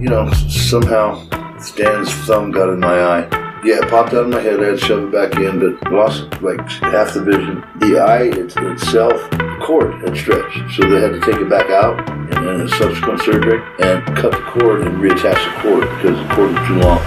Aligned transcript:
you 0.00 0.08
know, 0.08 0.32
somehow 0.48 1.26
Stan's 1.58 2.10
thumb 2.24 2.50
got 2.50 2.70
in 2.70 2.80
my 2.80 3.02
eye. 3.02 3.60
Yeah, 3.62 3.80
it 3.84 3.90
popped 3.90 4.14
out 4.14 4.24
of 4.24 4.28
my 4.30 4.40
head. 4.40 4.58
I 4.58 4.68
had 4.68 4.78
to 4.78 4.86
shove 4.86 5.04
it 5.04 5.12
back 5.12 5.38
in, 5.38 5.60
but 5.60 5.92
lost 5.92 6.40
like 6.40 6.58
half 6.80 7.12
the 7.12 7.22
vision. 7.22 7.62
The 7.80 7.98
eye 7.98 8.22
it, 8.22 8.56
itself, 8.56 9.12
the 9.30 9.58
cord 9.62 9.92
had 10.02 10.16
stretched, 10.16 10.74
so 10.74 10.88
they 10.88 11.02
had 11.02 11.12
to 11.12 11.20
take 11.20 11.36
it 11.36 11.50
back 11.50 11.68
out 11.68 12.00
and 12.08 12.32
then 12.32 12.62
a 12.62 12.68
subsequent 12.70 13.20
surgery 13.20 13.60
and 13.82 14.02
cut 14.16 14.32
the 14.32 14.40
cord 14.40 14.86
and 14.86 14.96
reattach 15.02 15.34
the 15.34 15.60
cord 15.60 15.82
because 15.82 16.16
the 16.16 16.34
cord 16.34 16.52
was 16.54 16.66
too 16.66 16.76
long. 16.76 17.00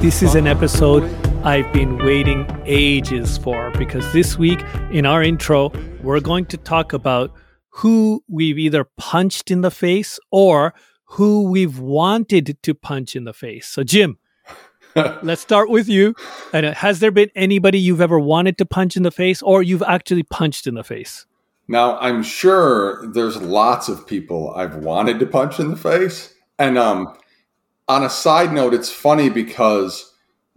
This 0.00 0.24
is 0.24 0.34
an 0.34 0.48
episode 0.48 1.04
I've 1.44 1.72
been 1.72 1.98
waiting 1.98 2.48
ages 2.64 3.38
for 3.38 3.70
because 3.78 4.12
this 4.12 4.36
week 4.36 4.60
in 4.90 5.06
our 5.06 5.22
intro, 5.22 5.70
we're 6.02 6.18
going 6.18 6.46
to 6.46 6.56
talk 6.56 6.92
about 6.92 7.32
who 7.76 8.22
we've 8.28 8.58
either 8.58 8.86
punched 8.96 9.50
in 9.50 9.62
the 9.62 9.70
face 9.70 10.18
or 10.30 10.74
who 11.04 11.50
we've 11.50 11.78
wanted 11.78 12.58
to 12.62 12.74
punch 12.74 13.16
in 13.16 13.24
the 13.24 13.32
face. 13.32 13.68
So, 13.68 13.82
Jim, 13.82 14.18
let's 15.22 15.40
start 15.42 15.70
with 15.70 15.88
you. 15.88 16.14
And 16.52 16.66
uh, 16.66 16.74
has 16.74 17.00
there 17.00 17.10
been 17.10 17.30
anybody 17.34 17.78
you've 17.78 18.00
ever 18.00 18.18
wanted 18.18 18.58
to 18.58 18.66
punch 18.66 18.96
in 18.96 19.02
the 19.02 19.10
face 19.10 19.42
or 19.42 19.62
you've 19.62 19.82
actually 19.82 20.22
punched 20.22 20.66
in 20.66 20.74
the 20.74 20.84
face? 20.84 21.26
Now, 21.68 21.98
I'm 21.98 22.22
sure 22.22 23.06
there's 23.06 23.40
lots 23.40 23.88
of 23.88 24.06
people 24.06 24.52
I've 24.54 24.76
wanted 24.76 25.18
to 25.20 25.26
punch 25.26 25.58
in 25.58 25.70
the 25.70 25.76
face. 25.76 26.34
And 26.58 26.76
um, 26.76 27.16
on 27.88 28.04
a 28.04 28.10
side 28.10 28.52
note, 28.52 28.74
it's 28.74 28.90
funny 28.90 29.30
because 29.30 30.12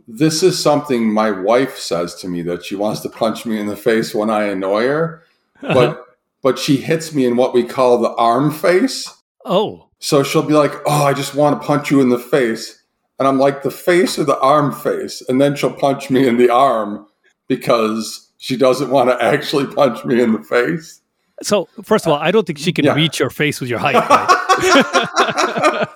this 0.08 0.44
is 0.44 0.62
something 0.62 1.12
my 1.12 1.32
wife 1.32 1.78
says 1.78 2.16
to 2.16 2.28
me 2.28 2.42
that 2.44 2.66
she 2.66 2.76
wants 2.76 3.00
to 3.02 3.10
punch 3.10 3.46
me 3.46 3.60
in 3.60 3.68
the 3.68 3.78
face 3.78 4.14
when 4.14 4.30
I 4.30 4.44
annoy 4.44 4.84
her. 4.84 5.24
But 5.62 6.05
but 6.46 6.60
she 6.60 6.78
hits 6.78 7.12
me 7.12 7.26
in 7.26 7.38
what 7.38 7.56
we 7.56 7.64
call 7.64 7.98
the 7.98 8.14
arm 8.18 8.52
face. 8.52 9.12
Oh. 9.46 9.90
So 9.98 10.22
she'll 10.22 10.44
be 10.44 10.54
like, 10.54 10.74
"Oh, 10.86 11.04
I 11.04 11.12
just 11.12 11.34
want 11.34 11.60
to 11.60 11.68
punch 11.68 11.90
you 11.90 12.02
in 12.02 12.10
the 12.10 12.20
face." 12.20 12.84
And 13.18 13.28
I'm 13.28 13.40
like, 13.40 13.64
"The 13.64 13.72
face 13.72 14.20
or 14.20 14.26
the 14.26 14.40
arm 14.40 14.72
face?" 14.72 15.24
And 15.28 15.42
then 15.42 15.56
she'll 15.56 15.74
punch 15.74 16.12
me 16.12 16.28
in 16.28 16.38
the 16.38 16.52
arm 16.52 17.08
because 17.48 18.32
she 18.38 18.58
doesn't 18.58 18.92
want 18.92 19.10
to 19.10 19.20
actually 19.20 19.66
punch 19.66 20.06
me 20.06 20.22
in 20.22 20.34
the 20.34 20.44
face. 20.44 21.02
So, 21.42 21.68
first 21.82 22.06
of 22.06 22.12
all, 22.12 22.20
I 22.20 22.30
don't 22.30 22.46
think 22.46 22.60
she 22.60 22.72
can 22.72 22.86
yeah. 22.86 22.94
reach 22.94 23.20
your 23.20 23.32
face 23.32 23.60
with 23.60 23.70
your 23.70 23.80
height. 23.80 23.96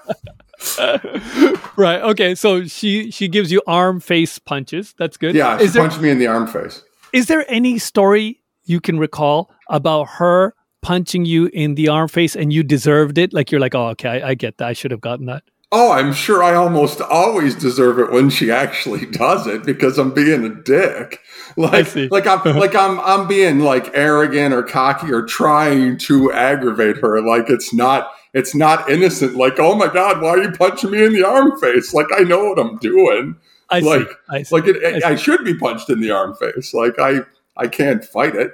Right? 0.77 1.77
right. 1.77 2.01
Okay. 2.01 2.35
So 2.35 2.65
she 2.65 3.11
she 3.11 3.27
gives 3.27 3.51
you 3.51 3.61
arm 3.67 3.99
face 3.99 4.39
punches. 4.39 4.93
That's 4.97 5.15
good. 5.15 5.35
Yeah. 5.35 5.57
She 5.57 5.65
is 5.65 5.75
punched 5.75 6.01
me 6.01 6.09
in 6.09 6.19
the 6.19 6.27
arm 6.27 6.47
face. 6.47 6.83
Is 7.13 7.27
there 7.27 7.45
any 7.47 7.79
story 7.79 8.41
you 8.65 8.79
can 8.79 8.99
recall 8.99 9.49
about 9.69 10.05
her 10.17 10.53
punching 10.81 11.25
you 11.25 11.49
in 11.53 11.75
the 11.75 11.87
arm 11.87 12.07
face 12.07 12.35
and 12.35 12.51
you 12.51 12.63
deserved 12.63 13.17
it? 13.17 13.33
Like 13.33 13.51
you're 13.51 13.61
like, 13.61 13.75
oh, 13.75 13.89
okay, 13.89 14.21
I, 14.21 14.29
I 14.29 14.33
get 14.33 14.57
that. 14.57 14.67
I 14.67 14.73
should 14.73 14.91
have 14.91 15.01
gotten 15.01 15.27
that. 15.27 15.43
Oh, 15.71 15.91
I'm 15.91 16.13
sure 16.13 16.41
I 16.41 16.55
almost 16.55 16.99
always 16.99 17.53
deserve 17.53 17.99
it 17.99 18.11
when 18.11 18.31
she 18.31 18.49
actually 18.49 19.05
does 19.11 19.45
it 19.45 19.63
because 19.63 19.97
I'm 19.97 20.13
being 20.13 20.43
a 20.45 20.49
dick. 20.49 21.19
Like, 21.57 21.93
like 22.11 22.27
I'm 22.27 22.43
like 22.57 22.75
I'm 22.75 22.99
I'm 22.99 23.27
being 23.27 23.59
like 23.59 23.89
arrogant 23.93 24.53
or 24.53 24.61
cocky 24.63 25.11
or 25.11 25.23
trying 25.23 25.97
to 25.97 26.31
aggravate 26.31 26.97
her. 26.97 27.21
Like 27.21 27.49
it's 27.49 27.73
not 27.73 28.11
it's 28.33 28.53
not 28.55 28.87
innocent. 28.89 29.35
Like, 29.35 29.59
oh 29.59 29.75
my 29.75 29.87
god, 29.87 30.21
why 30.21 30.29
are 30.29 30.43
you 30.43 30.51
punching 30.51 30.91
me 30.91 31.03
in 31.03 31.11
the 31.11 31.27
arm 31.27 31.59
face? 31.59 31.91
Like 31.93 32.05
I 32.15 32.21
know 32.21 32.45
what 32.45 32.59
I'm 32.59 32.77
doing. 32.77 33.35
I 33.71 33.79
like, 33.79 34.07
see. 34.07 34.15
I 34.29 34.43
see. 34.43 34.55
like 34.55 34.67
it, 34.67 35.03
I, 35.03 35.09
I 35.09 35.15
should 35.15 35.43
be 35.43 35.55
punched 35.55 35.89
in 35.89 35.99
the 35.99 36.11
arm 36.11 36.35
face. 36.35 36.73
Like 36.73 36.99
I 36.99 37.21
I 37.57 37.67
can't 37.67 38.05
fight 38.05 38.35
it. 38.35 38.53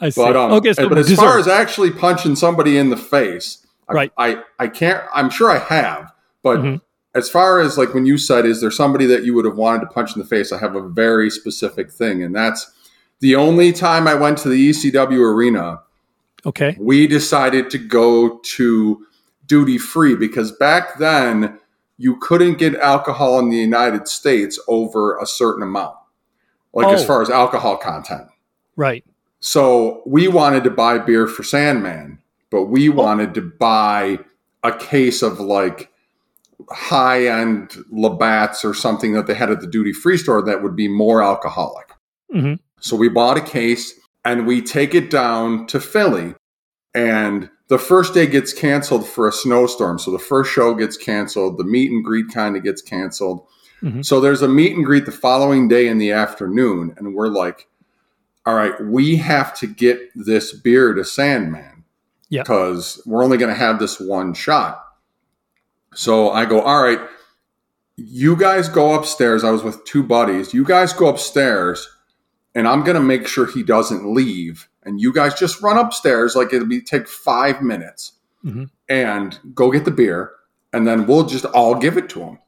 I 0.00 0.10
see. 0.10 0.22
But, 0.22 0.36
um, 0.36 0.52
okay, 0.52 0.72
so 0.72 0.88
but 0.88 0.98
as 0.98 1.14
far 1.14 1.38
as 1.38 1.48
actually 1.48 1.90
punching 1.90 2.36
somebody 2.36 2.76
in 2.76 2.90
the 2.90 2.96
face, 2.96 3.66
right? 3.88 4.12
I, 4.16 4.32
I, 4.32 4.42
I 4.58 4.68
can't. 4.68 5.02
I'm 5.12 5.30
sure 5.30 5.50
I 5.50 5.58
have, 5.58 6.12
but 6.42 6.58
mm-hmm. 6.58 6.76
as 7.14 7.28
far 7.28 7.60
as 7.60 7.76
like 7.76 7.94
when 7.94 8.06
you 8.06 8.18
said, 8.18 8.46
is 8.46 8.60
there 8.60 8.70
somebody 8.70 9.06
that 9.06 9.24
you 9.24 9.34
would 9.34 9.44
have 9.44 9.56
wanted 9.56 9.80
to 9.80 9.86
punch 9.86 10.14
in 10.14 10.22
the 10.22 10.28
face? 10.28 10.52
I 10.52 10.58
have 10.58 10.76
a 10.76 10.88
very 10.88 11.30
specific 11.30 11.90
thing, 11.90 12.22
and 12.22 12.34
that's 12.34 12.70
the 13.20 13.34
only 13.34 13.72
time 13.72 14.06
I 14.06 14.14
went 14.14 14.38
to 14.38 14.48
the 14.48 14.70
ECW 14.70 15.34
arena. 15.34 15.82
Okay, 16.46 16.76
we 16.78 17.06
decided 17.06 17.70
to 17.70 17.78
go 17.78 18.38
to 18.38 19.04
duty 19.46 19.78
free 19.78 20.14
because 20.14 20.52
back 20.52 20.98
then 20.98 21.58
you 21.96 22.16
couldn't 22.18 22.58
get 22.58 22.76
alcohol 22.76 23.40
in 23.40 23.50
the 23.50 23.56
United 23.56 24.06
States 24.06 24.60
over 24.68 25.18
a 25.18 25.26
certain 25.26 25.64
amount, 25.64 25.96
like 26.72 26.86
oh. 26.86 26.92
as 26.92 27.04
far 27.04 27.20
as 27.20 27.28
alcohol 27.28 27.76
content. 27.76 28.28
Right. 28.76 29.04
So 29.40 30.02
we 30.06 30.28
wanted 30.28 30.64
to 30.64 30.70
buy 30.70 30.98
beer 30.98 31.26
for 31.26 31.42
Sandman, 31.42 32.18
but 32.50 32.64
we 32.64 32.88
wanted 32.88 33.34
to 33.34 33.40
buy 33.42 34.18
a 34.64 34.76
case 34.76 35.22
of 35.22 35.38
like 35.38 35.90
high 36.70 37.26
end 37.26 37.76
Labatt's 37.90 38.64
or 38.64 38.74
something 38.74 39.12
that 39.14 39.26
they 39.26 39.34
had 39.34 39.50
at 39.50 39.60
the 39.60 39.66
duty 39.66 39.92
free 39.92 40.16
store 40.16 40.42
that 40.42 40.62
would 40.62 40.74
be 40.74 40.88
more 40.88 41.22
alcoholic. 41.22 41.92
Mm-hmm. 42.34 42.54
So 42.80 42.96
we 42.96 43.08
bought 43.08 43.38
a 43.38 43.42
case 43.42 43.94
and 44.24 44.46
we 44.46 44.60
take 44.60 44.94
it 44.94 45.10
down 45.10 45.66
to 45.68 45.80
Philly. 45.80 46.34
And 46.94 47.48
the 47.68 47.78
first 47.78 48.14
day 48.14 48.26
gets 48.26 48.52
canceled 48.52 49.06
for 49.06 49.28
a 49.28 49.32
snowstorm. 49.32 49.98
So 49.98 50.10
the 50.10 50.18
first 50.18 50.52
show 50.52 50.74
gets 50.74 50.96
canceled. 50.96 51.58
The 51.58 51.64
meet 51.64 51.90
and 51.90 52.04
greet 52.04 52.28
kind 52.32 52.56
of 52.56 52.64
gets 52.64 52.82
canceled. 52.82 53.46
Mm-hmm. 53.82 54.02
So 54.02 54.20
there's 54.20 54.42
a 54.42 54.48
meet 54.48 54.74
and 54.74 54.84
greet 54.84 55.06
the 55.06 55.12
following 55.12 55.68
day 55.68 55.86
in 55.86 55.98
the 55.98 56.10
afternoon. 56.10 56.94
And 56.96 57.14
we're 57.14 57.28
like, 57.28 57.67
all 58.48 58.54
right, 58.54 58.80
we 58.80 59.16
have 59.16 59.54
to 59.58 59.66
get 59.66 60.00
this 60.14 60.54
beer 60.54 60.94
to 60.94 61.04
Sandman 61.04 61.84
yeah. 62.30 62.40
because 62.40 63.02
we're 63.04 63.22
only 63.22 63.36
going 63.36 63.52
to 63.52 63.60
have 63.60 63.78
this 63.78 64.00
one 64.00 64.32
shot. 64.32 64.82
So 65.94 66.30
I 66.30 66.46
go, 66.46 66.62
all 66.62 66.82
right, 66.82 66.98
you 67.96 68.36
guys 68.36 68.70
go 68.70 68.94
upstairs. 68.94 69.44
I 69.44 69.50
was 69.50 69.62
with 69.62 69.84
two 69.84 70.02
buddies. 70.02 70.54
You 70.54 70.64
guys 70.64 70.94
go 70.94 71.08
upstairs, 71.08 71.94
and 72.54 72.66
I'm 72.66 72.84
going 72.84 72.94
to 72.94 73.02
make 73.02 73.28
sure 73.28 73.44
he 73.44 73.62
doesn't 73.62 74.14
leave. 74.14 74.66
And 74.82 74.98
you 74.98 75.12
guys 75.12 75.38
just 75.38 75.60
run 75.60 75.76
upstairs, 75.76 76.34
like 76.34 76.50
it'll 76.54 76.66
be 76.66 76.80
take 76.80 77.06
five 77.06 77.60
minutes, 77.60 78.12
mm-hmm. 78.42 78.64
and 78.88 79.38
go 79.54 79.70
get 79.70 79.84
the 79.84 79.90
beer, 79.90 80.30
and 80.72 80.88
then 80.88 81.06
we'll 81.06 81.26
just 81.26 81.44
all 81.44 81.74
give 81.74 81.98
it 81.98 82.08
to 82.10 82.20
him. 82.20 82.38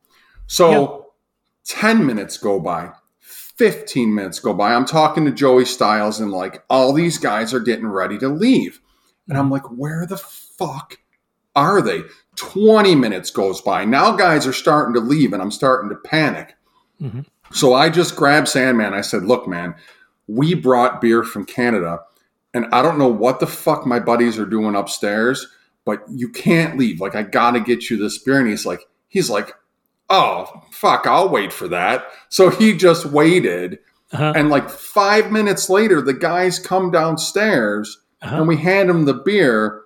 So 0.46 0.70
yeah. 0.70 1.02
ten 1.66 2.06
minutes 2.06 2.38
go 2.38 2.58
by. 2.58 2.92
15 3.60 4.14
minutes 4.14 4.40
go 4.40 4.54
by. 4.54 4.72
I'm 4.72 4.86
talking 4.86 5.26
to 5.26 5.30
Joey 5.30 5.66
Styles, 5.66 6.18
and 6.18 6.30
like 6.30 6.64
all 6.70 6.94
these 6.94 7.18
guys 7.18 7.52
are 7.52 7.60
getting 7.60 7.88
ready 7.88 8.16
to 8.16 8.26
leave. 8.26 8.80
And 9.28 9.36
I'm 9.36 9.50
like, 9.50 9.64
where 9.64 10.06
the 10.06 10.16
fuck 10.16 10.96
are 11.54 11.82
they? 11.82 12.00
20 12.36 12.94
minutes 12.94 13.30
goes 13.30 13.60
by. 13.60 13.84
Now 13.84 14.16
guys 14.16 14.46
are 14.46 14.54
starting 14.54 14.94
to 14.94 15.00
leave, 15.00 15.34
and 15.34 15.42
I'm 15.42 15.50
starting 15.50 15.90
to 15.90 15.96
panic. 15.96 16.54
Mm-hmm. 17.02 17.20
So 17.52 17.74
I 17.74 17.90
just 17.90 18.16
grabbed 18.16 18.48
Sandman. 18.48 18.94
I 18.94 19.02
said, 19.02 19.24
look, 19.24 19.46
man, 19.46 19.74
we 20.26 20.54
brought 20.54 21.02
beer 21.02 21.22
from 21.22 21.44
Canada, 21.44 22.00
and 22.54 22.64
I 22.72 22.80
don't 22.80 22.98
know 22.98 23.08
what 23.08 23.40
the 23.40 23.46
fuck 23.46 23.86
my 23.86 24.00
buddies 24.00 24.38
are 24.38 24.46
doing 24.46 24.74
upstairs, 24.74 25.46
but 25.84 26.02
you 26.10 26.30
can't 26.30 26.78
leave. 26.78 26.98
Like, 26.98 27.14
I 27.14 27.24
got 27.24 27.50
to 27.50 27.60
get 27.60 27.90
you 27.90 27.98
this 27.98 28.16
beer. 28.16 28.40
And 28.40 28.48
he's 28.48 28.64
like, 28.64 28.80
he's 29.08 29.28
like, 29.28 29.52
oh, 30.10 30.64
fuck, 30.70 31.06
I'll 31.06 31.28
wait 31.28 31.52
for 31.52 31.68
that. 31.68 32.04
So 32.28 32.50
he 32.50 32.76
just 32.76 33.06
waited. 33.06 33.78
Uh-huh. 34.12 34.32
And 34.34 34.50
like 34.50 34.68
five 34.68 35.30
minutes 35.30 35.70
later, 35.70 36.02
the 36.02 36.12
guys 36.12 36.58
come 36.58 36.90
downstairs 36.90 37.98
uh-huh. 38.20 38.36
and 38.36 38.48
we 38.48 38.56
hand 38.56 38.90
him 38.90 39.04
the 39.04 39.14
beer. 39.14 39.82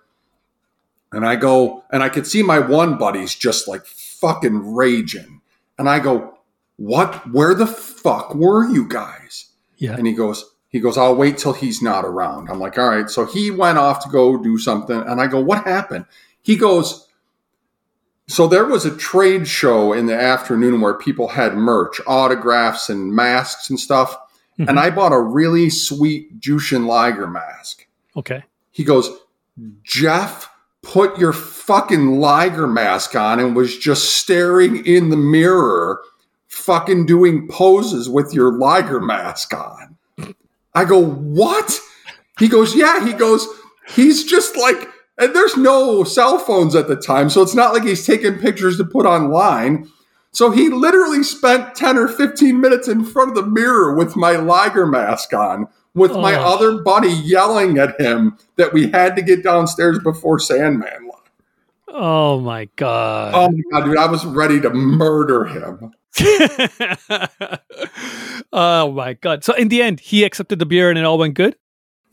And 1.12 1.24
I 1.24 1.36
go, 1.36 1.84
and 1.92 2.02
I 2.02 2.08
could 2.08 2.26
see 2.26 2.42
my 2.42 2.58
one 2.58 2.98
buddy's 2.98 3.34
just 3.34 3.68
like 3.68 3.86
fucking 3.86 4.74
raging. 4.74 5.42
And 5.78 5.88
I 5.88 6.00
go, 6.00 6.38
what? 6.76 7.30
Where 7.30 7.54
the 7.54 7.66
fuck 7.66 8.34
were 8.34 8.68
you 8.68 8.88
guys? 8.88 9.50
Yeah. 9.76 9.94
And 9.94 10.06
he 10.06 10.12
goes, 10.12 10.44
he 10.68 10.80
goes, 10.80 10.98
I'll 10.98 11.14
wait 11.14 11.38
till 11.38 11.52
he's 11.52 11.80
not 11.80 12.04
around. 12.04 12.48
I'm 12.48 12.58
like, 12.58 12.78
all 12.78 12.88
right. 12.88 13.08
So 13.08 13.26
he 13.26 13.52
went 13.52 13.78
off 13.78 14.02
to 14.04 14.10
go 14.10 14.42
do 14.42 14.58
something. 14.58 14.96
And 14.96 15.20
I 15.20 15.28
go, 15.28 15.40
what 15.40 15.64
happened? 15.64 16.06
He 16.42 16.56
goes, 16.56 17.03
so 18.26 18.47
there 18.47 18.65
was 18.65 18.87
a 18.87 18.97
trade 18.97 19.47
show 19.47 19.93
in 19.93 20.06
the 20.06 20.19
afternoon 20.19 20.81
where 20.81 20.94
people 20.94 21.29
had 21.29 21.55
merch, 21.55 22.00
autographs 22.06 22.88
and 22.88 23.12
masks 23.12 23.69
and 23.69 23.79
stuff. 23.79 24.17
Mm-hmm. 24.59 24.69
And 24.69 24.81
I 24.81 24.91
bought 24.91 25.12
a 25.12 25.21
really 25.21 25.69
sweet 25.69 26.41
Jushin 26.41 26.87
Liger 26.87 27.26
mask. 27.26 27.87
Okay. 28.17 28.43
He 28.71 28.85
goes, 28.85 29.11
Jeff, 29.82 30.50
put 30.82 31.19
your 31.19 31.32
fucking 31.32 32.19
Liger 32.21 32.67
mask 32.67 33.15
on 33.15 33.41
and 33.41 33.55
was 33.55 33.76
just 33.76 34.17
staring 34.17 34.87
in 34.87 35.11
the 35.11 35.17
mirror, 35.17 36.00
fucking 36.49 37.06
doing 37.06 37.47
poses 37.49 38.09
with 38.09 38.32
your 38.32 38.53
Liger 38.53 39.00
mask 39.00 39.53
on. 39.53 39.97
I 40.75 40.85
go, 40.85 41.05
what? 41.05 41.79
He 42.38 42.49
goes, 42.49 42.75
yeah. 42.75 43.05
He 43.05 43.12
goes, 43.12 43.47
he's 43.88 44.25
just 44.25 44.56
like 44.56 44.88
and 45.19 45.34
there's 45.34 45.56
no 45.56 46.05
cell 46.05 46.38
phones 46.38 46.75
at 46.75 46.88
the 46.88 46.96
time, 46.96 47.31
so 47.31 47.43
it's 47.43 47.55
not 47.55 47.72
like 47.72 47.84
he's 47.84 48.06
taking 48.06 48.38
pictures 48.38 48.76
to 48.78 48.84
put 48.84 49.06
online. 49.06 49.88
So 50.32 50.50
he 50.50 50.69
literally 50.69 51.22
spent 51.22 51.76
10 51.76 51.96
or 51.96 52.08
15 52.08 52.61
minutes 52.61 52.88
in 52.88 53.05
front 53.05 53.31
of 53.31 53.37
the 53.37 53.46
mirror 53.46 53.94
with 53.94 54.16
my 54.16 54.32
Liger 54.32 54.87
mask 54.87 55.32
on, 55.32 55.69
with 55.94 56.11
oh. 56.11 56.20
my 56.20 56.34
other 56.34 56.82
buddy 56.82 57.12
yelling 57.12 57.78
at 57.78 58.00
him 58.00 58.37
that 58.56 58.72
we 58.72 58.90
had 58.90 59.14
to 59.14 59.22
get 59.22 59.44
downstairs 59.44 60.00
before 60.00 60.40
Sandman 60.40 61.08
left. 61.08 61.31
Oh 61.88 62.40
my 62.40 62.69
god. 62.75 63.32
Oh 63.34 63.49
my 63.52 63.62
god, 63.70 63.84
dude! 63.84 63.96
I 63.96 64.06
was 64.06 64.25
ready 64.25 64.61
to 64.61 64.70
murder 64.70 65.44
him. 65.44 65.93
oh 68.52 68.90
my 68.90 69.12
god. 69.14 69.44
So 69.44 69.55
in 69.55 69.69
the 69.69 69.81
end, 69.82 70.00
he 70.00 70.25
accepted 70.25 70.58
the 70.58 70.66
beer 70.66 70.90
and 70.90 70.99
it 70.99 71.05
all 71.05 71.19
went 71.19 71.34
good? 71.34 71.55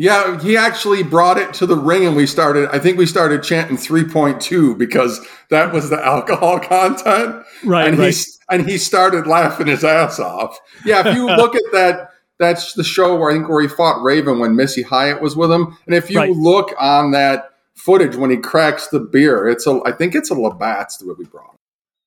Yeah, 0.02 0.42
he 0.42 0.58
actually 0.58 1.04
brought 1.04 1.38
it 1.38 1.54
to 1.54 1.68
the 1.68 1.76
ring 1.76 2.08
and 2.08 2.16
we 2.16 2.26
started 2.26 2.68
I 2.72 2.80
think 2.80 2.98
we 2.98 3.06
started 3.06 3.44
chanting 3.44 3.78
3.2 3.78 4.76
because 4.76 5.24
that 5.50 5.72
was 5.72 5.92
the 5.92 6.04
alcohol 6.04 6.60
content. 6.76 7.46
Right. 7.64 7.88
And 7.88 8.00
right. 8.00 8.12
he 8.12 8.24
and 8.50 8.68
he 8.68 8.80
started 8.80 9.28
laughing 9.28 9.68
his 9.68 9.84
ass 9.84 10.20
off. 10.20 10.58
Yeah, 10.84 11.08
if 11.08 11.16
you 11.16 11.28
look 11.38 11.54
at 11.54 11.62
that 11.74 12.10
that's 12.40 12.74
the 12.74 12.84
show 12.84 13.16
where 13.16 13.30
I 13.30 13.36
think 13.36 13.48
where 13.48 13.62
he 13.62 13.68
fought 13.68 14.02
Raven 14.02 14.40
when 14.40 14.56
Missy 14.56 14.82
Hyatt 14.82 15.22
was 15.22 15.36
with 15.36 15.52
him. 15.52 15.78
And 15.86 15.94
if 15.94 16.10
you 16.10 16.18
Right. 16.18 16.32
look 16.32 16.74
on 16.80 17.12
that 17.12 17.52
footage 17.76 18.16
when 18.16 18.32
he 18.32 18.38
cracks 18.38 18.88
the 18.88 19.02
beer, 19.02 19.48
it's 19.48 19.68
a 19.68 19.82
I 19.86 19.92
think 19.92 20.16
it's 20.16 20.32
a 20.32 20.36
Labatt's 20.36 20.98
that 20.98 21.16
we 21.16 21.26
brought. 21.26 21.60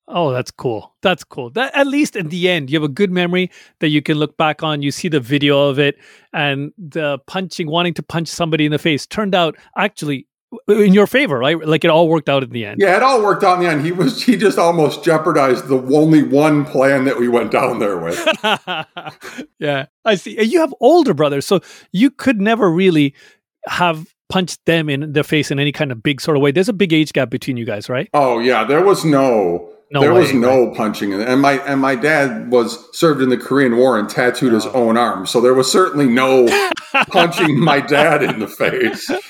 Oh, 0.07 0.31
that's 0.31 0.51
cool. 0.51 0.95
That's 1.01 1.23
cool. 1.23 1.49
That 1.51 1.75
at 1.75 1.87
least 1.87 2.15
in 2.15 2.29
the 2.29 2.49
end, 2.49 2.69
you 2.69 2.75
have 2.79 2.83
a 2.83 2.93
good 2.93 3.11
memory 3.11 3.49
that 3.79 3.89
you 3.89 4.01
can 4.01 4.17
look 4.17 4.37
back 4.37 4.61
on. 4.61 4.81
You 4.81 4.91
see 4.91 5.07
the 5.07 5.19
video 5.19 5.67
of 5.67 5.79
it, 5.79 5.97
and 6.31 6.71
the 6.77 7.19
punching, 7.25 7.67
wanting 7.67 7.95
to 7.95 8.03
punch 8.03 8.27
somebody 8.27 8.65
in 8.65 8.71
the 8.71 8.77
face, 8.77 9.07
turned 9.07 9.33
out 9.33 9.55
actually 9.77 10.27
in 10.67 10.93
your 10.93 11.07
favor, 11.07 11.37
right? 11.37 11.59
Like 11.59 11.83
it 11.83 11.89
all 11.89 12.07
worked 12.07 12.29
out 12.29 12.43
in 12.43 12.51
the 12.51 12.65
end. 12.65 12.79
Yeah, 12.79 12.95
it 12.95 13.03
all 13.03 13.23
worked 13.23 13.43
out 13.43 13.57
in 13.57 13.63
the 13.63 13.69
end. 13.69 13.85
He 13.85 13.91
was 13.91 14.21
he 14.21 14.37
just 14.37 14.57
almost 14.57 15.03
jeopardized 15.03 15.67
the 15.67 15.77
only 15.95 16.23
one 16.23 16.65
plan 16.65 17.05
that 17.05 17.17
we 17.17 17.27
went 17.27 17.51
down 17.51 17.79
there 17.79 17.97
with. 17.97 18.17
yeah, 19.59 19.87
I 20.03 20.15
see. 20.15 20.41
You 20.41 20.59
have 20.59 20.73
older 20.79 21.13
brothers, 21.13 21.45
so 21.45 21.61
you 21.91 22.11
could 22.11 22.39
never 22.39 22.69
really 22.69 23.15
have 23.67 24.13
punched 24.35 24.65
them 24.65 24.89
in 24.89 25.13
the 25.13 25.23
face 25.23 25.49
in 25.49 25.59
any 25.59 25.71
kind 25.71 25.91
of 25.93 26.03
big 26.03 26.19
sort 26.19 26.35
of 26.35 26.43
way. 26.43 26.51
There's 26.51 26.67
a 26.69 26.73
big 26.73 26.91
age 26.91 27.13
gap 27.13 27.29
between 27.29 27.55
you 27.55 27.65
guys, 27.65 27.87
right? 27.87 28.09
Oh 28.13 28.39
yeah, 28.39 28.65
there 28.65 28.83
was 28.83 29.05
no, 29.05 29.71
No 29.91 30.01
there 30.01 30.13
was 30.13 30.33
way, 30.33 30.39
no 30.39 30.71
punching, 30.71 31.13
and 31.13 31.39
my 31.41 31.53
and 31.65 31.79
my 31.79 31.95
dad 31.95 32.51
was 32.51 32.67
served 32.97 33.21
in 33.21 33.29
the 33.29 33.37
Korean 33.37 33.77
War 33.77 33.97
and 33.97 34.09
tattooed 34.09 34.51
his 34.51 34.65
Oh. 34.65 34.71
own 34.73 34.97
arm, 34.97 35.25
so 35.25 35.39
there 35.39 35.53
was 35.53 35.71
certainly 35.71 36.07
no 36.07 36.47
punching 37.11 37.57
my 37.59 37.79
dad 37.79 38.23
in 38.23 38.39
the 38.39 38.47
face. 38.47 39.09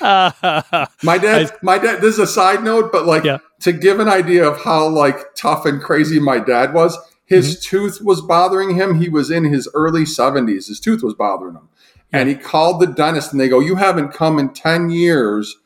My 1.02 1.18
dad, 1.18 1.52
my 1.62 1.78
dad. 1.78 2.00
This 2.00 2.14
is 2.14 2.18
a 2.18 2.26
side 2.26 2.62
note, 2.64 2.90
but 2.90 3.06
like 3.06 3.24
Yeah. 3.24 3.38
to 3.60 3.72
give 3.72 4.00
an 4.00 4.08
idea 4.08 4.44
of 4.46 4.60
how 4.62 4.88
like 4.88 5.34
tough 5.36 5.66
and 5.66 5.80
crazy 5.80 6.18
my 6.18 6.38
dad 6.38 6.74
was. 6.74 6.98
His 7.24 7.56
Mm-hmm. 7.56 7.60
tooth 7.76 7.98
was 8.02 8.20
bothering 8.20 8.74
him. 8.76 9.00
He 9.00 9.08
was 9.08 9.30
in 9.32 9.44
his 9.44 9.68
early 9.74 10.04
seventies. 10.06 10.68
His 10.68 10.78
tooth 10.80 11.02
was 11.02 11.14
bothering 11.14 11.54
him, 11.54 11.68
and 12.16 12.28
he 12.28 12.34
called 12.34 12.80
the 12.80 12.86
dentist, 12.86 13.32
and 13.32 13.40
they 13.40 13.48
go, 13.48 13.60
"You 13.60 13.76
haven't 13.76 14.08
come 14.12 14.38
in 14.38 14.50
ten 14.50 14.90
years." 14.90 15.56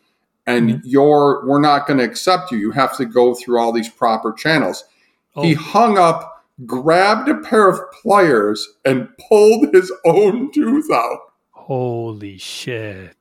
and 0.47 0.71
Mhm. 0.71 0.81
you're 0.85 1.45
we're 1.47 1.61
not 1.61 1.87
going 1.87 1.99
to 1.99 2.05
accept 2.05 2.51
you. 2.51 2.59
You 2.59 2.71
have 2.73 2.97
to 2.97 3.05
go 3.05 3.35
through 3.35 3.61
all 3.61 3.73
these 3.73 3.91
proper 3.91 4.33
channels. 4.33 4.83
Oh. 5.37 5.43
He 5.43 5.53
hung 5.53 5.99
up, 5.99 6.43
grabbed 6.67 7.29
a 7.29 7.37
pair 7.37 7.69
of 7.69 7.79
pliers, 8.03 8.67
and 8.85 9.07
pulled 9.29 9.73
his 9.75 9.93
own 10.07 10.51
tooth 10.51 10.91
out. 10.91 11.19
Holy 11.51 12.39
shit. 12.39 13.15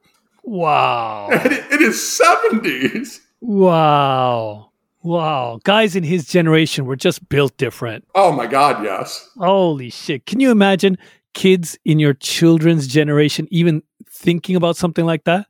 Wow. 0.43 1.27
And 1.31 1.51
in 1.73 1.79
his 1.81 2.01
seventies. 2.17 3.21
wow. 3.41 4.71
Wow. 5.03 5.59
Guys 5.63 5.95
in 5.95 6.03
his 6.03 6.25
generation 6.25 6.85
were 6.85 6.95
just 6.95 7.27
built 7.29 7.55
different. 7.57 8.05
Oh 8.15 8.31
my 8.31 8.47
God! 8.47 8.83
Yes. 8.83 9.29
Holy 9.37 9.89
shit. 9.89 10.25
Can 10.25 10.39
you 10.39 10.51
imagine 10.51 10.97
kids 11.39 11.79
in 11.85 11.99
your 11.99 12.13
children's 12.13 12.85
generation 12.85 13.47
even 13.49 13.81
thinking 14.09 14.57
about 14.57 14.75
something 14.75 15.05
like 15.05 15.23
that? 15.23 15.47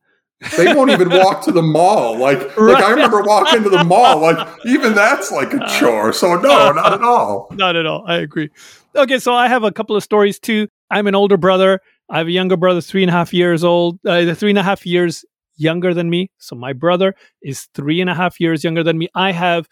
They 0.56 0.72
won't 0.76 0.92
even 0.92 1.10
walk 1.10 1.44
to 1.46 1.52
the 1.52 1.64
mall. 1.64 2.16
Like, 2.16 2.56
like 2.58 2.84
I 2.84 2.92
remember 2.92 3.24
walking 3.24 3.64
to 3.64 3.72
the 3.72 3.84
mall. 3.84 4.22
Like, 4.22 4.48
even 4.66 4.94
that's 4.94 5.32
like 5.32 5.52
a 5.52 5.66
chore. 5.68 6.14
So 6.14 6.36
no, 6.36 6.72
not 6.74 6.94
at 6.94 7.02
all. 7.02 7.48
Not 7.54 7.76
at 7.76 7.88
all. 7.88 8.06
I 8.06 8.18
agree. 8.18 8.52
Okay, 8.96 9.18
so 9.18 9.34
I 9.34 9.48
have 9.48 9.64
a 9.64 9.72
couple 9.72 9.96
of 9.96 10.04
stories 10.04 10.40
too. 10.40 10.68
I'm 10.92 11.08
an 11.08 11.16
older 11.16 11.38
brother. 11.38 11.82
I 12.08 12.20
have 12.20 12.28
a 12.28 12.32
younger 12.32 12.56
brother, 12.56 12.82
three 12.82 13.02
and 13.02 13.10
a 13.10 13.14
half 13.14 13.34
years 13.34 13.64
old, 13.64 14.00
uh, 14.06 14.36
three 14.36 14.52
and 14.52 14.60
a 14.60 14.64
half 14.64 14.86
years 14.86 15.26
younger 15.58 15.96
than 15.96 16.10
me. 16.10 16.30
So 16.38 16.56
my 16.56 16.72
brother 16.72 17.16
is 17.42 17.68
three 17.74 18.00
and 18.00 18.12
a 18.12 18.16
half 18.16 18.40
years 18.40 18.64
younger 18.64 18.84
than 18.84 19.00
me. 19.00 19.10
I 19.16 19.32
have 19.32 19.68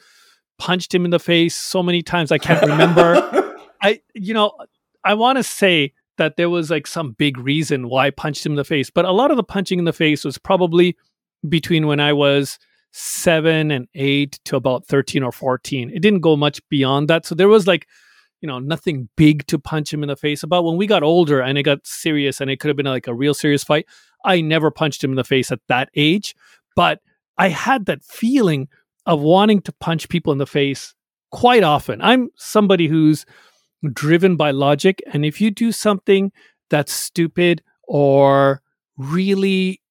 punched 0.58 0.94
him 0.94 1.06
in 1.06 1.12
the 1.12 1.20
face 1.20 1.56
so 1.56 1.84
many 1.84 2.02
times 2.02 2.32
I 2.32 2.40
can't 2.40 2.62
remember. 2.68 3.56
I, 3.82 4.02
you 4.16 4.34
know, 4.34 4.54
I 5.04 5.14
want 5.14 5.38
to 5.38 5.44
say 5.44 5.94
that 6.18 6.38
there 6.38 6.50
was 6.50 6.70
like 6.70 6.88
some 6.88 7.12
big 7.12 7.38
reason 7.38 7.90
why 7.90 8.08
I 8.08 8.10
punched 8.12 8.46
him 8.46 8.54
in 8.54 8.58
the 8.58 8.64
face, 8.64 8.90
but 8.90 9.06
a 9.06 9.12
lot 9.12 9.32
of 9.32 9.38
the 9.38 9.44
punching 9.44 9.80
in 9.80 9.86
the 9.86 9.94
face 9.94 10.24
was 10.26 10.38
probably 10.38 10.96
between 11.48 11.88
when 11.88 12.00
I 12.00 12.14
was 12.14 12.58
seven 12.92 13.72
and 13.72 13.88
eight 13.94 14.40
to 14.46 14.56
about 14.56 14.88
13 14.88 15.24
or 15.24 15.32
14. 15.32 15.92
It 15.92 16.02
didn't 16.02 16.22
go 16.22 16.36
much 16.36 16.62
beyond 16.70 17.10
that. 17.10 17.26
So 17.26 17.36
there 17.36 17.48
was 17.48 17.68
like, 17.68 17.88
you 18.42 18.48
know, 18.48 18.60
nothing 18.60 19.10
big 19.16 19.46
to 19.48 19.60
punch 19.60 19.94
him 19.94 20.04
in 20.04 20.10
the 20.10 20.16
face 20.16 20.44
about. 20.44 20.64
When 20.64 20.78
we 20.78 20.88
got 20.88 21.04
older 21.04 21.42
and 21.42 21.58
it 21.58 21.64
got 21.64 21.86
serious 21.86 22.42
and 22.42 22.50
it 22.50 22.60
could 22.60 22.70
have 22.70 22.78
been 22.78 22.86
like 22.86 23.08
a 23.08 23.14
real 23.14 23.34
serious 23.34 23.64
fight, 23.64 23.86
I 24.26 24.42
never 24.42 24.72
punched 24.72 25.04
him 25.04 25.12
in 25.12 25.16
the 25.16 25.24
face 25.24 25.52
at 25.52 25.60
that 25.68 25.90
age. 25.96 26.36
But 26.76 27.00
I 27.38 27.50
had 27.50 27.86
that 27.86 28.04
feeling 28.04 28.68
of 29.06 29.22
wanting 29.22 29.62
to 29.62 29.72
punch 29.74 30.10
people 30.10 30.34
in 30.34 30.40
the 30.40 30.46
face 30.46 30.94
quite 31.32 31.64
often. 31.64 32.02
I'm 32.02 32.30
somebody 32.36 32.88
who's 32.88 33.26
driven 33.94 34.36
by 34.36 34.52
logic. 34.52 35.02
And 35.14 35.26
if 35.26 35.40
you 35.42 35.52
do 35.52 35.72
something 35.72 36.32
that's 36.70 36.92
stupid 36.92 37.64
or 37.88 38.62
really 38.98 39.82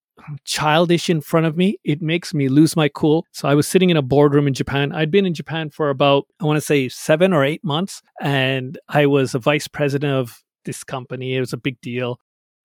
childish 0.43 1.09
in 1.09 1.21
front 1.21 1.45
of 1.45 1.55
me, 1.55 1.79
it 1.83 2.01
makes 2.01 2.33
me 2.33 2.49
lose 2.49 2.75
my 2.75 2.89
cool. 2.89 3.25
So 3.31 3.47
I 3.47 3.55
was 3.55 3.67
sitting 3.67 3.89
in 3.89 3.97
a 3.97 4.01
boardroom 4.01 4.47
in 4.47 4.53
Japan. 4.53 4.91
I'd 4.91 5.11
been 5.11 5.25
in 5.25 5.33
Japan 5.33 5.69
for 5.69 5.89
about, 5.89 6.25
I 6.39 6.45
want 6.45 6.57
to 6.57 6.61
say 6.61 6.89
seven 6.89 7.33
or 7.33 7.43
eight 7.43 7.63
months. 7.63 8.01
And 8.21 8.77
I 8.89 9.05
was 9.05 9.35
a 9.35 9.39
vice 9.39 9.67
president 9.67 10.13
of 10.13 10.43
this 10.65 10.83
company. 10.83 11.35
It 11.35 11.39
was 11.39 11.53
a 11.53 11.57
big 11.57 11.79
deal. 11.81 12.19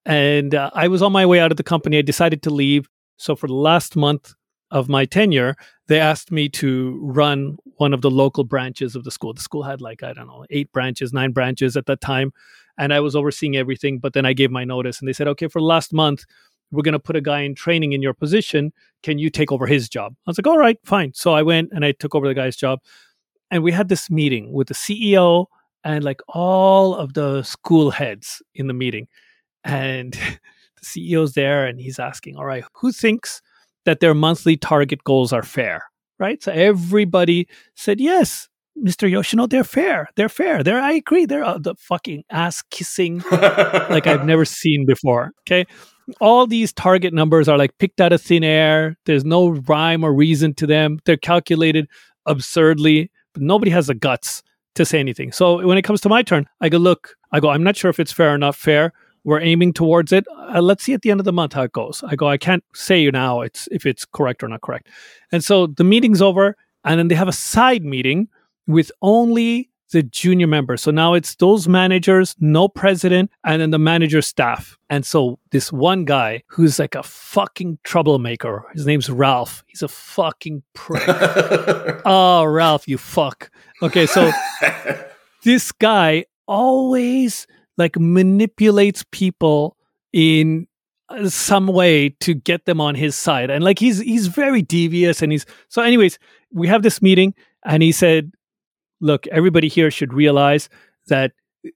And 0.05 0.55
uh, 0.55 0.71
I 0.75 0.89
was 0.89 1.03
on 1.03 1.13
my 1.13 1.25
way 1.27 1.39
out 1.39 1.53
of 1.53 1.57
the 1.57 1.63
company. 1.63 1.99
I 1.99 2.03
decided 2.03 2.43
to 2.43 2.51
leave. 2.51 2.89
So 3.17 3.37
for 3.37 3.47
the 3.47 3.55
last 3.55 3.95
month 3.95 4.35
of 4.73 4.89
my 4.89 5.05
tenure, 5.05 5.55
they 5.87 6.01
asked 6.01 6.33
me 6.33 6.49
to 6.49 6.99
run 7.03 7.59
one 7.77 7.93
of 7.93 8.01
the 8.01 8.11
local 8.11 8.43
branches 8.43 8.97
of 8.97 9.05
the 9.05 9.11
school. 9.11 9.35
The 9.35 9.41
school 9.41 9.63
had 9.63 9.81
like, 9.81 10.03
I 10.03 10.15
don't 10.15 10.27
know, 10.27 10.47
eight 10.51 10.73
branches, 10.73 11.13
nine 11.13 11.33
branches 11.33 11.77
at 11.77 11.87
that 11.87 12.01
time. 12.01 12.33
And 12.79 12.93
I 12.93 13.01
was 13.01 13.15
overseeing 13.15 13.57
everything. 13.57 13.99
But 13.99 14.15
then 14.15 14.25
I 14.25 14.33
gave 14.33 14.51
my 14.51 14.65
notice 14.65 14.99
and 14.99 15.07
they 15.07 15.13
said, 15.13 15.29
okay, 15.29 15.47
for 15.47 15.61
last 15.61 15.93
month, 15.93 16.25
we're 16.71 16.83
going 16.83 16.95
to 16.95 16.99
put 16.99 17.17
a 17.17 17.21
guy 17.21 17.41
in 17.41 17.55
training 17.55 17.93
in 17.93 18.01
your 18.01 18.15
position. 18.15 18.73
Can 19.03 19.19
you 19.19 19.29
take 19.29 19.53
over 19.53 19.67
his 19.67 19.91
job? 19.91 20.15
I 20.27 20.31
was 20.31 20.39
like, 20.39 20.47
all 20.47 20.59
right, 20.59 20.79
fine. 20.85 21.13
So 21.15 21.35
I 21.35 21.43
went 21.43 21.71
and 21.73 21.85
I 21.85 21.93
took 21.93 22.15
over 22.15 22.27
the 22.27 22.35
guy's 22.35 22.57
job. 22.57 22.81
And 23.51 23.63
we 23.63 23.73
had 23.73 23.91
this 23.91 24.11
meeting 24.11 24.53
with 24.55 24.69
the 24.69 24.75
CEO 24.75 25.47
and 25.85 26.03
like 26.03 26.23
all 26.29 26.95
of 26.95 27.13
the 27.13 27.43
school 27.43 27.91
heads 27.91 28.41
in 28.55 28.69
the 28.69 28.75
meeting. 28.75 29.07
And 29.65 30.15
the 30.81 30.83
CEO's 30.83 31.35
there 31.35 31.67
and 31.67 31.79
he's 31.79 31.99
asking, 31.99 32.37
all 32.37 32.47
right, 32.47 32.65
who 32.73 32.91
thinks 32.91 33.43
that 33.85 34.01
their 34.01 34.15
monthly 34.15 34.57
target 34.57 35.05
goals 35.05 35.33
are 35.33 35.43
fair? 35.43 35.85
Right. 36.19 36.43
So 36.43 36.53
everybody 36.53 37.49
said, 37.75 38.01
yes, 38.01 38.49
Mr. 38.79 39.11
Yoshino, 39.11 39.47
they're 39.47 39.65
fair. 39.65 40.09
They're 40.17 40.29
fair. 40.29 40.63
They're, 40.63 40.81
I 40.81 40.93
agree. 40.93 41.27
They're 41.27 41.45
uh, 41.45 41.59
the 41.59 41.75
fucking 41.75 42.25
ass 42.31 42.63
kissing 42.71 43.23
like 43.31 44.07
I've 44.07 44.25
never 44.25 44.45
seen 44.45 44.87
before. 44.87 45.33
Okay. 45.41 45.67
All 46.21 46.47
these 46.47 46.73
target 46.73 47.13
numbers 47.13 47.49
are 47.49 47.59
like 47.59 47.77
picked 47.79 48.01
out 48.01 48.13
of 48.13 48.21
thin 48.21 48.45
air. 48.45 48.97
There's 49.05 49.25
no 49.25 49.49
rhyme 49.51 50.05
or 50.05 50.15
reason 50.15 50.55
to 50.55 50.67
them. 50.67 50.99
They're 51.05 51.17
calculated 51.17 51.87
absurdly, 52.27 53.11
but 53.35 53.43
nobody 53.43 53.71
has 53.71 53.89
the 53.89 53.95
guts 53.95 54.43
to 54.75 54.85
say 54.85 54.99
anything. 54.99 55.33
So 55.33 55.67
when 55.67 55.79
it 55.79 55.83
comes 55.83 56.01
to 56.03 56.09
my 56.09 56.23
turn, 56.23 56.47
I 56.61 56.69
go, 56.69 56.79
look, 56.79 57.15
I 57.31 57.41
go, 57.41 57.51
I'm 57.51 57.63
not 57.63 57.77
sure 57.77 57.91
if 57.91 58.01
it's 58.01 58.13
fair 58.13 58.35
or 58.35 58.39
not 58.39 58.57
fair. 58.57 58.93
We're 59.25 59.41
aiming 59.41 59.73
towards 59.75 60.13
it. 60.13 60.25
Uh, 60.37 60.61
let's 60.61 60.83
see 60.85 60.95
at 60.95 61.03
the 61.03 61.11
end 61.11 61.21
of 61.21 61.25
the 61.25 61.33
month 61.33 61.53
how 61.53 61.63
it 61.63 61.73
goes. 61.73 62.03
I 62.07 62.17
go, 62.17 62.29
I 62.29 62.37
can't 62.37 62.65
say 62.75 63.01
you 63.01 63.13
now 63.13 63.41
it's 63.41 63.69
if 63.71 63.87
it's 63.87 64.05
correct 64.05 64.43
or 64.43 64.49
not 64.49 64.63
correct. 64.63 64.89
And 65.31 65.45
so 65.45 65.67
the 65.67 65.85
meeting's 65.85 66.21
over, 66.21 66.57
and 66.85 66.99
then 66.99 67.09
they 67.09 67.15
have 67.15 67.29
a 67.29 67.33
side 67.33 67.85
meeting 67.85 68.29
with 68.67 68.91
only 69.01 69.71
the 69.93 70.03
junior 70.03 70.47
members. 70.47 70.83
So 70.83 70.91
now 70.91 71.15
it's 71.15 71.37
those 71.37 71.69
managers, 71.69 72.35
no 72.41 72.67
president, 72.67 73.31
and 73.45 73.63
then 73.63 73.71
the 73.71 73.79
manager 73.79 74.23
staff. 74.23 74.77
And 74.91 75.07
so 75.07 75.39
this 75.51 75.71
one 75.71 76.05
guy 76.05 76.43
who's 76.49 76.79
like 76.79 76.95
a 76.95 77.03
fucking 77.03 77.79
troublemaker, 77.85 78.65
his 78.75 78.87
name's 78.87 79.09
Ralph. 79.09 79.63
He's 79.69 79.83
a 79.83 79.89
fucking 79.89 80.63
prick. 80.73 81.03
oh, 81.07 82.45
Ralph, 82.45 82.89
you 82.89 82.99
fuck. 82.99 83.51
Okay, 83.83 84.07
so 84.07 84.33
this 85.45 85.71
guy 85.73 86.25
always 86.49 87.47
like 87.79 87.99
manipulates 87.99 89.05
people 89.11 89.77
in 90.13 90.67
uh, 91.09 91.29
some 91.29 91.67
way 91.67 92.11
to 92.21 92.35
get 92.35 92.65
them 92.65 92.81
on 92.81 92.95
his 92.95 93.17
side 93.17 93.51
and 93.51 93.65
like 93.65 93.79
he's 93.79 93.99
he's 94.01 94.27
very 94.27 94.63
devious 94.63 95.23
and 95.23 95.33
he's 95.33 95.47
so 95.69 95.83
anyways 95.83 96.19
we 96.53 96.67
have 96.69 96.83
this 96.83 97.01
meeting 97.01 97.35
and 97.65 97.83
he 97.83 97.93
said 97.93 98.33
look 99.01 99.27
everybody 99.29 99.69
here 99.69 99.91
should 99.91 100.13
realize 100.13 100.69
that 101.09 101.33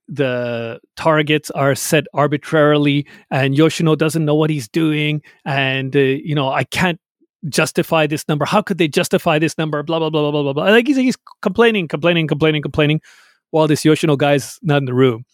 the 0.07 0.79
targets 0.97 1.49
are 1.51 1.73
set 1.73 2.05
arbitrarily 2.13 3.07
and 3.31 3.55
yoshino 3.55 3.95
doesn't 3.95 4.25
know 4.25 4.35
what 4.35 4.49
he's 4.49 4.67
doing 4.67 5.21
and 5.45 5.95
uh, 5.95 5.99
you 5.99 6.35
know 6.35 6.49
i 6.49 6.63
can't 6.63 6.99
justify 7.49 8.07
this 8.07 8.27
number? 8.27 8.45
How 8.45 8.61
could 8.61 8.77
they 8.77 8.87
justify 8.87 9.39
this 9.39 9.57
number? 9.57 9.81
Blah 9.83 9.99
blah 9.99 10.09
blah 10.09 10.21
blah 10.21 10.31
blah 10.31 10.43
blah. 10.43 10.53
blah. 10.53 10.63
Like 10.65 10.87
he's 10.87 10.97
he's 10.97 11.17
complaining, 11.41 11.87
complaining, 11.87 12.27
complaining, 12.27 12.61
complaining, 12.61 13.01
while 13.51 13.67
this 13.67 13.85
Yoshino 13.85 14.15
guy's 14.15 14.59
not 14.61 14.77
in 14.77 14.85
the 14.85 14.93
room. 14.93 15.25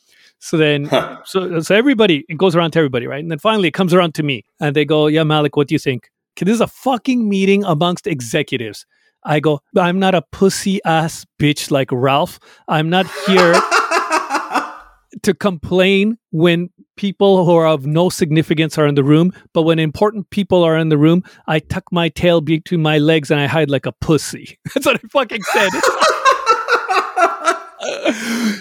So 0.44 0.58
then, 0.58 0.90
so 1.24 1.62
so 1.62 1.74
everybody 1.74 2.26
it 2.28 2.38
goes 2.38 2.54
around 2.54 2.72
to 2.72 2.80
everybody, 2.80 3.08
right? 3.08 3.22
And 3.22 3.32
then 3.32 3.40
finally 3.40 3.70
it 3.70 3.74
comes 3.74 3.94
around 3.94 4.14
to 4.16 4.24
me, 4.24 4.44
and 4.60 4.76
they 4.76 4.84
go, 4.84 5.08
"Yeah, 5.08 5.24
Malik, 5.24 5.56
what 5.56 5.70
do 5.70 5.76
you 5.76 5.80
think?" 5.80 6.10
This 6.36 6.56
is 6.56 6.62
a 6.62 6.68
fucking 6.68 7.30
meeting 7.30 7.64
amongst 7.64 8.08
executives. 8.08 8.86
I 9.24 9.40
go, 9.40 9.62
I'm 9.78 10.00
not 10.00 10.16
a 10.16 10.22
pussy 10.22 10.84
ass 10.84 11.26
bitch 11.40 11.72
like 11.72 11.88
Ralph. 11.94 12.42
I'm 12.68 12.90
not 12.90 13.06
here 13.26 13.54
to 15.24 15.34
complain 15.34 16.18
when 16.32 16.72
people 16.98 17.46
who 17.46 17.56
are 17.56 17.68
of 17.68 17.86
no 17.86 18.10
significance 18.10 18.78
are 18.78 18.86
in 18.86 18.96
the 18.96 19.04
room, 19.04 19.32
but 19.54 19.62
when 19.62 19.80
important 19.80 20.30
people 20.30 20.62
are 20.62 20.78
in 20.78 20.90
the 20.90 20.98
room, 20.98 21.24
I 21.48 21.60
tuck 21.60 21.86
my 21.90 22.10
tail 22.10 22.42
between 22.42 22.82
my 22.82 22.98
legs 22.98 23.32
and 23.32 23.40
I 23.40 23.48
hide 23.48 23.70
like 23.70 23.86
a 23.86 23.94
pussy. 23.94 24.60
That's 24.74 24.86
what 24.86 25.00
I 25.02 25.08
fucking 25.10 25.44
said. 25.44 25.70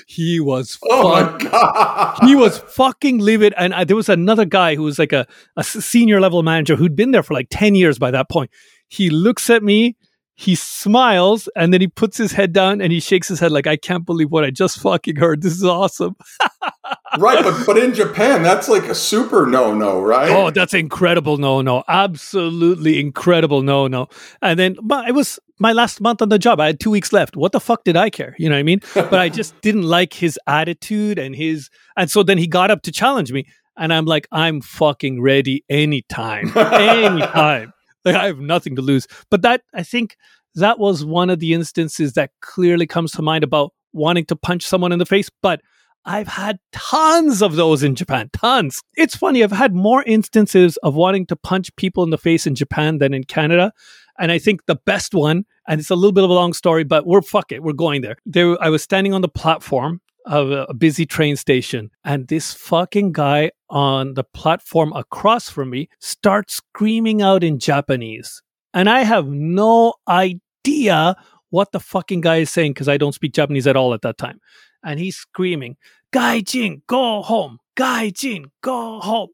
he 0.07 0.41
was 0.41 0.79
Oh 0.85 1.11
my 1.11 1.39
god! 1.39 2.19
he 2.27 2.35
was 2.35 2.59
fucking 2.59 3.19
livid. 3.19 3.55
And 3.57 3.73
uh, 3.73 3.85
there 3.85 3.97
was 3.97 4.09
another 4.09 4.45
guy 4.45 4.75
who 4.75 4.83
was 4.83 4.99
like 4.99 5.13
a 5.13 5.27
senior 5.63 6.21
level 6.21 6.43
manager 6.43 6.77
who'd 6.77 6.97
been 6.97 7.11
there 7.11 7.23
for 7.23 7.35
like 7.35 7.49
10 7.51 7.75
years 7.75 7.99
by 7.99 8.11
that 8.11 8.29
point. 8.29 8.51
He 8.89 9.11
looks 9.11 9.51
at 9.51 9.63
me 9.63 9.97
he 10.35 10.55
smiles 10.55 11.49
and 11.55 11.73
then 11.73 11.81
he 11.81 11.87
puts 11.87 12.17
his 12.17 12.33
head 12.33 12.53
down 12.53 12.81
and 12.81 12.91
he 12.91 13.01
shakes 13.01 13.29
his 13.29 13.39
head 13.39 13.53
like 13.53 13.67
i 13.67 13.77
can't 13.77 14.07
believe 14.07 14.31
what 14.31 14.45
i 14.45 14.51
just 14.51 14.81
fucking 14.81 15.17
heard. 15.17 15.43
This 15.43 15.53
is 15.53 15.65
awesome 15.65 16.17
right, 17.19 17.43
but 17.43 17.67
but 17.67 17.79
in 17.79 17.95
Japan, 17.95 18.43
that's 18.43 18.69
like 18.69 18.85
a 18.85 18.95
super 18.95 19.47
no 19.47 19.75
no, 19.75 20.01
right? 20.01 20.31
oh 20.31 20.51
that's 20.51 20.75
incredible 20.75 21.37
no 21.37 21.61
no 21.63 21.85
absolutely 21.89 23.01
incredible 23.01 23.63
no 23.63 23.87
no 23.87 24.09
and 24.41 24.59
then 24.59 24.77
but 24.83 25.09
it 25.09 25.13
was 25.13 25.39
my 25.59 25.73
last 25.73 26.01
month 26.01 26.21
on 26.23 26.29
the 26.29 26.39
job. 26.39 26.61
I 26.61 26.67
had 26.67 26.81
two 26.81 26.91
weeks 26.91 27.13
left. 27.13 27.37
What 27.37 27.53
the 27.53 27.61
fuck 27.61 27.85
did 27.85 27.97
i 27.97 28.11
care? 28.11 28.35
You 28.39 28.49
know 28.49 28.57
what 28.57 28.61
i 28.61 28.63
mean? 28.63 28.81
But 28.95 29.15
i 29.15 29.29
just 29.29 29.59
didn't 29.61 29.85
like 29.85 30.13
his 30.13 30.39
attitude 30.47 31.19
and 31.19 31.35
his 31.35 31.71
and 31.97 32.11
so 32.11 32.23
then 32.23 32.39
he 32.39 32.47
got 32.47 32.71
up 32.71 32.83
to 32.83 32.93
challenge 32.93 33.33
me 33.33 33.47
and 33.77 33.93
i'm 33.93 34.05
like 34.05 34.27
i'm 34.33 34.61
fucking 34.61 35.23
ready 35.23 35.65
anytime 35.69 36.57
anytime. 36.57 37.73
Like 38.05 38.17
i 38.17 38.27
have 38.27 38.41
nothing 38.41 38.75
to 38.77 38.83
lose. 38.83 39.07
But 39.31 39.43
that 39.43 39.63
i 39.75 39.83
think 39.85 40.17
that 40.55 40.79
was 40.79 41.05
one 41.05 41.31
of 41.31 41.39
the 41.39 41.55
instances 41.55 42.15
that 42.15 42.31
clearly 42.41 42.87
comes 42.87 43.13
to 43.13 43.23
mind 43.23 43.45
about 43.45 43.73
wanting 43.93 44.25
to 44.27 44.37
punch 44.37 44.65
someone 44.65 44.93
in 44.93 44.99
the 44.99 45.07
face. 45.07 45.31
But 45.43 45.61
I've 46.05 46.29
had 46.29 46.59
tons 46.73 47.43
of 47.43 47.57
those 47.57 47.83
in 47.83 47.95
Japan. 47.95 48.31
Tons. 48.33 48.83
It's 48.95 49.17
funny. 49.17 49.45
I've 49.45 49.53
had 49.53 49.75
more 49.75 50.03
instances 50.03 50.77
of 50.79 50.95
wanting 50.95 51.27
to 51.27 51.37
punch 51.37 51.75
people 51.77 52.03
in 52.03 52.11
the 52.11 52.19
face 52.19 52.47
in 52.47 52.55
Japan 52.55 52.99
than 52.99 53.15
in 53.15 53.25
Canada. 53.25 53.73
And 54.19 54.33
I 54.33 54.39
think 54.39 54.67
the 54.67 54.77
best 54.77 55.15
one, 55.15 55.45
and 55.69 55.81
it's 55.81 55.91
a 55.91 55.95
little 55.95 56.13
bit 56.13 56.25
of 56.25 56.31
a 56.31 56.35
long 56.35 56.53
story, 56.53 56.85
but 56.85 57.07
we're 57.07 57.23
fuck 57.23 57.53
it. 57.53 57.63
We're 57.63 57.73
going 57.73 58.03
there. 58.03 58.17
There, 58.27 58.63
I 58.63 58.69
was 58.69 58.83
standing 58.83 59.15
on 59.15 59.23
the 59.23 59.29
platform 59.29 60.01
of 60.27 60.51
a, 60.51 60.75
busy 60.75 61.05
train 61.05 61.35
station, 61.37 61.91
and 62.05 62.29
this 62.29 62.53
fucking 62.53 63.11
guy 63.11 63.51
on 63.71 64.15
the 64.15 64.23
platform 64.23 64.93
across 64.93 65.49
from 65.49 65.71
me 65.71 65.89
starts 65.99 66.55
screaming 66.55 67.23
out 67.23 67.43
in 67.43 67.59
Japanese. 67.59 68.43
And 68.73 68.89
I 68.89 69.03
have 69.03 69.27
no 69.27 69.95
idea 70.07 71.17
what 71.51 71.73
the 71.73 71.81
fucking 71.81 72.21
guy 72.21 72.37
is 72.37 72.51
saying 72.51 72.73
because 72.73 72.89
I 72.89 72.97
don't 72.97 73.15
speak 73.15 73.35
Japanese 73.35 73.67
at 73.67 73.77
all 73.77 73.95
at 73.95 74.03
that 74.03 74.17
time 74.17 74.39
and 74.83 74.99
he's 74.99 75.17
screaming, 75.17 75.77
Gaijin, 76.13 76.83
go 76.87 77.23
home. 77.23 77.59
Gaijin, 77.77 78.47
go 78.61 79.01
home. 79.01 79.31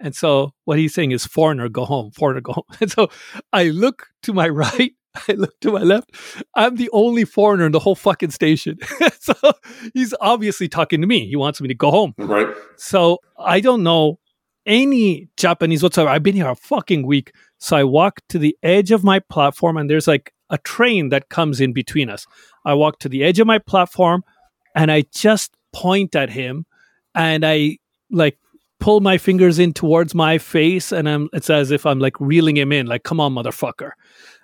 And 0.00 0.14
so 0.14 0.52
what 0.64 0.78
he's 0.78 0.94
saying 0.94 1.12
is, 1.12 1.26
foreigner, 1.26 1.68
go 1.68 1.84
home. 1.84 2.10
Foreigner, 2.10 2.40
go 2.40 2.52
home. 2.52 2.64
And 2.80 2.90
so 2.90 3.08
I 3.52 3.64
look 3.64 4.08
to 4.22 4.32
my 4.32 4.48
right. 4.48 4.92
I 5.28 5.32
look 5.32 5.58
to 5.60 5.72
my 5.72 5.80
left. 5.80 6.10
I'm 6.54 6.76
the 6.76 6.90
only 6.92 7.24
foreigner 7.24 7.64
in 7.64 7.72
the 7.72 7.78
whole 7.78 7.94
fucking 7.94 8.30
station. 8.30 8.78
so 9.18 9.34
he's 9.94 10.14
obviously 10.20 10.68
talking 10.68 11.00
to 11.00 11.06
me. 11.06 11.26
He 11.26 11.36
wants 11.36 11.60
me 11.60 11.68
to 11.68 11.74
go 11.74 11.90
home. 11.90 12.14
Right. 12.18 12.48
So 12.76 13.20
I 13.38 13.60
don't 13.60 13.82
know 13.82 14.18
any 14.66 15.28
Japanese 15.38 15.82
whatsoever. 15.82 16.10
I've 16.10 16.22
been 16.22 16.34
here 16.34 16.48
a 16.50 16.54
fucking 16.54 17.06
week. 17.06 17.32
So 17.58 17.76
I 17.76 17.84
walk 17.84 18.20
to 18.28 18.38
the 18.38 18.56
edge 18.62 18.90
of 18.90 19.04
my 19.04 19.20
platform 19.20 19.78
and 19.78 19.88
there's 19.88 20.06
like 20.06 20.34
a 20.50 20.58
train 20.58 21.08
that 21.08 21.28
comes 21.28 21.60
in 21.60 21.72
between 21.72 22.10
us. 22.10 22.26
I 22.64 22.74
walk 22.74 22.98
to 23.00 23.08
the 23.08 23.24
edge 23.24 23.40
of 23.40 23.46
my 23.46 23.58
platform 23.58 24.22
and 24.76 24.92
I 24.92 25.04
just 25.12 25.56
point 25.72 26.14
at 26.14 26.30
him 26.30 26.66
and 27.14 27.44
I 27.44 27.78
like 28.10 28.38
pull 28.78 29.00
my 29.00 29.18
fingers 29.18 29.58
in 29.58 29.72
towards 29.72 30.14
my 30.14 30.38
face 30.38 30.92
and 30.92 31.08
I'm 31.08 31.28
it's 31.32 31.50
as 31.50 31.70
if 31.70 31.86
I'm 31.86 31.98
like 31.98 32.20
reeling 32.20 32.56
him 32.56 32.70
in, 32.70 32.86
like, 32.86 33.02
come 33.02 33.18
on, 33.18 33.34
motherfucker. 33.34 33.92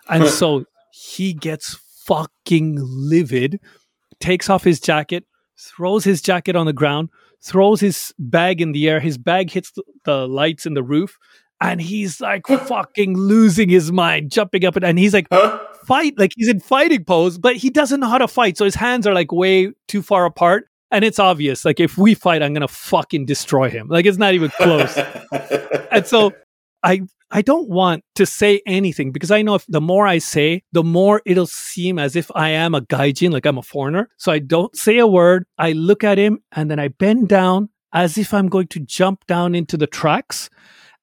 And 0.08 0.26
so 0.26 0.64
he 0.90 1.34
gets 1.34 1.78
fucking 2.06 2.76
livid, 2.80 3.60
takes 4.18 4.50
off 4.50 4.64
his 4.64 4.80
jacket, 4.80 5.24
throws 5.56 6.02
his 6.02 6.20
jacket 6.20 6.56
on 6.56 6.66
the 6.66 6.72
ground, 6.72 7.10
throws 7.42 7.80
his 7.80 8.14
bag 8.18 8.60
in 8.60 8.72
the 8.72 8.88
air. 8.88 9.00
His 9.00 9.18
bag 9.18 9.50
hits 9.50 9.72
the, 10.04 10.26
lights 10.26 10.66
in 10.66 10.74
the 10.74 10.82
roof, 10.82 11.18
and 11.60 11.80
he's 11.80 12.20
like 12.20 12.46
fucking 12.46 13.16
losing 13.16 13.68
his 13.68 13.92
mind, 13.92 14.32
jumping 14.32 14.64
up 14.64 14.76
and, 14.76 14.84
and 14.84 14.98
he's 14.98 15.14
like 15.14 15.28
Huh? 15.30 15.60
Fight, 15.86 16.18
like 16.18 16.32
he's 16.36 16.48
in 16.48 16.60
fighting 16.60 17.04
pose, 17.04 17.38
but 17.38 17.56
he 17.56 17.70
doesn't 17.70 18.00
know 18.00 18.08
how 18.08 18.18
to 18.18 18.28
fight. 18.28 18.56
So 18.56 18.64
his 18.64 18.74
hands 18.74 19.06
are 19.06 19.14
like 19.14 19.32
way 19.32 19.72
too 19.88 20.02
far 20.02 20.24
apart. 20.24 20.66
And 20.90 21.04
it's 21.04 21.18
obvious, 21.18 21.64
like 21.64 21.80
if 21.80 21.96
we 21.96 22.14
fight, 22.14 22.42
I'm 22.42 22.52
gonna 22.52 22.68
fucking 22.68 23.24
destroy 23.24 23.70
him. 23.70 23.88
Like 23.88 24.04
it's 24.04 24.18
not 24.18 24.34
even 24.34 24.50
close. 24.50 24.98
and 25.90 26.06
so 26.06 26.32
I 26.82 27.02
I 27.34 27.40
don't 27.40 27.70
want 27.70 28.04
to 28.16 28.26
say 28.26 28.60
anything 28.66 29.10
because 29.10 29.30
I 29.30 29.40
know 29.40 29.54
if 29.54 29.64
the 29.66 29.80
more 29.80 30.06
I 30.06 30.18
say, 30.18 30.64
the 30.72 30.84
more 30.84 31.22
it'll 31.24 31.46
seem 31.46 31.98
as 31.98 32.14
if 32.14 32.30
I 32.34 32.50
am 32.50 32.74
a 32.74 32.82
gaijin, 32.82 33.32
like 33.32 33.46
I'm 33.46 33.56
a 33.56 33.62
foreigner. 33.62 34.10
So 34.18 34.30
I 34.30 34.38
don't 34.38 34.76
say 34.76 34.98
a 34.98 35.06
word. 35.06 35.46
I 35.56 35.72
look 35.72 36.04
at 36.04 36.18
him 36.18 36.40
and 36.52 36.70
then 36.70 36.78
I 36.78 36.88
bend 36.88 37.28
down 37.28 37.70
as 37.94 38.18
if 38.18 38.34
I'm 38.34 38.48
going 38.48 38.68
to 38.68 38.80
jump 38.80 39.26
down 39.26 39.54
into 39.54 39.78
the 39.78 39.86
tracks. 39.86 40.50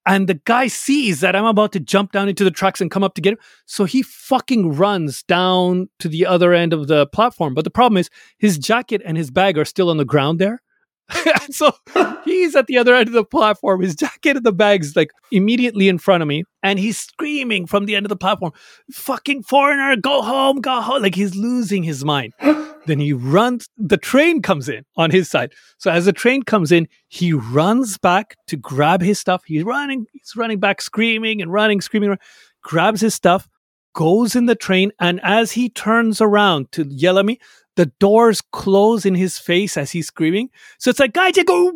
And 0.09 0.27
the 0.27 0.41
guy 0.45 0.65
sees 0.65 1.19
that 1.19 1.35
I'm 1.35 1.45
about 1.45 1.71
to 1.73 1.79
jump 1.79 2.13
down 2.13 2.27
into 2.27 2.43
the 2.43 2.49
tracks 2.49 2.81
and 2.81 2.89
come 2.89 3.03
up 3.03 3.13
to 3.13 3.21
get 3.21 3.33
him. 3.33 3.39
So 3.67 3.85
he 3.85 4.01
fucking 4.01 4.73
runs 4.73 5.21
down 5.21 5.87
to 5.99 6.09
the 6.09 6.25
other 6.25 6.51
end 6.51 6.73
of 6.73 6.87
the 6.87 7.05
platform. 7.05 7.53
But 7.53 7.63
the 7.63 7.69
problem 7.69 7.97
is 7.97 8.09
his 8.39 8.57
jacket 8.57 9.03
and 9.05 9.15
his 9.15 9.29
bag 9.29 9.55
are 9.59 9.65
still 9.65 9.87
on 9.87 9.97
the 9.97 10.05
ground 10.05 10.39
there. 10.39 10.63
and 11.25 11.53
so 11.53 11.73
he's 12.25 12.55
at 12.55 12.65
the 12.65 12.79
other 12.79 12.95
end 12.95 13.07
of 13.07 13.13
the 13.13 13.23
platform. 13.23 13.81
His 13.81 13.95
jacket 13.95 14.35
and 14.35 14.43
the 14.43 14.51
bag's 14.51 14.95
like 14.95 15.11
immediately 15.31 15.87
in 15.87 15.99
front 15.99 16.23
of 16.23 16.27
me. 16.27 16.43
And 16.63 16.79
he's 16.79 16.97
screaming 16.97 17.67
from 17.67 17.85
the 17.85 17.95
end 17.95 18.07
of 18.07 18.09
the 18.09 18.15
platform, 18.15 18.53
fucking 18.91 19.43
foreigner, 19.43 19.95
go 19.95 20.23
home, 20.23 20.59
go 20.59 20.81
home. 20.81 21.03
Like 21.03 21.13
he's 21.13 21.35
losing 21.35 21.83
his 21.83 22.03
mind. 22.03 22.33
then 22.85 22.99
he 22.99 23.13
runs, 23.13 23.69
the 23.77 23.97
train 23.97 24.41
comes 24.41 24.69
in 24.69 24.85
on 24.95 25.11
his 25.11 25.29
side. 25.29 25.53
So 25.77 25.91
as 25.91 26.05
the 26.05 26.13
train 26.13 26.43
comes 26.43 26.71
in, 26.71 26.87
he 27.07 27.33
runs 27.33 27.97
back 27.97 28.37
to 28.47 28.57
grab 28.57 29.01
his 29.01 29.19
stuff. 29.19 29.43
He's 29.45 29.63
running, 29.63 30.05
he's 30.13 30.35
running 30.35 30.59
back, 30.59 30.81
screaming 30.81 31.41
and 31.41 31.51
running, 31.51 31.81
screaming, 31.81 32.17
grabs 32.61 33.01
his 33.01 33.13
stuff, 33.13 33.47
goes 33.93 34.35
in 34.35 34.45
the 34.45 34.55
train. 34.55 34.91
And 34.99 35.19
as 35.23 35.51
he 35.51 35.69
turns 35.69 36.21
around 36.21 36.71
to 36.73 36.85
yell 36.87 37.19
at 37.19 37.25
me, 37.25 37.39
the 37.75 37.87
doors 37.99 38.41
close 38.41 39.05
in 39.05 39.15
his 39.15 39.37
face 39.37 39.77
as 39.77 39.91
he's 39.91 40.07
screaming. 40.07 40.49
So 40.79 40.89
it's 40.89 40.99
like, 40.99 41.13
guy, 41.13 41.31
go. 41.31 41.71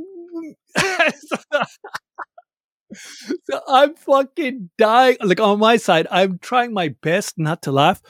so 3.44 3.62
I'm 3.68 3.96
fucking 3.96 4.70
dying. 4.78 5.18
Like 5.22 5.40
on 5.40 5.60
my 5.60 5.78
side, 5.78 6.08
I'm 6.12 6.40
trying 6.40 6.74
my 6.74 6.90
best 7.02 7.38
not 7.38 7.62
to 7.64 7.72
laugh, 7.72 8.02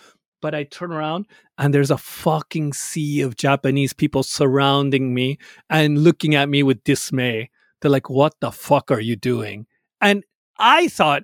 but 0.43 0.53
I 0.53 0.63
turn 0.63 0.91
around 0.91 1.25
and 1.57 1.73
there's 1.73 1.89
a 1.89 1.97
fucking 1.97 2.73
sea 2.73 3.21
of 3.21 3.38
Japanese 3.38 3.93
people 3.93 4.23
surrounding 4.23 5.13
me 5.13 5.38
and 5.69 6.03
looking 6.03 6.35
at 6.35 6.50
me 6.50 6.63
with 6.63 6.83
dismay. 6.83 7.50
They're 7.79 7.89
like, 7.89 8.09
what 8.09 8.35
the 8.41 8.51
fuck 8.51 8.91
are 8.91 9.00
you 9.00 9.15
doing? 9.15 9.67
And 10.01 10.25
I 10.59 10.89
thought 10.89 11.23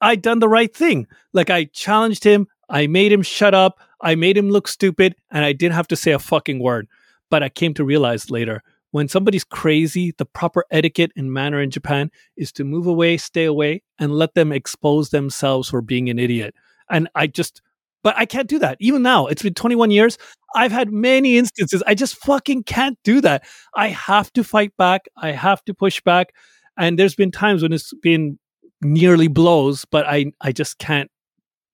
I'd 0.00 0.22
done 0.22 0.38
the 0.38 0.48
right 0.48 0.72
thing. 0.72 1.08
Like 1.32 1.50
I 1.50 1.64
challenged 1.64 2.22
him, 2.22 2.46
I 2.68 2.86
made 2.86 3.10
him 3.10 3.22
shut 3.22 3.52
up, 3.52 3.80
I 4.00 4.14
made 4.14 4.36
him 4.36 4.48
look 4.48 4.68
stupid, 4.68 5.16
and 5.32 5.44
I 5.44 5.52
didn't 5.52 5.74
have 5.74 5.88
to 5.88 5.96
say 5.96 6.12
a 6.12 6.20
fucking 6.20 6.60
word. 6.60 6.86
But 7.30 7.42
I 7.42 7.48
came 7.48 7.74
to 7.74 7.84
realize 7.84 8.30
later 8.30 8.62
when 8.92 9.08
somebody's 9.08 9.44
crazy, 9.44 10.14
the 10.16 10.24
proper 10.24 10.66
etiquette 10.70 11.10
and 11.16 11.32
manner 11.32 11.60
in 11.60 11.70
Japan 11.70 12.12
is 12.36 12.52
to 12.52 12.64
move 12.64 12.86
away, 12.86 13.16
stay 13.16 13.44
away, 13.44 13.82
and 13.98 14.12
let 14.12 14.34
them 14.34 14.52
expose 14.52 15.08
themselves 15.08 15.68
for 15.70 15.82
being 15.82 16.08
an 16.08 16.20
idiot. 16.20 16.54
And 16.88 17.08
I 17.16 17.26
just, 17.26 17.60
but 18.02 18.16
I 18.16 18.26
can't 18.26 18.48
do 18.48 18.58
that. 18.58 18.76
Even 18.80 19.02
now, 19.02 19.26
it's 19.26 19.42
been 19.42 19.54
21 19.54 19.90
years. 19.90 20.18
I've 20.54 20.72
had 20.72 20.92
many 20.92 21.38
instances. 21.38 21.82
I 21.86 21.94
just 21.94 22.16
fucking 22.16 22.64
can't 22.64 22.98
do 23.04 23.20
that. 23.20 23.44
I 23.74 23.88
have 23.88 24.32
to 24.34 24.44
fight 24.44 24.76
back. 24.76 25.02
I 25.16 25.30
have 25.30 25.64
to 25.64 25.74
push 25.74 26.00
back. 26.00 26.34
And 26.76 26.98
there's 26.98 27.14
been 27.14 27.30
times 27.30 27.62
when 27.62 27.72
it's 27.72 27.92
been 28.02 28.38
nearly 28.80 29.28
blows, 29.28 29.84
but 29.84 30.06
I, 30.06 30.32
I 30.40 30.52
just 30.52 30.78
can't 30.78 31.10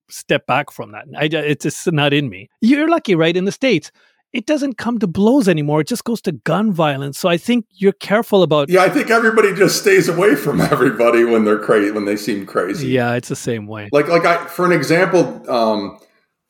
step 0.09 0.45
back 0.45 0.71
from 0.71 0.91
that. 0.91 1.05
I, 1.17 1.25
it's 1.25 1.63
just 1.63 1.91
not 1.91 2.13
in 2.13 2.29
me. 2.29 2.49
You're 2.61 2.89
lucky, 2.89 3.15
right? 3.15 3.35
In 3.35 3.45
the 3.45 3.51
States, 3.51 3.91
it 4.31 4.45
doesn't 4.45 4.77
come 4.77 4.99
to 4.99 5.07
blows 5.07 5.47
anymore. 5.47 5.81
It 5.81 5.87
just 5.87 6.03
goes 6.03 6.21
to 6.23 6.31
gun 6.31 6.71
violence. 6.71 7.17
So 7.17 7.29
I 7.29 7.37
think 7.37 7.65
you're 7.71 7.93
careful 7.93 8.43
about. 8.43 8.69
Yeah, 8.69 8.83
I 8.83 8.89
think 8.89 9.09
everybody 9.09 9.53
just 9.55 9.81
stays 9.81 10.07
away 10.07 10.35
from 10.35 10.61
everybody 10.61 11.23
when 11.23 11.45
they're 11.45 11.59
crazy 11.59 11.91
when 11.91 12.05
they 12.05 12.15
seem 12.15 12.45
crazy. 12.45 12.89
Yeah, 12.89 13.13
it's 13.15 13.29
the 13.29 13.35
same 13.35 13.67
way. 13.67 13.89
Like 13.91 14.07
like 14.07 14.25
I 14.25 14.45
for 14.45 14.65
an 14.65 14.71
example, 14.71 15.49
um, 15.49 15.99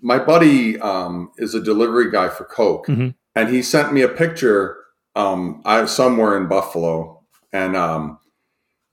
my 0.02 0.18
buddy 0.20 0.80
um, 0.80 1.32
is 1.38 1.54
a 1.56 1.62
delivery 1.62 2.10
guy 2.12 2.30
for 2.30 2.44
Coke, 2.46 2.88
Mhm. 2.88 3.16
and 3.36 3.50
he 3.50 3.62
sent 3.62 3.94
me 3.94 4.02
a 4.02 4.08
picture. 4.10 4.78
Um, 5.16 5.62
I 5.66 5.84
somewhere 5.86 6.38
in 6.38 6.48
Buffalo, 6.48 7.22
and 7.52 7.76
um, 7.76 8.20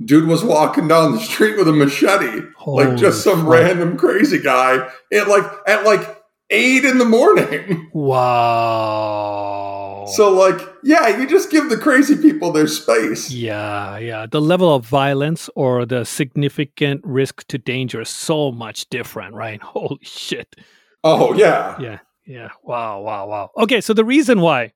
dude 0.04 0.26
was 0.28 0.42
walking 0.44 0.88
down 0.88 1.12
the 1.12 1.20
street 1.20 1.56
with 1.56 1.68
a 1.68 1.72
machete, 1.72 2.40
Holy 2.56 2.86
like 2.86 2.96
just 2.96 3.22
some 3.22 3.40
fuck. 3.42 3.48
random 3.50 3.96
crazy 3.96 4.38
guy, 4.42 4.88
at 5.12 5.28
like 5.28 5.44
at 5.66 5.84
like 5.84 6.22
eight 6.50 6.84
in 6.84 6.98
the 6.98 7.04
morning. 7.04 7.90
Wow. 8.76 10.04
So 10.08 10.32
like, 10.32 10.60
yeah, 10.84 11.18
you 11.18 11.26
just 11.26 11.50
give 11.50 11.68
the 11.68 11.76
crazy 11.76 12.16
people 12.16 12.52
their 12.52 12.66
space. 12.68 13.30
Yeah, 13.30 13.98
yeah. 13.98 14.26
The 14.30 14.40
level 14.40 14.72
of 14.74 14.86
violence 14.86 15.50
or 15.56 15.84
the 15.84 16.04
significant 16.04 17.00
risk 17.04 17.46
to 17.48 17.58
danger 17.58 18.00
is 18.02 18.08
so 18.08 18.52
much 18.52 18.88
different, 18.88 19.34
right? 19.34 19.60
Holy 19.74 19.98
shit. 20.02 20.54
Oh 21.08 21.34
yeah, 21.34 21.76
Yeah, 21.78 21.98
yeah. 22.26 22.48
Wow, 22.64 23.00
wow, 23.00 23.28
wow. 23.28 23.50
Okay, 23.56 23.80
so 23.80 23.92
the 23.94 24.04
reason 24.04 24.40
why 24.40 24.72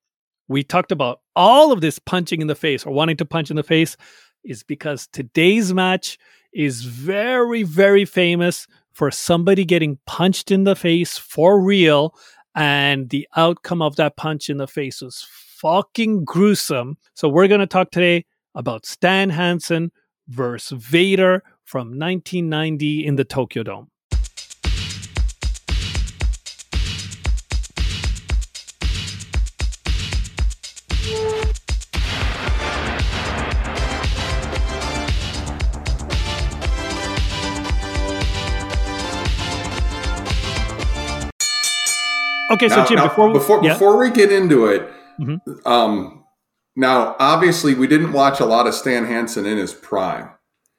we 0.46 0.62
talked 0.62 0.92
about 0.92 1.22
all 1.34 1.72
of 1.72 1.80
this 1.80 1.98
punching 1.98 2.40
in 2.40 2.46
the 2.46 2.54
face 2.54 2.86
or 2.86 2.92
wanting 2.92 3.16
to 3.16 3.24
punch 3.24 3.50
in 3.50 3.56
the 3.56 3.64
face 3.64 3.96
is 4.44 4.62
because 4.62 5.08
today's 5.08 5.74
match 5.74 6.18
is 6.52 6.82
very, 6.82 7.64
very 7.64 8.04
famous 8.04 8.68
for 8.92 9.10
somebody 9.10 9.64
getting 9.64 9.98
punched 10.06 10.52
in 10.52 10.62
the 10.62 10.76
face 10.76 11.18
for 11.18 11.60
real. 11.60 12.14
And 12.54 13.10
the 13.10 13.26
outcome 13.36 13.82
of 13.82 13.96
that 13.96 14.16
punch 14.16 14.48
in 14.48 14.58
the 14.58 14.68
face 14.68 15.02
was 15.02 15.26
fucking 15.56 16.24
gruesome. 16.24 16.96
So 17.14 17.28
we're 17.28 17.48
going 17.48 17.60
to 17.60 17.66
talk 17.66 17.90
today 17.90 18.24
about 18.54 18.86
Stan 18.86 19.30
Hansen 19.30 19.90
versus 20.28 20.78
Vader 20.80 21.42
from 21.64 21.98
1990 21.98 23.04
in 23.04 23.16
the 23.16 23.24
Tokyo 23.24 23.64
Dome. 23.64 23.90
Okay, 42.50 42.68
so 42.68 42.76
Now- 42.76 42.86
Jim, 42.86 42.96
now, 42.96 43.08
before 43.08 43.26
we, 43.28 43.32
before, 43.34 43.60
yeah, 43.62 43.72
before 43.74 43.96
we 43.98 44.10
get 44.10 44.32
into 44.32 44.66
it, 44.66 44.90
Mhm. 45.20 45.40
um, 45.66 46.24
now 46.76 47.14
obviously 47.18 47.74
we 47.74 47.86
didn't 47.86 48.12
watch 48.12 48.40
a 48.40 48.44
lot 48.46 48.66
of 48.66 48.74
Stan 48.74 49.04
Hansen 49.06 49.46
in 49.46 49.56
his 49.58 49.72
prime, 49.72 50.30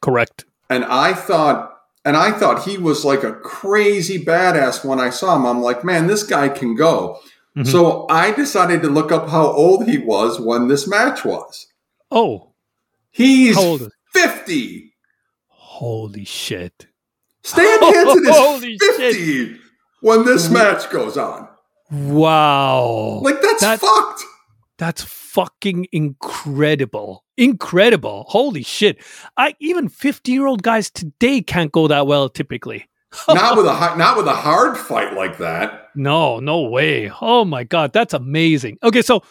correct. 0.01 0.45
and 0.69 0.83
I 0.85 1.13
thought, 1.13 1.69
and 2.03 2.17
I 2.17 2.31
thought 2.31 2.63
he 2.63 2.77
was 2.77 3.05
like 3.05 3.23
a 3.23 3.33
crazy 3.33 4.23
badass 4.23 4.83
when 4.83 4.99
I 4.99 5.09
saw 5.11 5.35
him. 5.35 5.45
I'm 5.45 5.61
like, 5.61 5.83
man, 5.83 6.07
this 6.07 6.23
guy 6.23 6.49
can 6.49 6.75
go. 6.75 7.19
Mhm. 7.57 7.67
So 7.67 8.05
I 8.09 8.31
decided 8.31 8.81
to 8.81 8.89
look 8.89 9.11
up 9.11 9.29
how 9.29 9.45
old 9.51 9.85
he 9.85 9.97
was 9.97 10.39
when 10.39 10.67
this 10.67 10.87
match 10.87 11.23
was. 11.25 11.67
Oh, 12.09 12.47
He's 13.13 13.55
How 13.57 13.61
old 13.63 13.81
is- 13.81 13.89
fifty. 14.13 14.93
holy 15.49 16.23
shit! 16.23 16.87
Stan 17.43 17.79
Hansen 17.81 18.23
Holy 18.29 18.73
is 18.75 18.95
fifty 18.97 19.57
when 20.01 20.23
this 20.25 20.49
match 20.49 20.89
goes 20.89 21.17
on. 21.17 21.49
Wow, 21.91 23.19
Like 23.21 23.41
that's 23.41 23.61
That- 23.61 23.79
fucked. 23.79 24.23
that's 24.77 25.03
fucking 25.03 25.87
incredible, 25.91 27.25
incredible. 27.37 28.25
Holy 28.29 28.63
shit! 28.63 28.97
I 29.37 29.55
even 29.59 29.89
fifty-year-old 29.89 30.63
guys 30.63 30.89
today 30.89 31.41
can't 31.41 31.71
go 31.71 31.87
that 31.87 32.07
well 32.07 32.29
typically. 32.29 32.87
not 33.27 33.57
with 33.57 33.65
a 33.65 33.95
not 33.97 34.15
with 34.17 34.25
a 34.27 34.33
hard 34.35 34.77
fight 34.77 35.13
like 35.15 35.37
that. 35.39 35.89
No, 35.95 36.39
no 36.39 36.61
way. 36.61 37.11
Oh 37.21 37.43
my 37.43 37.63
God, 37.65 37.91
that's 37.91 38.13
amazing. 38.13 38.77
Okay, 38.83 39.01
so 39.01 39.21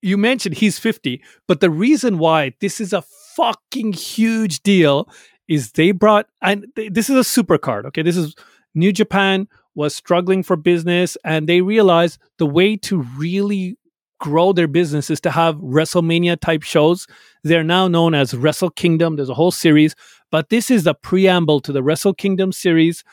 you 0.00 0.16
mentioned 0.16 0.54
he's 0.56 0.78
50, 0.78 1.22
but 1.46 1.60
the 1.60 1.68
reason 1.70 2.18
why 2.18 2.54
this 2.60 2.80
is 2.80 2.92
a 2.94 3.02
fucking 3.36 3.92
huge 3.92 4.62
deal 4.62 5.08
is 5.48 5.72
they 5.72 5.90
brought, 5.92 6.26
and 6.40 6.66
th- 6.76 6.92
this 6.92 7.10
is 7.10 7.16
a 7.16 7.24
super 7.24 7.58
card, 7.58 7.84
okay? 7.86 8.02
This 8.02 8.16
is 8.16 8.34
New 8.74 8.92
Japan 8.92 9.48
was 9.78 9.94
struggling 9.94 10.42
for 10.42 10.56
business 10.56 11.16
and 11.24 11.48
they 11.48 11.60
realized 11.60 12.18
the 12.38 12.46
way 12.46 12.76
to 12.76 13.00
really 13.16 13.78
grow 14.18 14.52
their 14.52 14.66
business 14.66 15.08
is 15.08 15.20
to 15.20 15.30
have 15.30 15.54
WrestleMania 15.58 16.40
type 16.40 16.64
shows. 16.64 17.06
They're 17.44 17.62
now 17.62 17.86
known 17.86 18.12
as 18.12 18.34
Wrestle 18.34 18.70
Kingdom. 18.70 19.14
There's 19.14 19.28
a 19.28 19.34
whole 19.34 19.52
series, 19.52 19.94
but 20.32 20.48
this 20.48 20.68
is 20.68 20.82
the 20.82 20.94
preamble 20.94 21.60
to 21.60 21.70
the 21.70 21.84
Wrestle 21.84 22.12
Kingdom 22.12 22.50
series. 22.50 23.04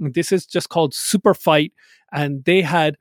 This 0.00 0.32
is 0.32 0.44
just 0.44 0.70
called 0.70 0.92
Super 0.92 1.34
Fight 1.34 1.72
and 2.10 2.44
they 2.44 2.62
had 2.62 2.96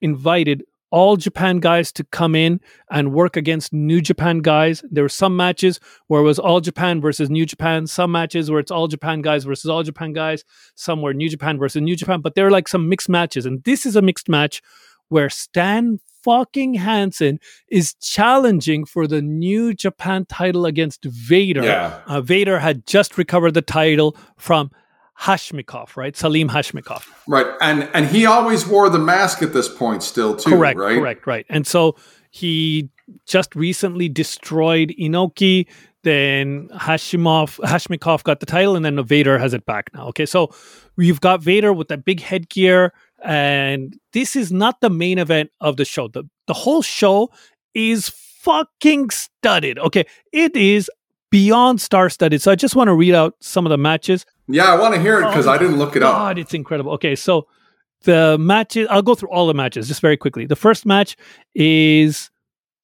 invited 0.00 0.64
all 0.90 1.16
Japan 1.16 1.58
guys 1.58 1.92
to 1.92 2.04
come 2.04 2.34
in 2.34 2.60
and 2.90 3.12
work 3.12 3.36
against 3.36 3.72
New 3.72 4.00
Japan 4.00 4.38
guys. 4.38 4.82
There 4.90 5.04
were 5.04 5.08
some 5.08 5.36
matches 5.36 5.80
where 6.06 6.20
it 6.20 6.24
was 6.24 6.38
all 6.38 6.60
Japan 6.60 7.00
versus 7.00 7.28
New 7.28 7.46
Japan, 7.46 7.86
some 7.86 8.12
matches 8.12 8.50
where 8.50 8.60
it's 8.60 8.70
all 8.70 8.88
Japan 8.88 9.22
guys 9.22 9.44
versus 9.44 9.68
all 9.68 9.82
Japan 9.82 10.12
guys, 10.12 10.44
some 10.74 11.02
were 11.02 11.14
New 11.14 11.28
Japan 11.28 11.58
versus 11.58 11.82
New 11.82 11.96
Japan, 11.96 12.20
but 12.20 12.34
there 12.34 12.46
are 12.46 12.50
like 12.50 12.68
some 12.68 12.88
mixed 12.88 13.08
matches. 13.08 13.46
And 13.46 13.62
this 13.64 13.86
is 13.86 13.96
a 13.96 14.02
mixed 14.02 14.28
match 14.28 14.62
where 15.08 15.30
Stan 15.30 15.98
fucking 16.24 16.74
Hansen 16.74 17.38
is 17.68 17.94
challenging 17.94 18.84
for 18.84 19.06
the 19.06 19.22
New 19.22 19.72
Japan 19.72 20.26
title 20.26 20.66
against 20.66 21.04
Vader. 21.04 21.62
Yeah. 21.62 22.00
Uh, 22.06 22.20
Vader 22.20 22.58
had 22.58 22.86
just 22.86 23.16
recovered 23.16 23.54
the 23.54 23.62
title 23.62 24.16
from 24.36 24.70
Hashmikov, 25.20 25.96
right? 25.96 26.16
Salim 26.16 26.48
Hashmikov. 26.48 27.06
Right. 27.26 27.46
And 27.60 27.88
and 27.94 28.06
he 28.06 28.26
always 28.26 28.66
wore 28.66 28.88
the 28.90 28.98
mask 28.98 29.42
at 29.42 29.52
this 29.52 29.68
point 29.68 30.02
still 30.02 30.36
too, 30.36 30.50
correct, 30.50 30.78
right? 30.78 30.98
correct, 30.98 31.26
right. 31.26 31.46
And 31.48 31.66
so 31.66 31.96
he 32.30 32.90
just 33.26 33.54
recently 33.56 34.08
destroyed 34.08 34.94
Inoki. 35.00 35.66
Then 36.02 36.68
Hashimov, 36.68 37.58
Hashmikov 37.64 38.22
got 38.22 38.38
the 38.40 38.46
title, 38.46 38.76
and 38.76 38.84
then 38.84 39.02
Vader 39.04 39.38
has 39.38 39.54
it 39.54 39.66
back 39.66 39.90
now. 39.92 40.06
Okay, 40.08 40.26
so 40.26 40.54
we've 40.96 41.20
got 41.20 41.42
Vader 41.42 41.72
with 41.72 41.88
that 41.88 42.04
big 42.04 42.20
headgear, 42.20 42.92
and 43.24 43.98
this 44.12 44.36
is 44.36 44.52
not 44.52 44.80
the 44.80 44.90
main 44.90 45.18
event 45.18 45.50
of 45.60 45.78
the 45.78 45.84
show. 45.84 46.06
the 46.06 46.22
The 46.46 46.54
whole 46.54 46.82
show 46.82 47.30
is 47.74 48.08
fucking 48.08 49.10
studded. 49.10 49.80
Okay, 49.80 50.04
it 50.32 50.54
is 50.54 50.88
beyond 51.30 51.80
star 51.80 52.08
studded. 52.08 52.40
So 52.40 52.52
I 52.52 52.54
just 52.54 52.76
want 52.76 52.88
to 52.88 52.94
read 52.94 53.14
out 53.14 53.34
some 53.40 53.66
of 53.66 53.70
the 53.70 53.78
matches. 53.78 54.24
Yeah, 54.48 54.72
I 54.72 54.76
want 54.78 54.94
to 54.94 55.00
hear 55.00 55.20
it 55.20 55.26
because 55.28 55.46
Oh 55.46 55.50
I 55.52 55.58
didn't 55.58 55.78
look 55.78 55.96
it 55.96 56.02
up. 56.02 56.14
God, 56.14 56.38
it's 56.38 56.54
incredible. 56.54 56.92
Okay, 56.92 57.14
so 57.16 57.46
the 58.02 58.36
matches, 58.38 58.86
I'll 58.90 59.02
go 59.02 59.14
through 59.14 59.30
all 59.30 59.46
the 59.46 59.54
matches 59.54 59.88
just 59.88 60.00
very 60.00 60.16
quickly. 60.16 60.46
The 60.46 60.56
first 60.56 60.86
match 60.86 61.16
is 61.54 62.30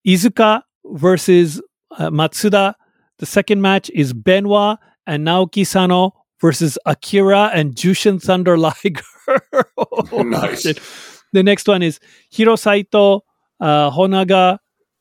Iizuka 0.06 0.62
versus 0.86 1.60
uh, 1.98 2.10
Matsuda. 2.10 2.74
The 3.18 3.26
second 3.26 3.62
match 3.62 3.90
is 3.90 4.12
Benoit 4.12 4.78
and 5.06 5.26
Naoki 5.26 5.66
Sano 5.66 6.12
versus 6.40 6.78
Akira 6.86 7.50
and 7.54 7.74
Jushin 7.74 8.20
Thunder 8.22 8.56
Liger. 8.58 9.02
Oh, 9.76 10.22
Nice. 10.22 10.62
shit. 10.62 10.80
The 11.32 11.42
next 11.44 11.68
one 11.68 11.82
is 11.82 12.00
Hiro 12.30 12.56
Saito, 12.56 13.24
uh, 13.60 13.90
Honaga, 13.90 14.58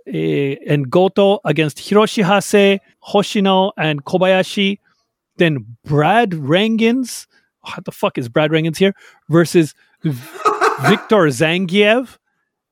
eh, 0.08 0.56
and 0.68 0.90
Goto 0.92 1.40
against 1.44 1.78
Hiroshi 1.80 2.24
Hase, 2.24 2.80
Hoshino, 3.04 3.72
and 3.78 4.06
Kobayashi. 4.06 4.78
Then 5.42 5.66
Brad 5.86 6.36
Rheingans. 6.36 7.26
What 7.62 7.86
the 7.86 7.92
fuck 7.92 8.20
is 8.20 8.30
Brad 8.30 8.52
Rheingans 8.52 8.78
here? 8.78 8.94
Versus 9.28 9.74
Victor 10.04 11.26
Zangiev. 11.34 12.20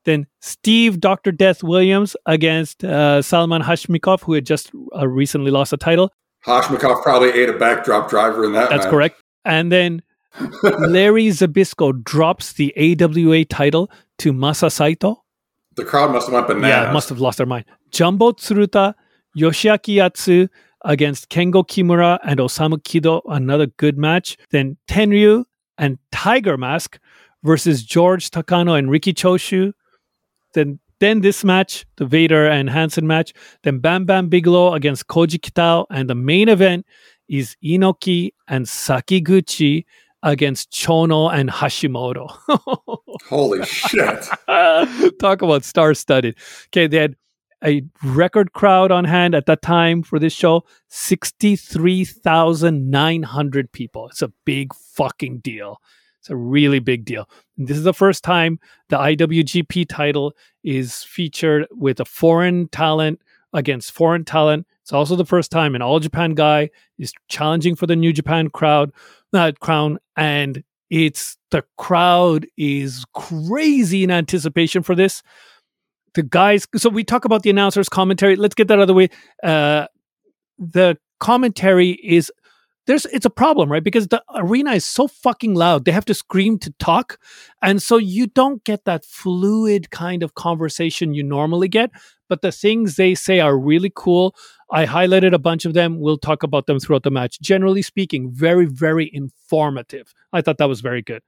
Then 0.05 0.27
Steve 0.39 0.99
Dr. 0.99 1.32
Death 1.32 1.63
Williams 1.63 2.15
against 2.27 2.84
uh, 2.84 3.23
Salman 3.23 3.63
Hashmikov, 3.63 4.21
who 4.21 4.34
had 4.34 4.45
just 4.45 4.69
uh, 4.95 5.08
recently 5.08 5.49
lost 5.49 5.73
a 5.73 5.77
title. 5.77 6.13
Hashmikov 6.45 7.01
probably 7.01 7.32
ate 7.32 7.49
a 7.49 7.58
backdrop 7.58 8.08
driver 8.08 8.45
in 8.45 8.51
that. 8.51 8.69
That's 8.69 8.84
match. 8.84 8.91
correct. 8.91 9.23
And 9.45 9.71
then 9.71 10.03
Larry 10.63 11.29
Zbyszko 11.29 12.03
drops 12.03 12.53
the 12.53 12.71
AWA 12.77 13.45
title 13.45 13.89
to 14.19 14.32
Masa 14.32 14.71
Saito. 14.71 15.23
The 15.75 15.86
crowd 15.86 16.12
must 16.12 16.27
have 16.27 16.36
went 16.36 16.47
bananas. 16.47 16.69
Yeah, 16.69 16.93
must 16.93 17.10
have 17.10 17.19
lost 17.19 17.38
their 17.38 17.47
mind. 17.47 17.65
Jumbo 17.89 18.32
Tsuruta, 18.34 18.93
Yoshiaki 19.36 19.95
Yatsu 19.95 20.49
against 20.85 21.29
Kengo 21.29 21.65
Kimura 21.65 22.19
and 22.23 22.39
Osamu 22.39 22.77
Kido, 22.83 23.21
another 23.27 23.67
good 23.67 23.97
match. 23.97 24.37
Then 24.51 24.77
Tenryu 24.87 25.45
and 25.77 25.97
Tiger 26.11 26.57
Mask 26.57 26.99
versus 27.43 27.83
George 27.83 28.29
Takano 28.29 28.77
and 28.77 28.89
Riki 28.89 29.13
Choshu. 29.13 29.73
Then 30.53 30.79
then 30.99 31.21
this 31.21 31.45
match, 31.45 31.85
the 31.95 32.05
Vader 32.05 32.45
and 32.45 32.69
Hansen 32.69 33.07
match. 33.07 33.33
Then 33.63 33.79
Bam 33.79 34.05
Bam 34.05 34.27
Bigelow 34.27 34.73
against 34.73 35.07
Koji 35.07 35.39
Kitao. 35.39 35.85
And 35.89 36.09
the 36.09 36.15
main 36.15 36.49
event 36.49 36.85
is 37.29 37.55
Inoki 37.63 38.31
and 38.47 38.65
Sakaguchi 38.65 39.85
against 40.23 40.71
Chono 40.71 41.33
and 41.33 41.49
Hashimoto. 41.49 42.29
Holy 43.29 43.65
shit. 43.65 44.27
Talk 45.19 45.41
about 45.41 45.63
star 45.63 45.93
studded. 45.93 46.37
Okay, 46.67 46.87
they 46.87 46.97
had 46.97 47.15
a 47.63 47.83
record 48.03 48.51
crowd 48.53 48.91
on 48.91 49.05
hand 49.05 49.35
at 49.35 49.45
that 49.47 49.61
time 49.61 50.01
for 50.03 50.19
this 50.19 50.33
show 50.33 50.63
63,900 50.89 53.71
people. 53.71 54.07
It's 54.07 54.21
a 54.21 54.33
big 54.45 54.73
fucking 54.73 55.39
deal. 55.39 55.81
It's 56.19 56.29
a 56.29 56.35
really 56.35 56.79
big 56.79 57.05
deal. 57.05 57.29
And 57.57 57.67
this 57.67 57.77
is 57.77 57.83
the 57.83 57.93
first 57.93 58.23
time 58.23 58.59
the 58.89 58.97
IWGP 58.97 59.87
title 59.87 60.33
is 60.63 61.03
featured 61.03 61.67
with 61.71 61.99
a 61.99 62.05
foreign 62.05 62.67
talent 62.69 63.21
against 63.53 63.91
foreign 63.91 64.25
talent. 64.25 64.67
It's 64.81 64.93
also 64.93 65.15
the 65.15 65.25
first 65.25 65.51
time 65.51 65.75
an 65.75 65.81
All 65.81 65.99
Japan 65.99 66.33
guy 66.33 66.69
is 66.97 67.13
challenging 67.29 67.75
for 67.75 67.87
the 67.87 67.95
New 67.95 68.13
Japan 68.13 68.49
crowd, 68.49 68.91
uh, 69.33 69.51
crown, 69.59 69.99
and 70.15 70.63
it's 70.89 71.37
the 71.51 71.63
crowd 71.77 72.47
is 72.57 73.05
crazy 73.13 74.03
in 74.03 74.11
anticipation 74.11 74.83
for 74.83 74.95
this. 74.95 75.21
The 76.19 76.23
guys, 76.23 76.67
so 76.75 76.89
we 76.89 77.05
talk 77.05 77.23
about 77.23 77.43
the 77.43 77.49
announcers' 77.49 77.88
commentary. 77.88 78.36
Let's 78.36 78.53
get 78.53 78.67
that 78.67 78.73
out 78.73 78.82
of 78.82 78.88
the 78.88 78.93
way. 78.93 79.08
Uh, 79.41 79.88
the 80.58 80.97
commentary 81.21 81.91
is 81.91 82.29
there's 82.88 83.05
it's 83.05 83.25
a 83.25 83.29
problem, 83.29 83.71
right? 83.71 83.82
Because 83.82 84.10
the 84.10 84.21
arena 84.36 84.73
is 84.73 84.86
so 84.86 85.08
fucking 85.08 85.53
loud. 85.53 85.86
They 85.86 85.93
have 85.93 86.03
to 86.03 86.13
scream 86.13 86.60
to 86.60 86.73
talk. 86.77 87.19
And 87.62 87.82
so 87.82 87.95
you 87.95 88.27
don't 88.27 88.62
get 88.65 88.84
that 88.84 89.05
fluid 89.05 89.91
kind 89.91 90.21
of 90.21 90.36
conversation 90.36 91.13
you 91.13 91.23
normally 91.23 91.69
get. 91.69 91.89
But 92.27 92.41
the 92.41 92.51
things 92.51 92.97
they 92.97 93.15
say 93.15 93.39
are 93.39 93.58
really 93.58 93.91
cool. 93.95 94.36
I 94.69 94.86
highlighted 94.86 95.34
a 95.34 95.39
bunch 95.39 95.63
of 95.63 95.73
them. 95.73 96.01
We'll 96.01 96.17
talk 96.17 96.43
about 96.43 96.65
them 96.65 96.82
throughout 96.82 97.03
the 97.03 97.12
match. 97.12 97.39
Generally 97.39 97.84
speaking, 97.84 98.29
very, 98.29 98.65
very 98.65 99.10
informative. 99.13 100.13
I 100.34 100.41
thought 100.41 100.58
that 100.58 100.67
was 100.67 100.82
very 100.82 101.01
good. 101.01 101.23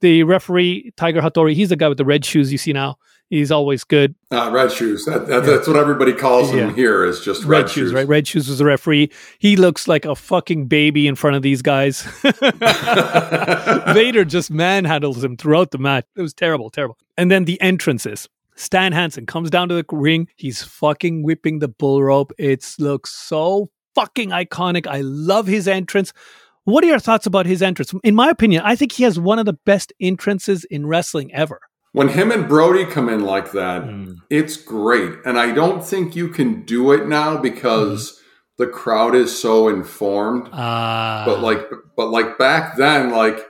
The 0.00 0.22
referee, 0.22 0.92
Tiger 0.96 1.20
Hattori, 1.20 1.52
he's 1.52 1.68
the 1.68 1.76
guy 1.76 1.90
with 1.90 1.98
the 1.98 2.06
red 2.06 2.24
shoes 2.24 2.50
you 2.50 2.56
see 2.56 2.72
now. 2.72 2.96
He's 3.32 3.50
always 3.50 3.82
good. 3.82 4.14
Uh, 4.30 4.50
red 4.52 4.70
shoes. 4.70 5.06
That, 5.06 5.26
that, 5.28 5.46
That's 5.46 5.66
what 5.66 5.78
everybody 5.78 6.12
calls 6.12 6.50
him 6.50 6.68
Yeah. 6.68 6.74
here 6.74 7.02
is 7.02 7.24
just 7.24 7.44
red, 7.44 7.62
Red, 7.62 7.70
shoes, 7.70 7.90
right? 7.94 8.06
Red 8.06 8.28
shoes 8.28 8.46
was 8.46 8.58
the 8.58 8.66
referee. 8.66 9.10
He 9.38 9.56
looks 9.56 9.88
like 9.88 10.04
a 10.04 10.14
fucking 10.14 10.66
baby 10.66 11.06
in 11.08 11.14
front 11.14 11.36
of 11.36 11.40
these 11.42 11.62
guys. 11.62 12.02
Vader 13.94 14.26
just 14.26 14.52
manhandles 14.52 15.24
him 15.24 15.38
throughout 15.38 15.70
the 15.70 15.78
match. 15.78 16.04
It 16.14 16.20
was 16.20 16.34
terrible, 16.34 16.68
terrible. 16.68 16.98
And 17.16 17.30
then 17.30 17.46
the 17.46 17.58
entrances. 17.62 18.28
Stan 18.54 18.92
Hansen 18.92 19.24
comes 19.24 19.48
down 19.48 19.70
to 19.70 19.74
the 19.76 19.84
ring. 19.90 20.28
He's 20.36 20.62
fucking 20.62 21.22
whipping 21.22 21.60
the 21.60 21.68
bull 21.68 22.02
rope. 22.02 22.32
It 22.36 22.66
looks 22.78 23.12
so 23.12 23.70
fucking 23.94 24.28
iconic. 24.28 24.86
I 24.86 25.00
love 25.00 25.46
his 25.46 25.66
entrance. 25.66 26.12
What 26.64 26.84
are 26.84 26.88
your 26.88 26.98
thoughts 26.98 27.24
about 27.26 27.46
his 27.46 27.62
entrance? 27.62 27.94
In 28.04 28.14
my 28.14 28.28
opinion, 28.28 28.60
I 28.62 28.76
think 28.76 28.92
he 28.92 29.04
has 29.04 29.18
one 29.18 29.38
of 29.38 29.46
the 29.46 29.54
best 29.64 29.90
entrances 30.00 30.64
in 30.64 30.86
wrestling 30.86 31.32
ever. 31.34 31.60
When 31.92 32.08
him 32.08 32.30
and 32.30 32.48
Brody 32.48 32.84
come 32.86 33.08
in 33.08 33.20
like 33.24 33.52
that, 33.52 33.82
Mm. 33.84 34.16
it's 34.30 34.56
great. 34.56 35.12
And 35.26 35.38
I 35.38 35.52
don't 35.52 35.84
think 35.84 36.16
you 36.16 36.28
can 36.28 36.62
do 36.64 36.90
it 36.92 37.06
now 37.06 37.36
because 37.36 38.18
the 38.58 38.66
crowd 38.66 39.14
is 39.14 39.38
so 39.38 39.68
informed. 39.68 40.48
Uh, 40.52 41.24
but 41.26 41.40
like 41.40 41.68
but 41.96 42.08
like 42.10 42.38
back 42.38 42.76
then 42.76 43.10
like 43.10 43.46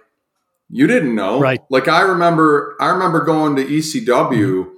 you 0.68 0.86
didn't 0.86 1.14
know 1.14 1.38
Right. 1.38 1.60
like 1.68 1.86
i 1.86 2.00
remember 2.00 2.76
i 2.80 2.88
remember 2.88 3.20
going 3.24 3.56
to 3.56 3.64
ecw 3.64 4.70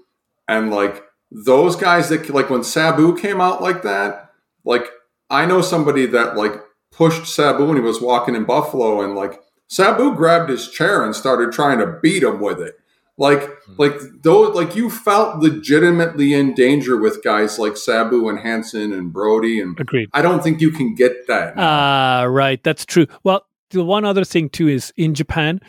and 0.48 0.70
like 0.72 1.04
those 1.30 1.76
guys 1.76 2.08
that 2.08 2.28
like 2.30 2.50
when 2.50 2.64
sabu 2.64 3.16
came 3.16 3.40
out 3.40 3.62
like 3.62 3.82
that 3.82 4.30
like 4.64 4.86
i 5.30 5.46
know 5.46 5.60
somebody 5.60 6.04
that 6.06 6.36
like 6.36 6.60
pushed 6.90 7.26
sabu 7.32 7.66
when 7.66 7.76
he 7.76 7.80
was 7.82 8.00
walking 8.00 8.34
in 8.34 8.42
buffalo 8.44 9.02
and 9.02 9.14
like 9.14 9.40
sabu 9.68 10.12
grabbed 10.16 10.50
his 10.50 10.68
chair 10.68 11.04
and 11.04 11.14
started 11.14 11.52
trying 11.52 11.78
to 11.78 11.86
beat 12.02 12.24
him 12.24 12.40
with 12.40 12.60
it 12.60 12.74
like 13.16 13.48
like 13.78 13.94
those 14.22 14.54
like 14.56 14.74
you 14.74 14.90
felt 14.90 15.38
legitimately 15.38 16.32
in 16.34 16.52
danger 16.54 16.96
with 16.96 17.22
guys 17.22 17.58
like 17.60 17.76
sabu 17.76 18.28
and 18.28 18.40
hansen 18.40 18.92
and 18.92 19.12
brody 19.12 19.60
and 19.60 19.78
agreed. 19.78 20.08
i 20.12 20.20
don't 20.20 20.42
think 20.42 20.60
you 20.60 20.70
can 20.72 20.94
get 20.96 21.26
that 21.28 21.54
now. 21.56 21.62
Ah, 21.64 22.22
right. 22.24 22.62
That's 22.64 22.84
true. 22.84 23.06
Well, 23.22 23.46
the 23.70 23.84
one 23.84 24.04
other 24.04 24.24
thing 24.24 24.48
too 24.48 24.68
is 24.68 24.92
in 24.96 25.14
Japan, 25.14 25.60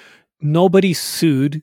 nobody 0.41 0.93
sued 0.93 1.61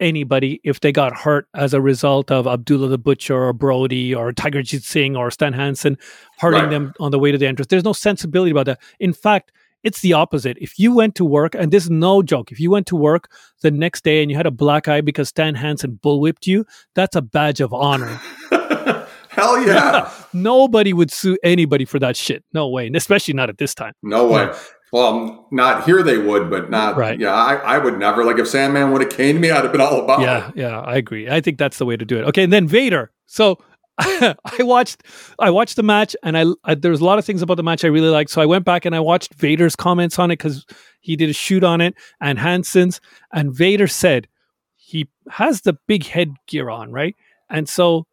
anybody 0.00 0.60
if 0.64 0.80
they 0.80 0.92
got 0.92 1.14
hurt 1.16 1.46
as 1.54 1.74
a 1.74 1.80
result 1.80 2.30
of 2.30 2.46
Abdullah 2.46 2.88
the 2.88 2.98
Butcher 2.98 3.34
or 3.36 3.52
Brody 3.52 4.14
or 4.14 4.32
Tiger 4.32 4.60
Jeet 4.62 4.82
Singh 4.82 5.16
or 5.16 5.30
Stan 5.30 5.52
Hansen 5.52 5.98
hurting 6.38 6.60
Right. 6.62 6.70
them 6.70 6.92
on 7.00 7.10
the 7.10 7.18
way 7.18 7.32
to 7.32 7.38
the 7.38 7.46
entrance. 7.46 7.66
There's 7.68 7.84
no 7.84 7.92
sensibility 7.92 8.50
about 8.50 8.66
that. 8.66 8.80
In 9.00 9.12
fact, 9.12 9.50
it's 9.82 10.00
the 10.00 10.12
opposite. 10.12 10.56
If 10.60 10.78
you 10.78 10.94
went 10.94 11.14
to 11.16 11.24
work, 11.24 11.54
and 11.54 11.72
this 11.72 11.84
is 11.84 11.90
no 11.90 12.22
joke, 12.22 12.50
if 12.52 12.60
you 12.60 12.70
went 12.70 12.86
to 12.88 12.96
work 12.96 13.30
the 13.62 13.70
next 13.70 14.04
day 14.04 14.22
and 14.22 14.30
you 14.30 14.36
had 14.36 14.46
a 14.46 14.50
black 14.50 14.88
eye 14.88 15.00
because 15.00 15.28
Stan 15.28 15.54
Hansen 15.54 15.98
bullwhipped 16.02 16.46
you, 16.46 16.64
that's 16.94 17.16
a 17.16 17.22
badge 17.22 17.60
of 17.60 17.72
honor. 17.72 18.20
Hell 19.30 19.64
yeah. 19.64 20.12
Nobody 20.32 20.92
would 20.92 21.12
sue 21.12 21.38
anybody 21.44 21.84
for 21.84 21.98
that 22.00 22.16
shit. 22.16 22.44
No 22.52 22.68
way. 22.68 22.86
And 22.88 22.96
especially 22.96 23.34
not 23.34 23.48
at 23.48 23.58
this 23.58 23.74
time. 23.74 23.92
No 24.02 24.26
way. 24.26 24.52
Well, 24.92 25.46
not 25.50 25.84
here 25.84 26.02
they 26.02 26.18
would, 26.18 26.50
but 26.50 26.70
not. 26.70 26.96
Right. 26.96 27.20
Yeah, 27.20 27.34
I, 27.34 27.54
I 27.56 27.78
would 27.78 27.98
never. 27.98 28.24
Like 28.24 28.38
if 28.38 28.48
Sandman 28.48 28.90
would 28.90 29.02
have 29.02 29.10
came 29.10 29.36
to 29.36 29.40
me, 29.40 29.50
I'd 29.50 29.62
have 29.62 29.72
been 29.72 29.80
all 29.80 30.02
about 30.02 30.20
yeah 30.20 30.48
it. 30.48 30.56
Yeah, 30.56 30.68
yeah 30.68 30.80
i 30.80 30.96
agree 30.96 31.28
i 31.28 31.40
think 31.40 31.58
that's 31.58 31.78
the 31.78 31.84
way 31.84 31.96
to 31.96 32.04
do 32.04 32.18
it 32.18 32.24
okay 32.24 32.42
and 32.42 32.52
then 32.52 32.66
vader 32.66 33.10
so 33.26 33.58
i 34.00 34.36
watched 34.60 35.02
i 35.38 35.50
watched 35.50 35.76
the 35.76 35.82
match 35.82 36.14
and 36.22 36.38
I, 36.38 36.44
I 36.64 36.74
there 36.74 36.90
was 36.90 37.00
a 37.00 37.04
lot 37.04 37.18
of 37.18 37.24
things 37.24 37.42
about 37.42 37.56
the 37.56 37.62
match 37.62 37.84
i 37.84 37.88
really 37.88 38.08
liked. 38.08 38.30
So 38.30 38.40
i 38.40 38.46
went 38.46 38.64
back 38.64 38.84
and 38.84 38.94
i 38.94 39.00
watched 39.00 39.34
vader's 39.34 39.74
comments 39.76 40.18
on 40.18 40.30
it 40.30 40.38
because 40.38 40.64
he 41.00 41.16
did 41.16 41.30
a 41.30 41.32
shoot 41.32 41.64
on 41.64 41.80
it 41.80 41.94
and 42.20 42.38
hansen's 42.38 43.00
and 43.32 43.52
vader 43.52 43.86
said 43.86 44.28
he 44.76 45.08
has 45.30 45.62
the 45.62 45.76
big 45.86 46.04
headgear 46.04 46.70
on 46.70 46.92
right? 46.92 47.16
And 47.50 47.68
so 47.68 48.06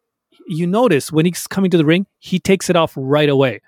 you 0.48 0.66
notice 0.66 1.10
when 1.12 1.26
he's 1.26 1.46
coming 1.46 1.70
to 1.70 1.78
the 1.78 1.84
ring 1.84 2.06
he 2.18 2.38
takes 2.38 2.68
it 2.68 2.76
off 2.76 2.92
right 2.96 3.28
away. 3.28 3.60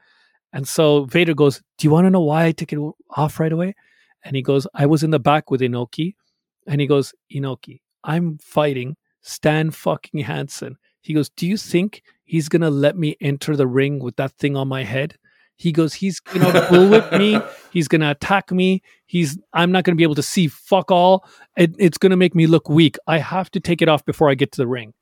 And 0.53 0.67
so 0.67 1.05
vader 1.05 1.35
goes 1.35 1.63
do 1.79 1.87
you 1.87 1.91
want 1.91 2.07
to 2.07 2.11
know 2.11 2.21
why 2.21 2.47
i 2.47 2.53
took 2.53 2.73
it 2.73 2.79
off 3.11 3.39
right 3.39 3.53
away? 3.53 3.75
And 4.25 4.35
he 4.35 4.43
goes 4.43 4.67
i 4.75 4.87
was 4.87 5.03
in 5.03 5.11
the 5.11 5.21
back 5.21 5.51
with 5.51 5.61
inoki. 5.61 6.15
And 6.69 6.83
he 6.83 6.87
goes, 6.87 7.15
Inoki, 7.35 7.81
I'm 8.05 8.39
fighting 8.39 8.97
Stan 9.23 9.71
fucking 9.71 10.21
Hansen. 10.21 10.77
He 11.09 11.15
goes, 11.15 11.31
Do 11.31 11.47
you 11.47 11.57
think 11.57 12.03
he's 12.27 12.51
gonna 12.51 12.69
let 12.69 12.99
me 12.99 13.17
enter 13.19 13.57
the 13.57 13.67
ring 13.67 13.99
with 13.99 14.17
that 14.17 14.33
thing 14.33 14.57
on 14.57 14.69
my 14.69 14.85
head? 14.85 15.17
He 15.57 15.73
goes, 15.73 15.95
He's 15.95 16.21
gonna 16.21 16.61
bullwhip 16.69 17.19
me, 17.19 17.41
he's 17.73 17.89
gonna 17.89 18.11
attack 18.11 18.53
me, 18.53 18.83
he's 19.07 19.39
I'm 19.55 19.73
not 19.73 19.85
gonna 19.85 19.97
be 19.97 20.03
able 20.03 20.17
to 20.17 20.23
see 20.23 20.49
fuck 20.49 20.91
all. 20.91 21.27
It, 21.57 21.75
it's 21.79 21.97
gonna 21.97 22.19
make 22.19 22.35
me 22.35 22.47
look 22.47 22.69
weak. 22.69 22.99
I 23.07 23.17
have 23.17 23.51
to 23.53 23.59
take 23.59 23.81
it 23.81 23.89
off 23.89 24.05
before 24.05 24.29
I 24.29 24.35
get 24.35 24.53
to 24.53 24.59
the 24.59 24.67
ring. 24.67 24.93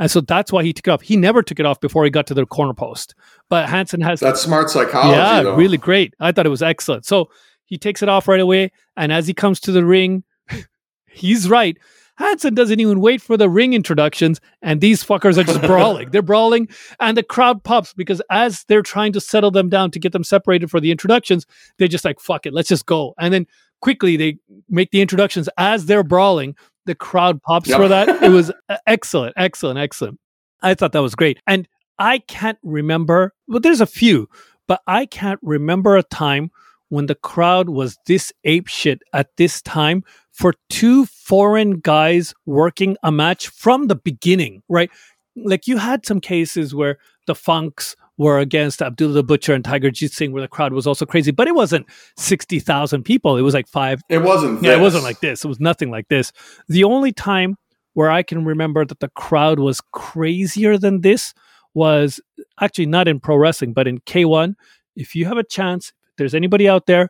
And 0.00 0.10
so 0.10 0.20
that's 0.20 0.50
why 0.50 0.64
he 0.64 0.72
took 0.72 0.88
it 0.88 0.90
off. 0.90 1.02
He 1.02 1.16
never 1.16 1.44
took 1.44 1.60
it 1.60 1.66
off 1.66 1.78
before 1.78 2.02
he 2.02 2.10
got 2.10 2.26
to 2.26 2.34
the 2.34 2.44
corner 2.44 2.74
post. 2.74 3.14
But 3.48 3.68
Hansen 3.68 4.00
has 4.00 4.18
That's 4.18 4.40
smart 4.40 4.68
psychology. 4.68 5.16
yeah, 5.16 5.42
though. 5.44 5.54
really 5.54 5.78
great. 5.78 6.12
I 6.18 6.32
thought 6.32 6.44
it 6.44 6.48
was 6.48 6.60
excellent. 6.62 7.06
So 7.06 7.30
he 7.66 7.78
takes 7.78 8.02
it 8.02 8.08
off 8.08 8.26
right 8.26 8.40
away, 8.40 8.72
and 8.96 9.12
as 9.12 9.28
he 9.28 9.32
comes 9.32 9.60
to 9.60 9.70
the 9.70 9.84
ring, 9.84 10.24
he's 11.06 11.48
right. 11.48 11.78
Hansen 12.22 12.54
doesn't 12.54 12.80
even 12.80 13.00
wait 13.00 13.20
for 13.20 13.36
the 13.36 13.48
ring 13.48 13.74
introductions, 13.74 14.40
and 14.62 14.80
these 14.80 15.04
fuckers 15.04 15.36
are 15.38 15.44
just 15.44 15.60
brawling. 15.66 16.10
They're 16.10 16.22
brawling, 16.22 16.68
and 17.00 17.16
the 17.16 17.22
crowd 17.22 17.62
pops 17.64 17.92
because 17.92 18.22
as 18.30 18.64
they're 18.68 18.82
trying 18.82 19.12
to 19.12 19.20
settle 19.20 19.50
them 19.50 19.68
down 19.68 19.90
to 19.92 19.98
get 19.98 20.12
them 20.12 20.24
separated 20.24 20.70
for 20.70 20.80
the 20.80 20.90
introductions, 20.90 21.46
they're 21.78 21.88
just 21.88 22.04
like, 22.04 22.20
fuck 22.20 22.46
it, 22.46 22.52
let's 22.54 22.68
just 22.68 22.86
go. 22.86 23.14
And 23.18 23.32
then 23.34 23.46
quickly 23.80 24.16
they 24.16 24.38
make 24.68 24.90
the 24.90 25.00
introductions 25.00 25.48
as 25.58 25.86
they're 25.86 26.04
brawling. 26.04 26.54
The 26.86 26.94
crowd 26.94 27.42
pops 27.42 27.68
Yep. 27.68 27.78
for 27.78 27.88
that. 27.88 28.22
It 28.22 28.30
was 28.30 28.50
excellent, 28.86 29.34
excellent, 29.36 29.78
excellent. 29.78 30.18
I 30.62 30.74
thought 30.74 30.92
that 30.92 31.02
was 31.02 31.14
great. 31.14 31.38
And 31.46 31.68
I 31.98 32.18
can't 32.20 32.58
remember, 32.62 33.34
well, 33.48 33.60
there's 33.60 33.80
a 33.80 33.86
few, 33.86 34.28
but 34.68 34.80
I 34.86 35.06
can't 35.06 35.40
remember 35.42 35.96
a 35.96 36.02
time 36.02 36.50
when 36.88 37.06
the 37.06 37.14
crowd 37.14 37.68
was 37.68 37.98
this 38.06 38.32
ape 38.44 38.68
shit 38.68 39.00
at 39.12 39.28
this 39.36 39.62
time 39.62 40.02
for 40.32 40.54
two 40.68 41.06
foreign 41.06 41.78
guys 41.80 42.34
working 42.46 42.96
a 43.02 43.12
match 43.12 43.48
from 43.48 43.86
the 43.86 43.94
beginning, 43.96 44.62
right? 44.68 44.90
Like 45.36 45.66
you 45.66 45.78
had 45.78 46.04
some 46.06 46.20
cases 46.20 46.74
where 46.74 46.98
the 47.26 47.34
Funks 47.34 47.94
were 48.18 48.38
against 48.38 48.82
Abdullah 48.82 49.14
the 49.14 49.22
Butcher 49.24 49.54
and 49.54 49.64
Tiger 49.64 49.90
Jeet 49.90 50.10
Singh, 50.12 50.32
where 50.32 50.42
the 50.42 50.48
crowd 50.48 50.72
was 50.72 50.86
also 50.86 51.06
crazy, 51.06 51.30
but 51.30 51.48
it 51.48 51.54
wasn't 51.54 51.86
60,000 52.18 53.02
people. 53.02 53.36
It 53.36 53.42
was 53.42 53.54
like 53.54 53.68
five, 53.68 54.00
It 54.08 54.18
wasn't. 54.18 54.62
yeah, 54.62 54.76
it 54.76 54.80
wasn't 54.80 55.04
like 55.04 55.20
this. 55.20 55.44
It 55.44 55.48
was 55.48 55.60
nothing 55.60 55.90
like 55.90 56.08
this. 56.08 56.32
The 56.68 56.84
only 56.84 57.12
time 57.12 57.56
where 57.94 58.10
I 58.10 58.22
can 58.22 58.44
remember 58.44 58.84
that 58.84 59.00
the 59.00 59.08
crowd 59.10 59.58
was 59.58 59.80
crazier 59.92 60.78
than 60.78 61.00
this 61.02 61.34
was 61.74 62.20
actually 62.60 62.86
not 62.86 63.08
in 63.08 63.20
pro 63.20 63.36
wrestling, 63.36 63.72
but 63.72 63.86
in 63.86 63.98
K1. 64.00 64.54
If 64.96 65.14
you 65.14 65.24
have 65.26 65.38
a 65.38 65.44
chance, 65.44 65.92
if 66.10 66.16
there's 66.16 66.34
anybody 66.34 66.68
out 66.68 66.86
there 66.86 67.08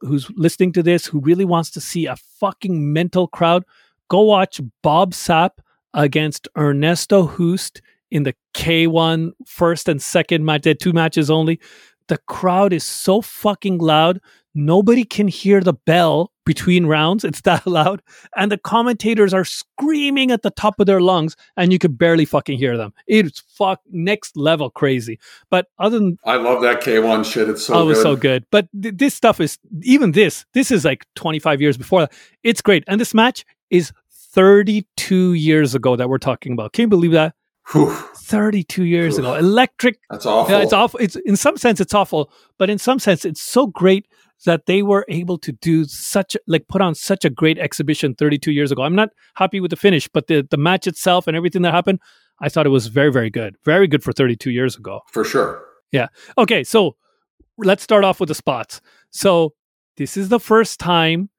who's 0.00 0.30
listening 0.36 0.72
to 0.72 0.82
this 0.82 1.06
who 1.06 1.20
really 1.20 1.44
wants 1.44 1.70
to 1.70 1.80
see 1.80 2.06
a 2.06 2.16
fucking 2.16 2.92
mental 2.92 3.28
crowd, 3.28 3.64
go 4.08 4.22
watch 4.22 4.60
Bob 4.82 5.12
Sapp 5.12 5.58
against 5.94 6.48
Ernesto 6.56 7.26
Hoost 7.26 7.80
in 8.10 8.22
the 8.22 8.34
K1 8.54 9.32
first 9.46 9.88
and 9.88 10.00
second 10.00 10.44
match. 10.44 10.66
Two 10.78 10.92
matches 10.92 11.30
only. 11.30 11.60
the 12.08 12.18
crowd 12.18 12.72
is 12.72 12.84
so 12.84 13.20
fucking 13.20 13.78
loud. 13.78 14.20
Nobody 14.56 15.04
can 15.04 15.28
hear 15.28 15.60
the 15.60 15.74
bell 15.74 16.32
between 16.46 16.86
rounds. 16.86 17.24
It's 17.24 17.42
that 17.42 17.66
loud. 17.66 18.00
And 18.36 18.50
the 18.50 18.56
commentators 18.56 19.34
are 19.34 19.44
screaming 19.44 20.30
at 20.30 20.40
the 20.40 20.50
top 20.50 20.80
of 20.80 20.86
their 20.86 21.02
lungs 21.02 21.36
and 21.58 21.72
you 21.72 21.78
could 21.78 21.98
barely 21.98 22.24
fucking 22.24 22.56
hear 22.56 22.78
them. 22.78 22.94
It's 23.06 23.40
fuck 23.40 23.82
next 23.90 24.34
level 24.34 24.70
crazy. 24.70 25.18
But 25.50 25.66
other 25.78 25.98
than 25.98 26.18
I 26.24 26.36
love 26.36 26.62
that 26.62 26.80
K1 26.80 27.30
shit. 27.30 27.50
It's 27.50 27.66
so 27.66 27.74
oh, 27.74 27.82
it 27.82 27.84
was 27.84 27.98
good. 27.98 28.02
so 28.02 28.16
good. 28.16 28.46
But 28.50 28.68
th- 28.80 28.94
this 28.96 29.12
stuff 29.14 29.40
is 29.40 29.58
even 29.82 30.12
this. 30.12 30.46
This 30.54 30.70
is 30.70 30.86
like 30.86 31.04
25 31.16 31.60
years 31.60 31.76
before 31.76 32.00
that. 32.00 32.12
It's 32.42 32.62
great. 32.62 32.82
And 32.86 32.98
this 32.98 33.12
match 33.12 33.44
is 33.68 33.92
32 34.10 35.34
years 35.34 35.74
ago 35.74 35.96
that 35.96 36.08
we're 36.08 36.16
talking 36.18 36.52
about. 36.52 36.72
Can 36.72 36.84
you 36.84 36.88
believe 36.88 37.12
that? 37.12 37.34
Whew, 37.72 37.90
32 37.90 38.84
years 38.84 39.14
Oof. 39.14 39.18
ago. 39.20 39.34
Electric 39.34 39.98
that's 40.08 40.24
awful. 40.24 40.54
yeah, 40.54 40.62
it's 40.62 40.72
awful. 40.72 41.00
It's 41.00 41.16
in 41.16 41.36
some 41.36 41.56
sense 41.56 41.80
it's 41.80 41.94
awful, 41.94 42.30
but 42.58 42.70
in 42.70 42.78
some 42.78 42.98
sense 42.98 43.24
it's 43.24 43.42
so 43.42 43.66
great 43.66 44.06
that 44.44 44.66
they 44.66 44.82
were 44.82 45.04
able 45.08 45.38
to 45.38 45.52
do 45.52 45.84
such 45.84 46.36
like 46.46 46.68
put 46.68 46.82
on 46.82 46.94
such 46.94 47.24
a 47.24 47.30
great 47.30 47.58
exhibition 47.58 48.14
32 48.14 48.52
years 48.52 48.70
ago. 48.70 48.82
I'm 48.82 48.94
not 48.94 49.10
happy 49.34 49.60
with 49.60 49.70
the 49.70 49.76
finish, 49.76 50.08
but 50.08 50.26
the 50.26 50.46
the 50.48 50.56
match 50.56 50.86
itself 50.86 51.26
and 51.26 51.36
everything 51.36 51.62
that 51.62 51.72
happened, 51.72 52.00
I 52.40 52.48
thought 52.48 52.66
it 52.66 52.70
was 52.70 52.88
very 52.88 53.10
very 53.10 53.30
good. 53.30 53.56
Very 53.64 53.86
good 53.86 54.02
for 54.02 54.12
32 54.12 54.50
years 54.50 54.76
ago. 54.76 55.00
For 55.10 55.24
sure. 55.24 55.64
Yeah. 55.92 56.08
Okay, 56.36 56.64
so 56.64 56.96
let's 57.58 57.82
start 57.82 58.04
off 58.04 58.20
with 58.20 58.28
the 58.28 58.34
spots. 58.34 58.80
So 59.10 59.54
this 59.96 60.16
is 60.16 60.28
the 60.28 60.40
first 60.40 60.78
time 60.78 61.30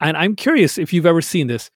and 0.00 0.16
I'm 0.16 0.34
curious 0.34 0.78
if 0.78 0.92
you've 0.92 1.06
ever 1.06 1.22
seen 1.22 1.46
this. 1.46 1.70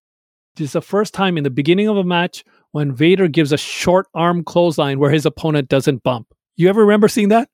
This 0.56 0.68
is 0.68 0.72
the 0.72 0.82
first 0.82 1.14
time 1.14 1.38
in 1.38 1.44
the 1.44 1.50
beginning 1.50 1.86
of 1.88 1.96
a 1.96 2.04
match 2.04 2.42
when 2.72 2.94
Vader 2.94 3.28
gives 3.28 3.52
a 3.52 3.56
short 3.56 4.06
arm 4.14 4.42
clothesline 4.42 4.98
where 4.98 5.10
his 5.10 5.24
opponent 5.24 5.68
doesn't 5.68 6.02
bump. 6.02 6.26
You 6.56 6.68
ever 6.68 6.80
remember 6.80 7.08
seeing 7.08 7.28
that? 7.28 7.48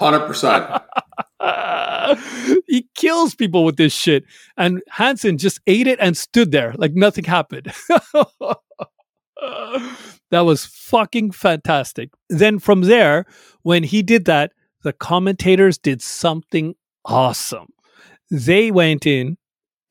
100%. 0.00 0.82
he 2.66 2.88
kills 2.94 3.34
people 3.34 3.64
with 3.64 3.76
this 3.76 3.92
shit. 3.92 4.24
And 4.56 4.82
Hansen 4.88 5.38
just 5.38 5.60
ate 5.66 5.86
it 5.86 5.98
and 6.00 6.16
stood 6.16 6.52
there 6.52 6.74
like 6.76 6.94
nothing 6.94 7.24
happened. 7.24 7.72
that 10.30 10.40
was 10.40 10.64
fucking 10.66 11.32
fantastic. 11.32 12.10
Then 12.28 12.58
from 12.58 12.82
there, 12.82 13.26
when 13.62 13.82
he 13.82 14.02
did 14.02 14.24
that, 14.26 14.52
the 14.82 14.92
commentators 14.92 15.78
did 15.78 16.02
something 16.02 16.74
awesome. 17.04 17.72
They 18.30 18.70
went 18.70 19.06
in 19.06 19.36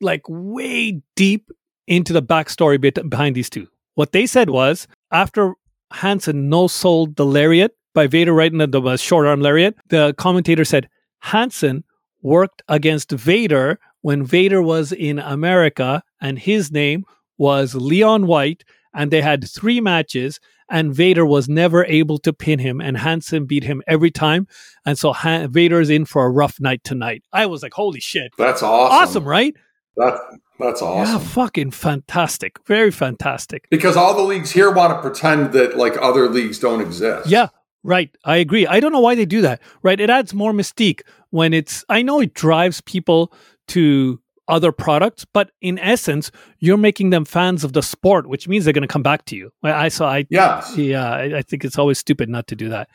like 0.00 0.22
way 0.28 1.02
deep 1.14 1.50
into 1.86 2.12
the 2.12 2.22
backstory 2.22 2.80
bit 2.80 2.98
behind 3.08 3.36
these 3.36 3.50
two. 3.50 3.66
What 3.94 4.12
they 4.12 4.26
said 4.26 4.50
was 4.50 4.86
after 5.10 5.54
Hansen 5.92 6.48
no 6.48 6.66
sold 6.66 7.16
the 7.16 7.24
lariat 7.24 7.72
by 7.94 8.06
Vader 8.06 8.32
right 8.32 8.52
in 8.52 8.58
the, 8.58 8.66
the 8.66 8.96
short 8.96 9.26
arm 9.26 9.40
lariat, 9.40 9.76
the 9.88 10.14
commentator 10.18 10.64
said 10.64 10.88
Hansen 11.20 11.84
worked 12.26 12.60
against 12.66 13.12
Vader 13.12 13.78
when 14.02 14.24
Vader 14.24 14.60
was 14.60 14.90
in 14.90 15.20
America 15.20 16.02
and 16.20 16.38
his 16.38 16.72
name 16.72 17.04
was 17.38 17.74
Leon 17.76 18.26
White 18.26 18.64
and 18.92 19.12
they 19.12 19.22
had 19.22 19.48
three 19.48 19.80
matches 19.80 20.40
and 20.68 20.92
Vader 20.92 21.24
was 21.24 21.48
never 21.48 21.84
able 21.84 22.18
to 22.18 22.32
pin 22.32 22.58
him 22.58 22.80
and 22.80 22.96
Hansen 22.98 23.46
beat 23.46 23.62
him 23.62 23.80
every 23.86 24.10
time 24.10 24.48
and 24.84 24.98
so 24.98 25.12
Han- 25.12 25.52
Vader's 25.52 25.88
in 25.88 26.04
for 26.04 26.26
a 26.26 26.30
rough 26.30 26.58
night 26.58 26.82
tonight. 26.82 27.22
I 27.32 27.46
was 27.46 27.62
like 27.62 27.74
holy 27.74 28.00
shit. 28.00 28.32
That's 28.36 28.60
awesome. 28.60 28.98
Awesome, 28.98 29.24
right? 29.24 29.54
That, 29.96 30.18
that's 30.58 30.82
awesome. 30.82 31.14
Yeah, 31.14 31.18
fucking 31.20 31.70
fantastic. 31.70 32.58
Very 32.66 32.90
fantastic. 32.90 33.68
Because 33.70 33.96
all 33.96 34.14
the 34.14 34.22
leagues 34.22 34.50
here 34.50 34.72
want 34.72 34.92
to 34.92 35.00
pretend 35.00 35.52
that 35.52 35.76
like 35.76 35.96
other 36.02 36.28
leagues 36.28 36.58
don't 36.58 36.80
exist. 36.80 37.28
Yeah, 37.28 37.48
right. 37.84 38.10
I 38.24 38.36
agree. 38.38 38.66
I 38.66 38.80
don't 38.80 38.92
know 38.92 39.00
why 39.00 39.14
they 39.14 39.26
do 39.26 39.42
that. 39.42 39.62
Right? 39.82 40.00
It 40.00 40.10
adds 40.10 40.34
more 40.34 40.52
mystique 40.52 41.02
when 41.36 41.52
it's. 41.52 41.84
I 41.88 42.02
know 42.02 42.20
it 42.20 42.34
drives 42.34 42.80
people 42.80 43.32
to 43.68 44.20
other 44.48 44.72
products, 44.72 45.24
but 45.24 45.50
in 45.60 45.78
essence, 45.78 46.30
you're 46.60 46.76
making 46.76 47.10
them 47.10 47.24
fans 47.24 47.64
of 47.64 47.72
the 47.72 47.82
sport, 47.82 48.28
which 48.28 48.48
means 48.48 48.64
they're 48.64 48.72
going 48.72 48.82
to 48.82 48.88
come 48.88 49.02
back 49.02 49.24
to 49.26 49.36
you. 49.36 49.50
I, 49.62 49.88
saw. 49.88 50.08
I 50.08 50.26
Yes. 50.30 50.76
yeah. 50.76 51.10
I, 51.10 51.38
I 51.38 51.42
think 51.42 51.64
it's 51.64 51.78
always 51.78 51.98
stupid 51.98 52.28
not 52.28 52.46
to 52.48 52.56
do 52.56 52.68
that. 52.70 52.88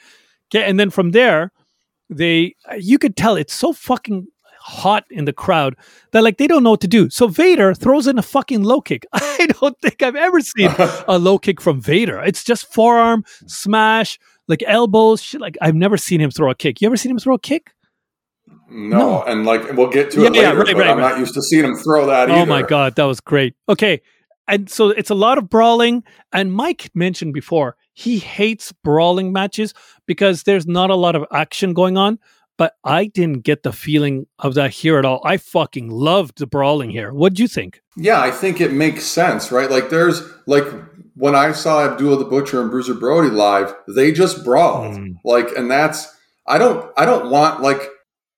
Okay, 0.53 0.67
and 0.67 0.79
then 0.79 0.89
from 0.89 1.11
there, 1.11 1.51
they 2.09 2.55
you 2.77 2.97
could 2.97 3.15
tell 3.15 3.35
it's 3.35 3.53
so 3.53 3.73
fucking 3.73 4.27
hot 4.59 5.05
in 5.09 5.25
the 5.25 5.33
crowd 5.33 5.75
that 6.11 6.23
like 6.23 6.37
they 6.37 6.47
don't 6.47 6.63
know 6.63 6.71
what 6.71 6.81
to 6.81 6.87
do. 6.87 7.09
So 7.09 7.27
Vader 7.27 7.73
throws 7.73 8.07
in 8.07 8.17
a 8.17 8.23
fucking 8.23 8.63
low 8.63 8.81
kick. 8.81 9.05
I 9.13 9.47
don't 9.59 9.77
think 9.81 10.01
I've 10.01 10.15
ever 10.15 10.41
seen 10.41 10.71
a 11.07 11.19
low 11.19 11.37
kick 11.37 11.61
from 11.61 11.79
Vader. 11.81 12.21
It's 12.21 12.43
just 12.43 12.73
forearm 12.73 13.23
smash, 13.47 14.19
like 14.47 14.63
elbows, 14.65 15.21
shit. 15.21 15.41
Like 15.41 15.57
I've 15.61 15.75
never 15.75 15.97
seen 15.97 16.21
him 16.21 16.31
throw 16.31 16.49
a 16.49 16.55
kick. 16.55 16.81
You 16.81 16.87
ever 16.87 16.97
seen 16.97 17.11
him 17.11 17.19
throw 17.19 17.35
a 17.35 17.39
kick? 17.39 17.71
No, 18.69 18.97
No. 18.97 19.23
and 19.23 19.45
like 19.45 19.73
we'll 19.73 19.89
get 19.89 20.11
to 20.11 20.25
it 20.25 20.33
Yeah, 20.35 20.41
yeah, 20.41 20.51
right, 20.53 20.65
but 20.67 20.75
right, 20.77 20.87
I'm 20.89 20.97
right. 20.97 21.11
not 21.11 21.19
used 21.19 21.33
to 21.35 21.41
seeing 21.41 21.65
him 21.65 21.75
throw 21.75 22.05
that 22.07 22.29
Oh 22.29 22.35
either. 22.35 22.45
my 22.49 22.61
god, 22.61 22.95
that 22.95 23.03
was 23.05 23.19
great. 23.19 23.55
Okay. 23.69 24.01
And 24.47 24.69
so 24.69 24.89
it's 24.89 25.09
a 25.09 25.15
lot 25.15 25.37
of 25.37 25.49
brawling. 25.49 26.03
And 26.33 26.51
Mike 26.51 26.89
mentioned 26.93 27.33
before, 27.33 27.77
he 27.93 28.17
hates 28.19 28.73
brawling 28.83 29.31
matches 29.31 29.73
because 30.07 30.43
there's 30.43 30.67
not 30.67 30.89
a 30.89 30.95
lot 30.95 31.15
of 31.15 31.25
action 31.31 31.73
going 31.73 31.97
on. 31.97 32.19
But 32.57 32.73
I 32.83 33.05
didn't 33.05 33.39
get 33.43 33.63
the 33.63 33.71
feeling 33.71 34.27
of 34.39 34.53
that 34.55 34.71
here 34.71 34.99
at 34.99 35.05
all. 35.05 35.21
I 35.25 35.37
fucking 35.37 35.89
loved 35.89 36.37
the 36.37 36.45
brawling 36.47 36.89
here. 36.91 37.11
What'd 37.13 37.39
you 37.39 37.47
think? 37.47 37.81
Yeah, 37.97 38.19
I 38.21 38.29
think 38.29 38.61
it 38.61 38.71
makes 38.71 39.05
sense, 39.05 39.51
right? 39.51 39.71
Like 39.71 39.89
there's 39.89 40.21
like 40.47 40.65
when 41.15 41.33
I 41.33 41.53
saw 41.53 41.85
Abdullah 41.85 42.19
the 42.19 42.25
Butcher 42.25 42.61
and 42.61 42.69
Bruiser 42.69 42.93
Brody 42.93 43.29
live, 43.29 43.73
they 43.95 44.11
just 44.11 44.43
brawled. 44.43 44.95
Mm. 44.95 45.15
Like, 45.23 45.47
and 45.57 45.71
that's 45.71 46.13
I 46.45 46.57
don't 46.59 46.91
I 46.97 47.05
don't 47.05 47.31
want 47.31 47.61
like 47.61 47.81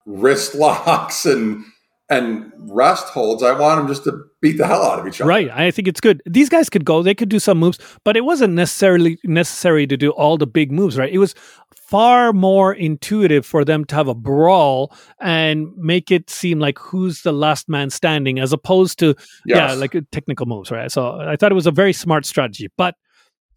wrist 0.05 0.55
locks 0.55 1.25
and 1.25 1.63
and 2.09 2.51
rest 2.57 3.07
holds. 3.07 3.43
I 3.43 3.57
want 3.57 3.79
them 3.79 3.87
just 3.87 4.03
to 4.03 4.23
beat 4.41 4.57
the 4.57 4.67
hell 4.67 4.83
out 4.83 4.99
of 4.99 5.07
each 5.07 5.21
other. 5.21 5.27
Right. 5.27 5.49
I 5.49 5.71
think 5.71 5.87
it's 5.87 6.01
good. 6.01 6.21
These 6.25 6.49
guys 6.49 6.69
could 6.69 6.85
go, 6.85 7.01
they 7.01 7.15
could 7.15 7.29
do 7.29 7.39
some 7.39 7.57
moves, 7.57 7.79
but 8.03 8.17
it 8.17 8.25
wasn't 8.25 8.53
necessarily 8.53 9.17
necessary 9.23 9.87
to 9.87 9.97
do 9.97 10.11
all 10.11 10.37
the 10.37 10.45
big 10.45 10.71
moves, 10.71 10.97
right? 10.97 11.11
It 11.11 11.17
was 11.17 11.33
far 11.75 12.33
more 12.33 12.73
intuitive 12.73 13.45
for 13.45 13.63
them 13.63 13.85
to 13.85 13.95
have 13.95 14.07
a 14.07 14.15
brawl 14.15 14.91
and 15.21 15.67
make 15.77 16.11
it 16.11 16.29
seem 16.29 16.59
like 16.59 16.77
who's 16.79 17.21
the 17.21 17.31
last 17.31 17.69
man 17.69 17.89
standing 17.89 18.39
as 18.39 18.51
opposed 18.51 18.99
to 18.99 19.15
yeah, 19.45 19.73
like 19.73 19.95
uh, 19.95 20.01
technical 20.11 20.45
moves, 20.45 20.71
right? 20.71 20.91
So 20.91 21.19
I 21.19 21.35
thought 21.35 21.51
it 21.51 21.55
was 21.55 21.67
a 21.67 21.71
very 21.71 21.93
smart 21.93 22.25
strategy. 22.25 22.67
But 22.77 22.95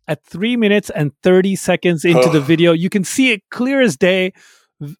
at 0.06 0.24
three 0.24 0.56
minutes 0.56 0.90
and 0.90 1.12
30 1.22 1.56
seconds 1.56 2.04
into 2.04 2.28
the 2.28 2.40
video, 2.40 2.72
you 2.72 2.90
can 2.90 3.04
see 3.04 3.32
it 3.32 3.42
clear 3.50 3.80
as 3.80 3.96
day. 3.96 4.32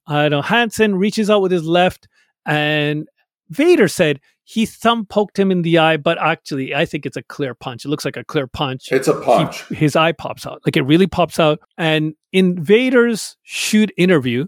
I 0.07 0.29
know 0.29 0.43
Hansen 0.43 0.97
reaches 0.97 1.29
out 1.31 1.43
with 1.43 1.53
his 1.53 1.65
left, 1.65 2.09
and 2.45 3.07
Vader 3.51 3.89
said 3.89 4.21
he 4.45 4.65
thumb 4.65 5.05
poked 5.07 5.39
him 5.39 5.51
in 5.51 5.62
the 5.62 5.79
eye, 5.79 5.97
but 5.97 6.19
actually, 6.19 6.75
I 6.75 6.85
think 6.85 7.05
it's 7.05 7.17
a 7.17 7.23
clear 7.23 7.53
punch. 7.55 7.85
It 7.85 7.89
looks 7.89 8.05
like 8.05 8.17
a 8.17 8.25
clear 8.25 8.47
punch. 8.47 8.93
it's 8.93 9.09
a 9.09 9.21
punch. 9.21 9.67
He- 9.69 9.75
his 9.75 9.97
eye 9.97 10.12
pops 10.12 10.47
out. 10.47 10.62
Like 10.65 10.77
it 10.77 10.83
really 10.83 11.07
pops 11.09 11.41
out. 11.41 11.59
And 11.77 12.15
in 12.33 12.62
Vader's 12.62 13.37
shoot 13.43 13.93
interview, 13.97 14.47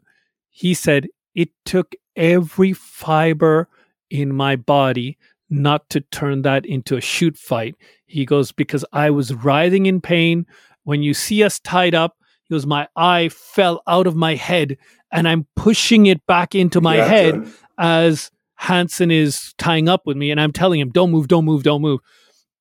he 0.51 0.73
said, 0.75 1.09
It 1.35 1.51
took 1.65 1.95
every 2.17 2.73
fiber 2.73 3.69
in 4.11 4.33
my 4.35 4.57
body 4.57 5.19
not 5.51 5.89
to 5.91 6.01
turn 6.01 6.43
that 6.43 6.65
into 6.65 6.97
a 6.97 7.01
shoot 7.01 7.37
fight. 7.37 7.75
He 8.07 8.25
goes, 8.25 8.53
Because 8.53 8.85
I 8.93 9.11
was 9.11 9.35
writhing 9.35 9.87
in 9.87 10.01
pain. 10.01 10.47
When 10.85 11.03
you 11.03 11.13
see 11.13 11.43
us 11.43 11.59
tied 11.59 11.95
up, 11.95 12.17
he 12.45 12.55
goes, 12.55 12.67
My 12.67 12.87
eye 12.97 13.31
fell 13.31 13.83
out 13.89 14.07
of 14.07 14.15
my 14.15 14.37
head 14.37 14.77
and 15.13 15.29
I'm 15.29 15.47
pushing 15.57 16.07
it 16.07 16.25
back 16.27 16.55
into 16.55 16.81
my 16.81 16.97
Yeah, 16.97 17.05
head 17.07 17.49
as 17.79 18.31
Hansen 18.57 19.11
is 19.11 19.55
tying 19.59 19.89
up 19.89 20.07
with 20.07 20.17
me, 20.17 20.31
and 20.31 20.41
I'm 20.41 20.53
telling 20.53 20.81
him, 20.81 20.91
"Don't 20.91 21.11
move, 21.11 21.29
don't 21.29 21.45
move, 21.45 21.63
don't 21.63 21.83
move." 21.83 22.01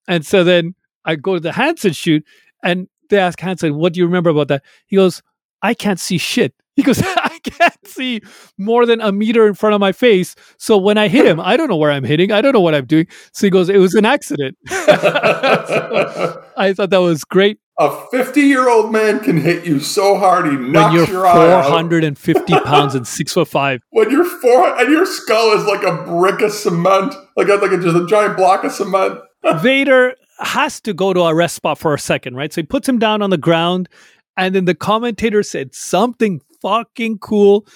And 0.08 0.26
so 0.26 0.44
then 0.44 0.76
I 1.06 1.16
go 1.16 1.36
to 1.36 1.40
the 1.40 1.52
Hansen 1.52 1.94
shoot, 1.94 2.24
and 2.64 2.88
they 3.10 3.18
ask 3.20 3.40
Hansen, 3.40 3.76
"What 3.76 3.94
do 3.94 4.00
you 4.00 4.06
remember 4.06 4.30
about 4.30 4.48
that?" 4.50 4.64
He 4.88 4.96
goes, 4.96 5.22
"I 5.62 5.74
can't 5.74 6.00
see 6.00 6.18
shit." 6.18 6.54
He 6.78 6.84
goes, 6.84 7.02
"I 7.04 7.40
can't 7.44 7.88
see 7.88 8.22
more 8.60 8.86
than 8.86 9.02
a 9.02 9.12
meter 9.12 9.48
in 9.48 9.56
front 9.56 9.74
of 9.74 9.82
my 9.82 9.92
face. 9.92 10.36
So 10.60 10.78
when 10.78 10.96
I 10.98 11.08
hit 11.08 11.26
him, 11.26 11.40
I 11.40 11.58
don't 11.58 11.70
know 11.70 11.76
where 11.76 11.90
I'm 11.92 12.04
hitting. 12.04 12.32
I 12.32 12.40
don't 12.40 12.54
know 12.54 12.62
what 12.62 12.76
I'm 12.76 12.86
doing." 12.86 13.08
So 13.34 13.48
he 13.48 13.50
goes, 13.52 13.68
"It 13.68 13.80
was 13.80 13.96
an 13.96 14.06
accident." 14.06 14.58
So 14.70 16.44
I 16.58 16.74
thought 16.74 16.92
that 16.92 17.00
was 17.00 17.24
great. 17.24 17.60
A 17.80 17.92
50 18.10 18.42
year 18.42 18.68
old 18.70 18.92
man 18.92 19.20
can 19.20 19.38
hit 19.38 19.66
you 19.66 19.80
so 19.80 20.18
hard 20.18 20.46
he 20.48 20.58
When 20.58 20.72
knocks 20.72 20.96
you're 20.96 21.08
your 21.08 21.28
eye 21.28 21.52
out. 21.52 21.68
450 21.68 22.54
pounds 22.66 22.96
and 22.96 23.08
six 23.08 23.34
foot 23.34 23.48
five, 23.48 23.82
When 23.92 24.10
your 24.10 24.26
four 24.26 24.80
and 24.80 24.92
your 24.92 25.06
skull 25.06 25.54
is 25.56 25.66
like 25.66 25.84
a 25.84 26.04
brick 26.04 26.42
of 26.42 26.52
cement, 26.52 27.14
like 27.36 27.50
a, 27.50 27.56
like 27.56 27.72
a, 27.72 27.78
just 27.78 27.96
a 27.96 28.08
giant 28.08 28.36
block 28.36 28.64
of 28.64 28.72
cement. 28.72 29.20
Vader 29.62 30.16
has 30.40 30.82
to 30.82 30.94
go 30.94 31.14
to 31.14 31.22
a 31.22 31.36
rest 31.36 31.56
spot 31.56 31.78
for 31.78 31.94
a 31.94 32.00
second, 32.00 32.36
right? 32.36 32.52
So 32.52 32.62
he 32.62 32.66
puts 32.66 32.90
him 32.90 32.98
down 32.98 33.22
on 33.22 33.30
the 33.30 33.38
ground, 33.38 33.90
and 34.36 34.56
then 34.56 34.66
the 34.66 34.76
commentator 34.76 35.44
said 35.44 35.76
something 35.76 36.42
fucking 36.62 37.20
cool. 37.20 37.68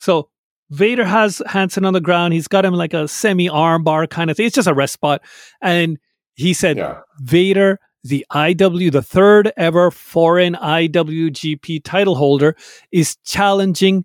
So 0.00 0.28
Vader 0.70 1.04
has 1.04 1.40
Hansen 1.46 1.84
on 1.86 1.94
the 1.94 2.00
ground. 2.00 2.34
He's 2.34 2.48
got 2.48 2.64
him 2.64 2.74
like 2.74 2.92
a 2.92 3.08
semi 3.08 3.48
arm 3.48 3.84
bar 3.84 4.06
kind 4.06 4.30
of 4.30 4.36
thing. 4.36 4.46
It's 4.46 4.54
just 4.54 4.68
a 4.68 4.74
rest 4.74 4.92
spot. 4.92 5.22
And 5.62 5.98
he 6.34 6.52
said, 6.52 6.76
Yeah. 6.76 7.00
Vader, 7.20 7.78
the 8.08 8.26
IW, 8.32 8.92
the 8.92 9.02
third 9.02 9.52
ever 9.56 9.90
foreign 9.90 10.54
IWGP 10.54 11.82
title 11.84 12.14
holder, 12.14 12.56
is 12.92 13.16
challenging 13.24 14.04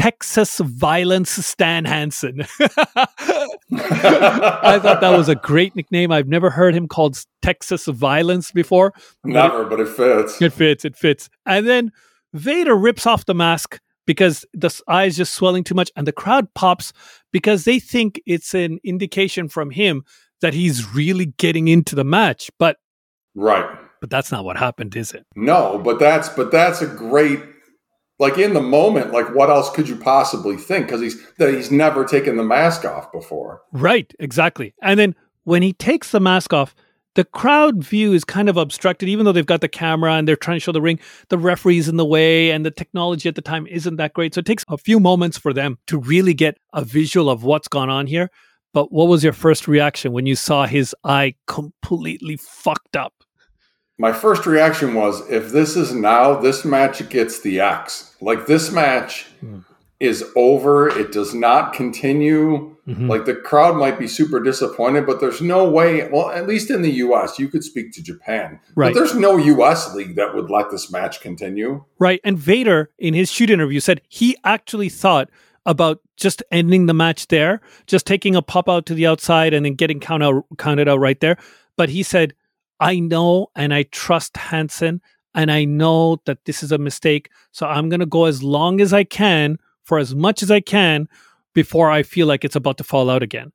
Texas 0.00 0.58
Violence 0.60 1.30
Stan 1.30 1.84
Hansen. 1.84 2.40
I 2.60 3.06
thought 4.78 5.02
that 5.02 5.14
was 5.14 5.28
a 5.28 5.34
great 5.34 5.76
nickname. 5.76 6.10
I've 6.10 6.26
never 6.26 6.48
heard 6.48 6.74
him 6.74 6.88
called 6.88 7.22
Texas 7.42 7.84
Violence 7.84 8.50
before. 8.50 8.94
Never, 9.24 9.64
but 9.66 9.78
it 9.78 9.88
fits. 9.88 10.40
It 10.40 10.54
fits. 10.54 10.86
It 10.86 10.96
fits. 10.96 11.28
And 11.44 11.68
then 11.68 11.92
Vader 12.32 12.74
rips 12.76 13.06
off 13.06 13.26
the 13.26 13.34
mask 13.34 13.78
because 14.06 14.46
the 14.54 14.74
eye 14.88 15.04
is 15.04 15.18
just 15.18 15.34
swelling 15.34 15.64
too 15.64 15.74
much, 15.74 15.90
and 15.96 16.06
the 16.06 16.12
crowd 16.12 16.48
pops 16.54 16.94
because 17.30 17.64
they 17.64 17.78
think 17.78 18.22
it's 18.24 18.54
an 18.54 18.78
indication 18.82 19.48
from 19.48 19.70
him 19.70 20.02
that 20.40 20.54
he's 20.54 20.94
really 20.94 21.26
getting 21.36 21.68
into 21.68 21.94
the 21.94 22.04
match. 22.04 22.50
But 22.58 22.78
right, 23.34 23.78
but 24.00 24.10
that's 24.10 24.32
not 24.32 24.44
what 24.44 24.56
happened, 24.56 24.96
is 24.96 25.12
it? 25.12 25.26
No, 25.36 25.78
but 25.78 25.98
that's 25.98 26.28
but 26.28 26.50
that's 26.50 26.82
a 26.82 26.86
great 26.86 27.40
like 28.18 28.38
in 28.38 28.54
the 28.54 28.60
moment. 28.60 29.12
Like, 29.12 29.34
what 29.34 29.50
else 29.50 29.70
could 29.70 29.88
you 29.88 29.96
possibly 29.96 30.56
think? 30.56 30.86
Because 30.86 31.00
he's 31.00 31.20
that 31.38 31.52
he's 31.52 31.70
never 31.70 32.04
taken 32.04 32.36
the 32.36 32.44
mask 32.44 32.84
off 32.84 33.10
before. 33.12 33.62
Right. 33.72 34.12
Exactly. 34.18 34.74
And 34.82 35.00
then 35.00 35.14
when 35.44 35.62
he 35.62 35.72
takes 35.72 36.10
the 36.10 36.20
mask 36.20 36.52
off 36.52 36.74
the 37.16 37.24
crowd 37.24 37.82
view 37.82 38.12
is 38.12 38.24
kind 38.24 38.48
of 38.48 38.56
obstructed, 38.56 39.08
even 39.08 39.24
though 39.24 39.32
they've 39.32 39.44
got 39.44 39.60
the 39.60 39.68
camera 39.68 40.12
and 40.14 40.28
they're 40.28 40.36
trying 40.36 40.56
to 40.56 40.60
show 40.60 40.72
the 40.72 40.80
ring. 40.80 41.00
The 41.28 41.38
referee's 41.38 41.88
in 41.88 41.96
the 41.96 42.04
way, 42.04 42.50
and 42.50 42.64
the 42.64 42.70
technology 42.70 43.28
at 43.28 43.34
the 43.34 43.42
time 43.42 43.66
isn't 43.66 43.96
that 43.96 44.12
great. 44.12 44.34
So 44.34 44.38
it 44.38 44.46
takes 44.46 44.64
a 44.68 44.78
few 44.78 45.00
moments 45.00 45.36
for 45.36 45.52
them 45.52 45.78
to 45.88 45.98
really 45.98 46.34
get 46.34 46.58
a 46.72 46.84
visual 46.84 47.28
of 47.28 47.42
what's 47.42 47.68
gone 47.68 47.90
on 47.90 48.06
here. 48.06 48.30
But 48.72 48.92
what 48.92 49.08
was 49.08 49.24
your 49.24 49.32
first 49.32 49.66
reaction 49.66 50.12
when 50.12 50.26
you 50.26 50.36
saw 50.36 50.66
his 50.66 50.94
eye 51.02 51.34
completely 51.48 52.36
fucked 52.36 52.94
up? 52.94 53.12
My 54.00 54.12
first 54.12 54.46
reaction 54.46 54.94
was 54.94 55.28
if 55.30 55.52
this 55.52 55.76
is 55.76 55.92
now, 55.92 56.34
this 56.34 56.64
match 56.64 57.08
gets 57.08 57.40
the 57.40 57.60
X. 57.60 58.14
Like 58.20 58.46
this 58.46 58.72
match. 58.72 59.26
Hmm 59.40 59.60
is 60.00 60.24
over. 60.34 60.88
It 60.88 61.12
does 61.12 61.34
not 61.34 61.74
continue. 61.74 62.74
Mm-hmm. 62.88 63.08
Like 63.08 63.26
the 63.26 63.34
crowd 63.34 63.76
might 63.76 63.98
be 63.98 64.08
super 64.08 64.40
disappointed, 64.40 65.06
but 65.06 65.20
there's 65.20 65.42
no 65.42 65.70
way. 65.70 66.08
Well, 66.08 66.30
at 66.30 66.48
least 66.48 66.70
in 66.70 66.80
the 66.80 66.90
U.S., 66.92 67.38
you 67.38 67.48
could 67.48 67.62
speak 67.62 67.92
to 67.92 68.02
Japan, 68.02 68.58
right? 68.74 68.92
But 68.92 68.98
there's 68.98 69.14
no 69.14 69.36
U.S. 69.36 69.94
league 69.94 70.16
that 70.16 70.34
would 70.34 70.50
let 70.50 70.70
this 70.70 70.90
match 70.90 71.20
continue, 71.20 71.84
right? 71.98 72.20
And 72.24 72.38
Vader, 72.38 72.90
in 72.98 73.12
his 73.12 73.30
shoot 73.30 73.50
interview, 73.50 73.78
said 73.78 74.00
he 74.08 74.36
actually 74.42 74.88
thought 74.88 75.28
about 75.66 76.00
just 76.16 76.42
ending 76.50 76.86
the 76.86 76.94
match 76.94 77.28
there, 77.28 77.60
just 77.86 78.06
taking 78.06 78.34
a 78.34 78.42
pop 78.42 78.68
out 78.68 78.86
to 78.86 78.94
the 78.94 79.06
outside 79.06 79.52
and 79.52 79.66
then 79.66 79.74
getting 79.74 80.00
count 80.00 80.22
out, 80.22 80.44
counted 80.56 80.88
out 80.88 80.98
right 80.98 81.20
there. 81.20 81.36
But 81.76 81.90
he 81.90 82.02
said, 82.02 82.34
"I 82.80 82.98
know 82.98 83.48
and 83.54 83.72
I 83.72 83.84
trust 83.84 84.36
Hansen." 84.36 85.00
And 85.32 85.52
I 85.52 85.64
know 85.64 86.20
that 86.24 86.44
this 86.44 86.60
is 86.60 86.72
a 86.72 86.78
mistake. 86.78 87.30
So 87.52 87.64
I'm 87.64 87.88
going 87.88 88.00
to 88.00 88.06
go 88.06 88.24
as 88.24 88.42
long 88.42 88.80
as 88.80 88.92
I 88.92 89.04
can 89.04 89.58
for 89.84 89.98
as 89.98 90.12
much 90.12 90.42
as 90.42 90.50
I 90.50 90.60
can 90.60 91.08
before 91.54 91.90
I 91.90 92.02
feel 92.02 92.26
like 92.26 92.44
it's 92.44 92.56
about 92.56 92.78
to 92.78 92.84
fall 92.84 93.10
out 93.10 93.22
again. 93.22 93.52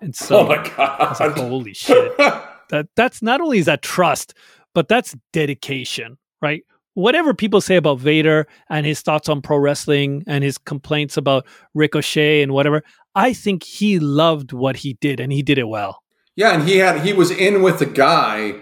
And 0.00 0.14
so, 0.14 0.40
oh 0.40 0.48
my 0.48 0.62
god, 0.76 1.20
like, 1.20 1.36
holy 1.36 1.74
shit! 1.74 2.16
that 2.16 2.88
that's 2.96 3.20
not 3.20 3.40
only 3.40 3.58
is 3.58 3.66
that 3.66 3.82
trust, 3.82 4.34
but 4.74 4.88
that's 4.88 5.14
dedication, 5.32 6.16
right? 6.40 6.62
Whatever 6.94 7.34
people 7.34 7.60
say 7.60 7.76
about 7.76 8.00
Vader 8.00 8.46
and 8.68 8.86
his 8.86 9.00
thoughts 9.00 9.28
on 9.28 9.42
pro 9.42 9.58
wrestling 9.58 10.24
and 10.26 10.42
his 10.42 10.58
complaints 10.58 11.16
about 11.16 11.46
Ricochet 11.74 12.42
and 12.42 12.52
whatever, 12.52 12.82
I 13.14 13.32
think 13.32 13.62
he 13.62 13.98
loved 13.98 14.52
what 14.52 14.76
he 14.76 14.94
did 14.94 15.20
and 15.20 15.32
he 15.32 15.42
did 15.42 15.58
it 15.58 15.68
well. 15.68 16.02
Yeah, 16.36 16.52
and 16.54 16.68
he 16.68 16.78
had 16.78 17.04
he 17.04 17.12
was 17.12 17.30
in 17.30 17.62
with 17.62 17.80
a 17.80 17.86
guy 17.86 18.54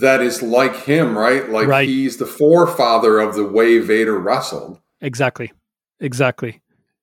that 0.00 0.20
is 0.20 0.42
like 0.42 0.76
him, 0.84 1.16
right? 1.16 1.48
Like 1.48 1.68
right. 1.68 1.88
he's 1.88 2.16
the 2.16 2.26
forefather 2.26 3.18
of 3.18 3.34
the 3.34 3.44
way 3.44 3.78
Vader 3.78 4.18
wrestled. 4.18 4.80
Exactly. 5.00 5.52
Exactly. 6.00 6.60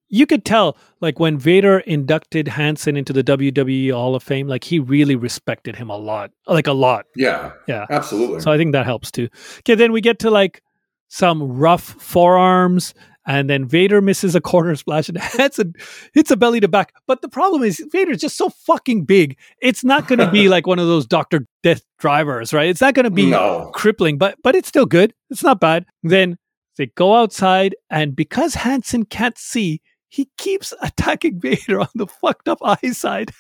You 0.10 0.27
could 0.27 0.45
tell, 0.45 0.77
like 1.01 1.19
when 1.19 1.39
Vader 1.39 1.79
inducted 1.79 2.47
Hansen 2.47 2.95
into 2.95 3.13
the 3.13 3.23
WWE 3.23 3.91
Hall 3.93 4.13
of 4.15 4.21
Fame, 4.21 4.47
like 4.47 4.63
he 4.63 4.77
really 4.77 5.15
respected 5.15 5.75
him 5.75 5.89
a 5.89 5.97
lot, 5.97 6.32
like 6.45 6.67
a 6.67 6.73
lot. 6.73 7.06
Yeah, 7.15 7.53
yeah, 7.67 7.88
absolutely. 7.89 8.41
So 8.41 8.51
I 8.51 8.58
think 8.58 8.73
that 8.73 8.86
helps 8.86 9.10
too. 9.10 9.29
Okay, 9.60 9.73
then 9.73 9.91
we 9.91 10.01
get 10.01 10.19
to 10.19 10.29
like 10.29 10.62
some 11.08 11.58
rough 11.58 11.84
forearms, 11.84 12.93
and 13.25 13.49
then 13.49 13.65
Vader 13.65 14.01
misses 14.01 14.36
a 14.36 14.41
corner 14.41 14.75
splash, 14.75 15.09
and 15.09 15.17
Hansen 15.38 15.73
hits 16.13 16.31
a 16.31 16.38
belly 16.38 16.59
to 16.59 16.67
back. 16.67 16.93
But 17.07 17.21
the 17.21 17.29
problem 17.29 17.63
is 17.63 17.86
Vader's 17.91 18.19
just 18.19 18.38
so 18.38 18.49
fucking 18.49 19.05
big. 19.05 19.38
It's 19.62 19.83
not 19.83 20.07
going 20.07 20.19
to 20.19 20.29
be 20.29 20.49
like 20.49 20.67
one 20.67 20.79
of 20.79 20.88
those 20.88 21.05
Doctor 21.05 21.45
Death 21.62 21.83
drivers, 21.99 22.53
right? 22.53 22.69
It's 22.69 22.81
not 22.81 22.93
going 22.93 23.05
to 23.05 23.12
be 23.12 23.29
no. 23.29 23.71
crippling, 23.73 24.17
but 24.17 24.38
but 24.43 24.55
it's 24.55 24.67
still 24.67 24.86
good. 24.86 25.13
It's 25.29 25.43
not 25.43 25.59
bad. 25.59 25.86
Then 26.01 26.38
they 26.77 26.88
go 26.88 27.15
outside, 27.15 27.75
and 27.89 28.15
because 28.15 28.55
Hansen 28.55 29.05
can't 29.05 29.38
see, 29.38 29.81
he 30.09 30.29
keeps 30.38 30.73
attacking 30.81 31.39
Vader 31.39 31.79
on 31.79 31.89
the 31.95 32.07
fucked 32.07 32.47
up 32.47 32.59
eye 32.63 32.91
side. 32.91 33.31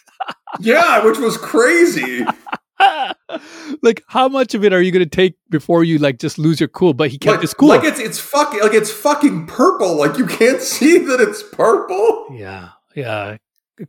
yeah, 0.59 1.03
which 1.03 1.19
was 1.19 1.37
crazy. 1.37 2.25
like 3.81 4.03
how 4.07 4.27
much 4.27 4.53
of 4.53 4.63
it 4.63 4.73
are 4.73 4.81
you 4.81 4.91
going 4.91 5.03
to 5.03 5.09
take 5.09 5.35
before 5.49 5.83
you 5.83 5.97
like 5.97 6.19
just 6.19 6.37
lose 6.37 6.59
your 6.59 6.69
cool 6.69 6.93
but 6.93 7.09
he 7.09 7.17
kept 7.17 7.33
like, 7.33 7.41
his 7.41 7.53
cool 7.53 7.69
like 7.69 7.83
it's 7.83 7.99
it's 7.99 8.19
fucking 8.19 8.59
like 8.61 8.73
it's 8.73 8.91
fucking 8.91 9.45
purple 9.47 9.95
like 9.95 10.17
you 10.17 10.25
can't 10.25 10.61
see 10.73 10.97
that 10.97 11.19
it's 11.19 11.43
purple 11.43 12.27
yeah 12.31 12.69
yeah 12.95 13.37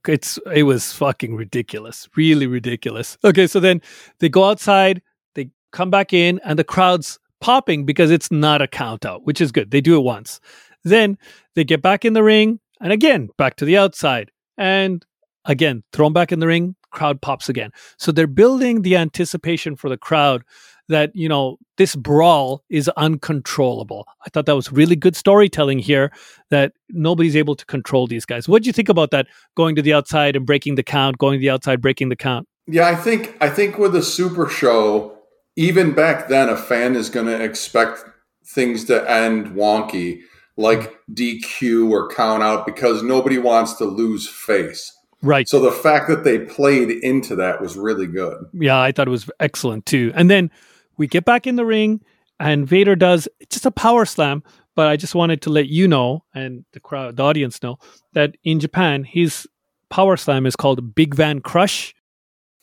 it's 0.09 0.39
it 0.53 0.63
was 0.63 0.93
fucking 0.93 1.35
ridiculous 1.35 2.09
really 2.17 2.47
ridiculous 2.47 3.19
okay 3.25 3.47
so 3.47 3.61
then 3.61 3.81
they 4.21 4.29
go 4.29 4.45
outside 4.45 5.03
they 5.35 5.51
come 5.73 5.91
back 5.91 6.13
in 6.13 6.41
and 6.45 6.59
the 6.59 6.65
crowd's 6.65 7.19
popping 7.45 7.85
because 7.85 8.11
it's 8.11 8.33
not 8.33 8.63
a 8.63 8.67
count 8.67 9.05
out, 9.05 9.27
which 9.27 9.39
is 9.39 9.53
good. 9.53 9.71
They 9.71 9.83
do 9.83 9.99
it 9.99 10.03
once. 10.03 10.41
Then 10.83 11.19
they 11.55 11.63
get 11.63 11.83
back 11.83 12.07
in 12.07 12.15
the 12.15 12.23
ring 12.23 12.59
and 12.81 12.91
again 12.91 13.29
back 13.37 13.57
to 13.57 13.67
the 13.67 13.77
outside. 13.77 14.31
And 14.57 15.05
again, 15.45 15.85
thrown 15.93 16.15
back 16.15 16.33
in 16.33 16.39
the 16.39 16.47
ring, 16.47 16.75
crowd 16.95 17.21
pops 17.21 17.49
again. 17.49 17.71
So 17.99 18.11
they're 18.11 18.27
building 18.27 18.83
the 18.83 18.97
anticipation 18.97 19.77
for 19.77 19.91
the 19.91 19.99
crowd 19.99 20.43
that, 20.89 21.11
you 21.15 21.29
know, 21.29 21.57
this 21.77 21.97
brawl 21.97 22.63
is 22.71 22.89
uncontrollable. 22.97 24.07
I 24.25 24.31
thought 24.31 24.47
that 24.47 24.57
was 24.57 24.73
really 24.73 24.97
good 24.97 25.17
storytelling 25.17 25.79
here 25.79 26.13
that 26.51 26.73
nobody's 26.91 27.37
able 27.37 27.57
to 27.57 27.67
control 27.67 28.07
these 28.07 28.27
guys. 28.27 28.49
What 28.49 28.63
do 28.63 28.69
you 28.69 28.73
think 28.73 28.89
about 28.89 29.11
that 29.11 29.27
going 29.57 29.77
to 29.77 29.83
the 29.83 29.95
outside 29.95 30.37
and 30.37 30.47
breaking 30.47 30.75
the 30.77 30.83
count, 30.83 31.19
going 31.19 31.39
to 31.39 31.41
the 31.41 31.51
outside, 31.51 31.81
breaking 31.81 32.09
the 32.11 32.17
count? 32.17 32.47
Yeah, 32.67 32.87
I 32.87 32.95
think 32.95 33.37
I 33.41 33.51
think 33.51 33.79
with 33.79 33.95
a 33.95 34.03
super 34.03 34.49
show, 34.49 35.19
even 35.57 35.93
back 35.93 36.29
then, 36.29 36.49
a 36.49 36.57
fan 36.57 36.97
is 36.97 37.11
going 37.11 37.27
to 37.27 37.43
expect 37.43 38.05
things 38.47 38.85
to 38.85 39.11
end 39.11 39.49
wonky, 39.49 40.21
like 40.57 40.81
mm. 40.81 41.41
DQ 41.43 41.91
or 41.91 42.09
count 42.09 42.43
out, 42.43 42.67
because 42.67 43.03
nobody 43.03 43.39
wants 43.39 43.75
to 43.75 43.85
lose 43.85 44.29
face. 44.29 44.93
Right. 45.25 45.49
So 45.49 45.59
the 45.59 45.73
fact 45.73 46.09
that 46.09 46.23
they 46.23 46.41
played 46.41 46.91
into 46.91 47.35
that 47.37 47.61
was 47.61 47.77
really 47.77 48.07
good. 48.07 48.45
Yeah, 48.53 48.81
I 48.81 48.93
thought 48.93 49.09
it 49.09 49.11
was 49.11 49.29
excellent 49.41 49.87
too. 49.87 50.13
And 50.15 50.31
then 50.31 50.51
we 50.99 51.07
get 51.07 51.25
back 51.25 51.47
in 51.47 51.57
the 51.57 51.65
ring, 51.65 52.03
and 52.39 52.69
Vader 52.69 52.95
does 52.95 53.27
just 53.49 53.67
a 53.67 53.71
power 53.71 54.05
slam. 54.05 54.43
But 54.77 54.89
I 54.89 54.97
just 54.97 55.15
wanted 55.15 55.41
to 55.43 55.51
let 55.51 55.69
you 55.69 55.87
know, 55.87 56.25
and 56.35 56.65
the 56.73 56.81
crowd, 56.81 57.17
the 57.17 57.23
audience 57.23 57.63
know, 57.63 57.79
that 58.13 58.37
in 58.43 58.59
Japan, 58.61 59.05
his 59.05 59.47
power 59.89 60.17
slam 60.17 60.47
is 60.47 60.57
called 60.57 60.95
Big 60.95 61.15
Van 61.15 61.41
Crush. 61.41 61.95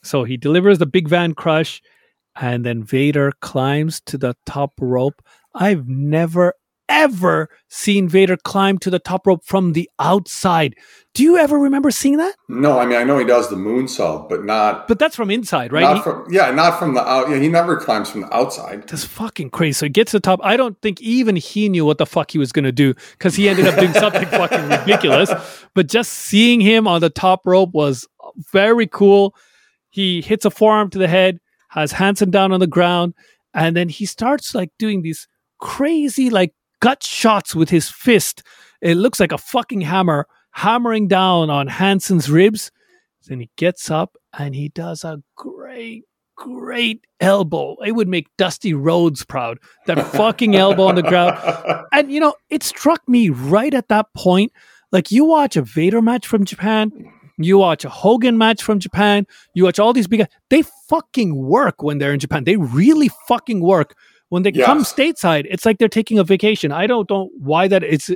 So 0.03 0.25
he 0.25 0.35
delivers 0.35 0.77
the 0.79 0.85
Big 0.85 1.07
Van 1.07 1.33
Crush 1.33 1.81
and 2.35 2.65
then 2.65 2.83
Vader 2.83 3.31
climbs 3.39 4.01
to 4.01 4.17
the 4.17 4.35
top 4.45 4.73
rope. 4.79 5.21
I've 5.55 5.87
never 5.87 6.53
ever 6.91 7.49
seen 7.69 8.07
Vader 8.07 8.37
climb 8.37 8.77
to 8.79 8.89
the 8.89 8.99
top 8.99 9.25
rope 9.25 9.43
from 9.45 9.73
the 9.73 9.89
outside. 9.99 10.75
Do 11.13 11.23
you 11.23 11.37
ever 11.37 11.57
remember 11.57 11.89
seeing 11.91 12.17
that? 12.17 12.35
No, 12.47 12.77
I 12.77 12.85
mean 12.85 12.97
I 12.97 13.03
know 13.03 13.17
he 13.17 13.25
does 13.25 13.49
the 13.49 13.55
moonsault, 13.55 14.29
but 14.29 14.43
not. 14.45 14.87
But 14.87 14.99
that's 14.99 15.15
from 15.15 15.31
inside, 15.31 15.71
right? 15.71 15.81
Not 15.81 15.97
he, 15.97 16.03
from 16.03 16.25
yeah, 16.29 16.51
not 16.51 16.77
from 16.77 16.93
the 16.93 17.01
out. 17.01 17.29
Yeah, 17.29 17.37
he 17.37 17.47
never 17.47 17.77
climbs 17.77 18.09
from 18.09 18.21
the 18.21 18.33
outside. 18.33 18.87
That's 18.87 19.05
fucking 19.05 19.49
crazy. 19.49 19.73
So 19.73 19.85
he 19.85 19.89
gets 19.89 20.11
to 20.11 20.17
the 20.17 20.21
top. 20.21 20.39
I 20.43 20.57
don't 20.57 20.79
think 20.81 21.01
even 21.01 21.35
he 21.35 21.69
knew 21.69 21.85
what 21.85 21.97
the 21.97 22.05
fuck 22.05 22.31
he 22.31 22.37
was 22.37 22.51
going 22.51 22.65
to 22.65 22.71
do 22.71 22.93
because 23.13 23.35
he 23.35 23.49
ended 23.49 23.67
up 23.67 23.79
doing 23.79 23.93
something 23.93 24.25
fucking 24.27 24.69
ridiculous. 24.69 25.31
But 25.73 25.87
just 25.87 26.11
seeing 26.11 26.61
him 26.61 26.87
on 26.87 27.01
the 27.01 27.09
top 27.09 27.41
rope 27.45 27.71
was 27.73 28.07
very 28.51 28.87
cool. 28.87 29.35
He 29.89 30.21
hits 30.21 30.45
a 30.45 30.51
forearm 30.51 30.89
to 30.91 30.97
the 30.97 31.07
head 31.07 31.39
has 31.71 31.93
Hansen 31.93 32.29
down 32.31 32.51
on 32.51 32.59
the 32.59 32.67
ground, 32.67 33.13
and 33.53 33.75
then 33.75 33.87
he 33.87 34.05
starts 34.05 34.53
like 34.53 34.71
doing 34.77 35.01
these 35.01 35.27
crazy 35.59 36.29
like 36.29 36.53
gut 36.81 37.03
shots 37.03 37.55
with 37.55 37.69
his 37.69 37.89
fist. 37.89 38.43
It 38.81 38.95
looks 38.95 39.19
like 39.19 39.31
a 39.31 39.37
fucking 39.37 39.81
hammer 39.81 40.27
hammering 40.51 41.07
down 41.07 41.49
on 41.49 41.67
Hansen's 41.67 42.29
ribs. 42.29 42.71
Then 43.27 43.39
he 43.39 43.49
gets 43.55 43.89
up 43.89 44.17
and 44.37 44.53
he 44.53 44.69
does 44.69 45.03
a 45.03 45.23
great, 45.37 46.03
great 46.35 47.05
elbow. 47.19 47.77
It 47.85 47.93
would 47.93 48.09
make 48.09 48.27
Dusty 48.37 48.73
Rhodes 48.73 49.23
proud. 49.23 49.59
That 49.85 50.05
fucking 50.13 50.55
elbow 50.55 50.87
on 50.87 50.95
the 50.95 51.03
ground. 51.03 51.39
And 51.93 52.11
you 52.11 52.19
know, 52.19 52.33
it 52.49 52.63
struck 52.63 53.07
me 53.07 53.29
right 53.29 53.73
at 53.73 53.87
that 53.87 54.07
point. 54.15 54.51
Like 54.91 55.11
you 55.11 55.23
watch 55.23 55.55
a 55.55 55.61
Vader 55.61 56.01
match 56.01 56.27
from 56.27 56.43
Japan, 56.43 56.91
you 57.37 57.57
watch 57.57 57.85
a 57.85 57.89
Hogan 57.89 58.37
match 58.37 58.63
from 58.63 58.79
Japan. 58.79 59.25
You 59.53 59.63
watch 59.65 59.79
all 59.79 59.93
these 59.93 60.07
big 60.07 60.19
guys. 60.19 60.29
They 60.49 60.63
fucking 60.89 61.35
work 61.35 61.81
when 61.81 61.97
they're 61.97 62.13
in 62.13 62.19
Japan. 62.19 62.43
They 62.43 62.57
really 62.57 63.09
fucking 63.27 63.61
work. 63.61 63.95
When 64.31 64.43
they 64.43 64.53
come 64.53 64.79
stateside, 64.83 65.45
it's 65.49 65.65
like 65.65 65.77
they're 65.77 65.89
taking 65.89 66.17
a 66.17 66.23
vacation. 66.23 66.71
I 66.71 66.87
don't 66.87 67.09
know 67.09 67.29
why 67.37 67.67
that 67.67 67.83
is. 67.83 68.15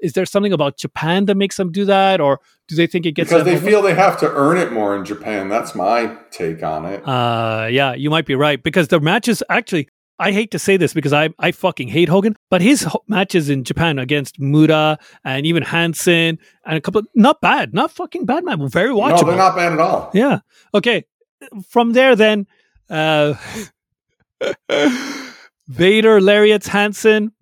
Is 0.00 0.14
there 0.14 0.26
something 0.26 0.52
about 0.52 0.76
Japan 0.76 1.26
that 1.26 1.36
makes 1.36 1.56
them 1.56 1.70
do 1.70 1.84
that, 1.84 2.20
or 2.20 2.40
do 2.66 2.74
they 2.74 2.88
think 2.88 3.06
it 3.06 3.12
gets 3.12 3.30
because 3.30 3.44
they 3.44 3.56
feel 3.56 3.80
they 3.80 3.94
have 3.94 4.18
to 4.18 4.28
earn 4.32 4.56
it 4.58 4.72
more 4.72 4.96
in 4.96 5.04
Japan. 5.04 5.48
That's 5.48 5.76
my 5.76 6.16
take 6.32 6.64
on 6.64 6.84
it. 6.86 7.06
Uh, 7.06 7.68
yeah, 7.70 7.94
you 7.94 8.10
might 8.10 8.26
be 8.26 8.34
right 8.34 8.60
because 8.60 8.88
the 8.88 8.98
matches 8.98 9.40
actually. 9.48 9.88
I 10.18 10.30
hate 10.32 10.50
to 10.50 10.58
say 10.58 10.76
this 10.76 10.92
because 10.94 11.12
I 11.12 11.30
I 11.38 11.52
fucking 11.52 11.86
hate 11.88 12.08
Hogan, 12.08 12.34
but 12.50 12.60
his 12.60 12.82
ho- 12.82 13.04
matches 13.06 13.48
in 13.48 13.62
Japan 13.62 14.00
against 14.00 14.40
Muta 14.40 14.98
and 15.24 15.46
even 15.46 15.62
Hansen 15.62 16.38
and 16.66 16.76
a 16.76 16.80
couple 16.80 16.98
of, 17.00 17.06
not 17.14 17.40
bad, 17.40 17.72
not 17.72 17.92
fucking 17.92 18.26
bad, 18.26 18.44
man, 18.44 18.68
very 18.68 18.90
watchable. 18.90 19.20
No, 19.22 19.26
they're 19.28 19.36
not 19.36 19.56
bad 19.56 19.72
at 19.72 19.78
all. 19.80 20.10
Yeah. 20.12 20.40
Okay. 20.74 21.06
From 21.68 21.92
there, 21.92 22.14
then, 22.14 22.46
uh, 22.90 23.34
Vader 25.68 26.20
lariats 26.20 26.68
Hansen. 26.68 27.32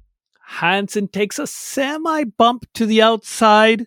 Hansen 0.47 1.09
takes 1.09 1.39
a 1.39 1.47
semi 1.47 2.25
bump 2.25 2.67
to 2.75 2.87
the 2.87 3.03
outside. 3.03 3.87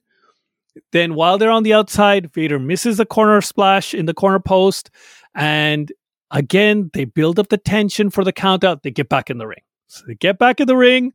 Then, 0.92 1.14
while 1.14 1.38
they're 1.38 1.52
on 1.52 1.64
the 1.64 1.74
outside, 1.74 2.34
Vader 2.34 2.58
misses 2.58 2.98
the 2.98 3.06
corner 3.06 3.42
splash 3.42 3.94
in 3.94 4.06
the 4.06 4.14
corner 4.14 4.40
post. 4.40 4.90
And 5.36 5.92
again, 6.32 6.90
they 6.94 7.06
build 7.06 7.38
up 7.38 7.50
the 7.50 7.58
tension 7.58 8.10
for 8.10 8.24
the 8.24 8.34
countout. 8.34 8.82
They 8.82 8.92
get 8.92 9.10
back 9.10 9.30
in 9.30 9.38
the 9.38 9.48
ring. 9.48 9.62
So 9.88 10.04
they 10.08 10.16
get 10.16 10.40
back 10.40 10.60
in 10.60 10.68
the 10.68 10.78
ring. 10.78 11.14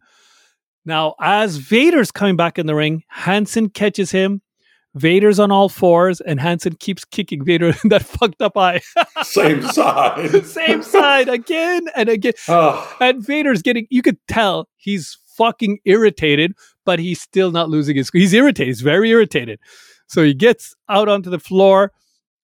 Now, 0.85 1.17
as 1.21 1.57
Vader's 1.57 2.13
coming 2.13 2.37
back 2.37 2.59
in 2.59 2.67
the 2.67 2.75
ring, 2.75 3.03
Hansen 3.09 3.69
catches 3.69 4.11
him. 4.11 4.43
Vader's 4.95 5.39
on 5.39 5.51
all 5.51 5.69
fours, 5.69 6.21
and 6.21 6.41
Hansen 6.41 6.75
keeps 6.75 7.05
kicking 7.05 7.45
Vader 7.45 7.69
in 7.85 7.91
that 7.91 8.05
fucked 8.05 8.43
up 8.43 8.57
eye. 8.57 8.81
Same 9.23 9.63
side. 9.63 10.45
Same 10.47 10.83
side 10.83 11.29
again 11.29 11.89
and 11.95 12.09
again. 12.09 12.33
Oh, 12.49 12.97
And 13.01 13.25
Vader's 13.25 13.63
getting, 13.63 13.87
you 13.91 14.03
could 14.03 14.19
tell 14.29 14.69
he's 14.77 15.19
fucking 15.37 15.79
irritated, 15.85 16.53
but 16.85 16.99
he's 16.99 17.21
still 17.21 17.51
not 17.51 17.69
losing 17.69 17.97
his, 17.97 18.11
he's 18.13 18.33
irritated. 18.33 18.69
He's 18.69 18.81
very 18.81 19.11
irritated. 19.11 19.61
So 20.09 20.23
he 20.23 20.35
gets 20.35 20.75
out 20.89 21.09
onto 21.09 21.31
the 21.31 21.39
floor, 21.39 21.93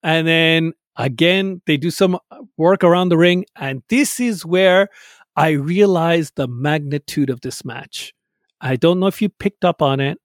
and 0.03 0.27
then 0.27 0.75
again, 0.97 1.63
they 1.67 1.77
do 1.77 1.91
some 1.91 2.19
work 2.57 2.85
around 2.85 3.09
the 3.09 3.17
ring. 3.17 3.47
And 3.57 3.83
this 3.89 4.21
is 4.21 4.45
where 4.45 4.89
I 5.37 5.51
realized 5.51 6.35
the 6.37 6.47
magnitude 6.47 7.31
of 7.31 7.41
this 7.41 7.65
match. 7.65 8.13
I 8.61 8.77
don't 8.77 9.01
know 9.01 9.07
if 9.09 9.21
you 9.21 9.29
picked 9.29 9.65
up 9.65 9.83
on 9.83 10.01
it, 10.01 10.19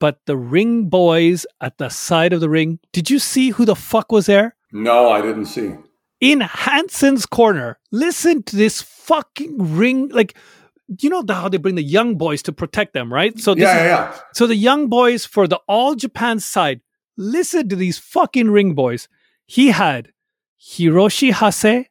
but 0.00 0.18
the 0.26 0.36
ring 0.36 0.88
boys 0.88 1.46
at 1.60 1.78
the 1.78 1.88
side 1.90 2.32
of 2.32 2.40
the 2.40 2.48
ring, 2.50 2.80
did 2.92 3.08
you 3.10 3.18
see 3.20 3.50
who 3.50 3.64
the 3.64 3.76
fuck 3.76 4.10
was 4.10 4.26
there? 4.26 4.56
no, 4.72 5.10
I 5.10 5.20
didn't 5.22 5.46
see. 5.46 5.74
in 6.20 6.40
Hansen's 6.40 7.26
corner. 7.26 7.78
Listen 7.92 8.42
to 8.44 8.56
this 8.56 8.82
fucking 8.82 9.76
ring. 9.76 10.08
Like, 10.08 10.34
you 11.00 11.08
know 11.08 11.22
how 11.28 11.48
they 11.48 11.56
bring 11.58 11.76
the 11.76 11.82
young 11.82 12.16
boys 12.18 12.42
to 12.42 12.52
protect 12.52 12.92
them, 12.94 13.12
right? 13.12 13.38
So 13.38 13.54
Yeah, 13.56 13.74
yeah, 13.76 13.84
yeah. 13.84 14.18
so 14.34 14.46
the 14.46 14.56
young 14.56 14.88
boys 14.88 15.24
for 15.26 15.46
the 15.48 15.60
all 15.68 15.94
Japan 15.94 16.40
side. 16.40 16.80
Listen 17.16 17.68
to 17.68 17.76
these 17.76 17.98
fucking 17.98 18.50
ring 18.50 18.74
boys. 18.74 19.08
He 19.46 19.68
had 19.70 20.12
Hiroshi 20.60 21.32
Hase, 21.32 21.86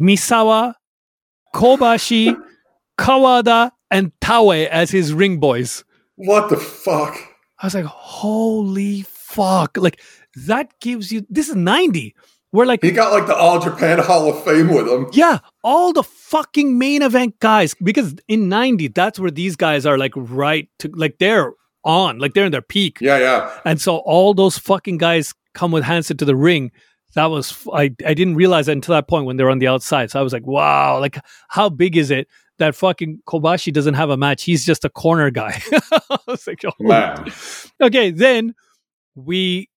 Misawa, 0.00 0.74
Kobashi, 1.54 2.36
Kawada, 2.98 3.70
and 3.90 4.12
Taue 4.20 4.66
as 4.66 4.90
his 4.90 5.12
ring 5.12 5.38
boys. 5.38 5.84
What 6.16 6.48
the 6.48 6.56
fuck? 6.56 7.16
I 7.58 7.66
was 7.66 7.74
like, 7.74 7.84
holy 7.84 9.02
fuck. 9.02 9.76
Like, 9.76 10.00
that 10.46 10.78
gives 10.80 11.10
you 11.12 11.26
this 11.30 11.48
is 11.48 11.56
90. 11.56 12.14
We're 12.52 12.64
like 12.64 12.82
He 12.82 12.90
got 12.90 13.12
like 13.12 13.26
the 13.26 13.36
All 13.36 13.58
Japan 13.58 13.98
Hall 13.98 14.30
of 14.30 14.42
Fame 14.44 14.68
with 14.68 14.88
him. 14.88 15.08
Yeah, 15.12 15.40
all 15.62 15.92
the 15.92 16.02
fucking 16.02 16.78
main 16.78 17.02
event 17.02 17.38
guys. 17.40 17.74
Because 17.74 18.14
in 18.28 18.48
90, 18.48 18.88
that's 18.88 19.18
where 19.18 19.30
these 19.30 19.56
guys 19.56 19.84
are 19.84 19.98
like 19.98 20.12
right 20.14 20.68
to 20.78 20.90
like 20.94 21.18
they're 21.18 21.52
on, 21.84 22.18
like 22.18 22.34
they're 22.34 22.46
in 22.46 22.52
their 22.52 22.62
peak. 22.62 22.98
Yeah, 23.00 23.18
yeah. 23.18 23.60
And 23.64 23.80
so 23.80 23.98
all 23.98 24.32
those 24.32 24.58
fucking 24.58 24.98
guys 24.98 25.34
come 25.54 25.70
with 25.70 25.84
Hansen 25.84 26.16
to 26.18 26.24
the 26.24 26.36
ring. 26.36 26.70
That 27.14 27.26
was 27.26 27.66
I. 27.72 27.94
I 28.06 28.14
didn't 28.14 28.36
realize 28.36 28.66
that 28.66 28.72
until 28.72 28.94
that 28.94 29.08
point 29.08 29.26
when 29.26 29.36
they're 29.36 29.50
on 29.50 29.58
the 29.58 29.68
outside. 29.68 30.10
So 30.10 30.20
I 30.20 30.22
was 30.22 30.32
like, 30.32 30.46
wow, 30.46 31.00
like 31.00 31.18
how 31.48 31.68
big 31.68 31.96
is 31.96 32.10
it 32.10 32.28
that 32.58 32.74
fucking 32.74 33.20
Kobashi 33.26 33.72
doesn't 33.72 33.94
have 33.94 34.10
a 34.10 34.16
match? 34.16 34.44
He's 34.44 34.64
just 34.64 34.84
a 34.84 34.90
corner 34.90 35.30
guy. 35.30 35.60
I 36.10 36.18
was 36.26 36.46
like, 36.46 36.62
oh, 36.64 36.72
Man. 36.78 37.30
Okay, 37.80 38.10
then 38.10 38.54
we 39.14 39.68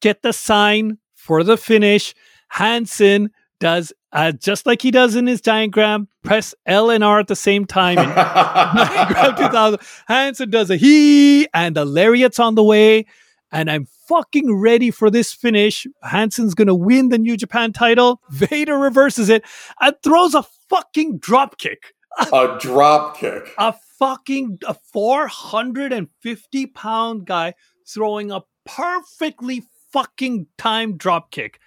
get 0.00 0.22
the 0.22 0.32
sign 0.32 0.98
for 1.14 1.42
the 1.44 1.56
finish. 1.56 2.14
Hansen 2.48 3.30
does 3.60 3.92
uh, 4.12 4.32
just 4.32 4.66
like 4.66 4.82
he 4.82 4.90
does 4.90 5.14
in 5.14 5.26
his 5.26 5.40
diagram, 5.40 6.08
press 6.24 6.54
L 6.66 6.90
and 6.90 7.04
R 7.04 7.20
at 7.20 7.28
the 7.28 7.36
same 7.36 7.64
time. 7.64 7.98
in 7.98 8.08
diagram 8.08 9.36
2000. 9.36 9.80
Hansen 10.08 10.50
does 10.50 10.70
a 10.70 10.76
he, 10.76 11.46
and 11.54 11.76
the 11.76 11.84
lariat's 11.84 12.38
on 12.38 12.54
the 12.56 12.64
way. 12.64 13.06
And 13.52 13.70
I'm 13.70 13.86
fucking 14.08 14.52
ready 14.54 14.90
for 14.90 15.10
this 15.10 15.32
finish. 15.32 15.86
Hansen's 16.02 16.54
gonna 16.54 16.74
win 16.74 17.08
the 17.10 17.18
New 17.18 17.36
Japan 17.36 17.72
title. 17.72 18.20
Vader 18.30 18.78
reverses 18.78 19.28
it 19.28 19.44
and 19.80 19.94
throws 20.02 20.34
a 20.34 20.44
fucking 20.68 21.18
drop 21.18 21.58
kick 21.58 21.94
a 22.32 22.56
drop 22.60 23.16
kick. 23.16 23.52
a 23.58 23.74
fucking 23.98 24.58
a 24.66 24.74
450 24.92 26.66
pound 26.66 27.26
guy 27.26 27.54
throwing 27.86 28.30
a 28.30 28.42
perfectly 28.64 29.62
fucking 29.92 30.46
timed 30.58 30.98
drop 30.98 31.30
kick. 31.30 31.58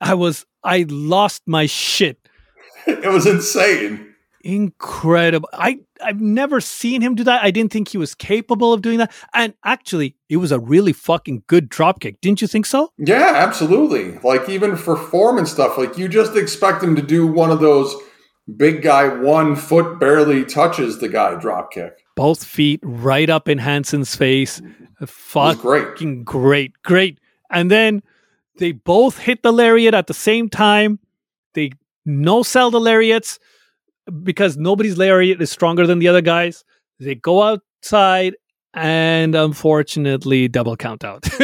I 0.00 0.14
was 0.14 0.44
I 0.64 0.86
lost 0.88 1.42
my 1.46 1.66
shit. 1.66 2.18
It 2.86 3.12
was 3.12 3.26
insane. 3.26 4.14
Incredible. 4.42 5.48
I 5.52 5.80
I've 6.02 6.20
never 6.20 6.60
seen 6.60 7.02
him 7.02 7.16
do 7.16 7.24
that. 7.24 7.42
I 7.42 7.50
didn't 7.50 7.72
think 7.72 7.88
he 7.88 7.98
was 7.98 8.14
capable 8.14 8.72
of 8.72 8.82
doing 8.82 8.98
that. 8.98 9.12
And 9.34 9.52
actually, 9.64 10.14
it 10.28 10.36
was 10.36 10.52
a 10.52 10.58
really 10.60 10.92
fucking 10.92 11.42
good 11.48 11.68
drop 11.68 12.00
kick. 12.00 12.20
Didn't 12.20 12.40
you 12.40 12.46
think 12.48 12.64
so? 12.66 12.92
Yeah, 12.96 13.32
absolutely. 13.34 14.18
Like 14.22 14.48
even 14.48 14.76
for 14.76 14.96
form 14.96 15.38
and 15.38 15.48
stuff, 15.48 15.76
like 15.76 15.98
you 15.98 16.08
just 16.08 16.36
expect 16.36 16.82
him 16.82 16.94
to 16.96 17.02
do 17.02 17.26
one 17.26 17.50
of 17.50 17.60
those 17.60 17.94
big 18.56 18.82
guy 18.82 19.08
one 19.08 19.56
foot 19.56 19.98
barely 19.98 20.44
touches 20.44 20.98
the 20.98 21.08
guy 21.08 21.34
drop 21.40 21.72
kick. 21.72 22.04
Both 22.16 22.44
feet 22.44 22.80
right 22.82 23.28
up 23.30 23.48
in 23.48 23.58
Hansen's 23.58 24.16
face. 24.16 24.58
It 24.60 24.64
was 25.00 25.10
Fuck 25.10 25.58
great. 25.60 25.84
fucking 25.88 26.24
great, 26.24 26.72
great. 26.82 27.18
And 27.50 27.70
then 27.70 28.02
they 28.58 28.72
both 28.72 29.18
hit 29.18 29.42
the 29.42 29.52
lariat 29.52 29.94
at 29.94 30.06
the 30.08 30.14
same 30.14 30.48
time. 30.48 30.98
They 31.54 31.70
no 32.04 32.42
sell 32.42 32.70
the 32.70 32.80
lariats 32.80 33.38
because 34.22 34.56
nobody's 34.56 34.98
lariat 34.98 35.40
is 35.40 35.50
stronger 35.50 35.86
than 35.86 35.98
the 35.98 36.08
other 36.08 36.20
guys. 36.22 36.64
They 36.98 37.14
go 37.14 37.42
outside 37.42 38.34
and 38.74 39.34
unfortunately 39.34 40.48
double 40.48 40.76
count 40.76 41.04
out. 41.04 41.26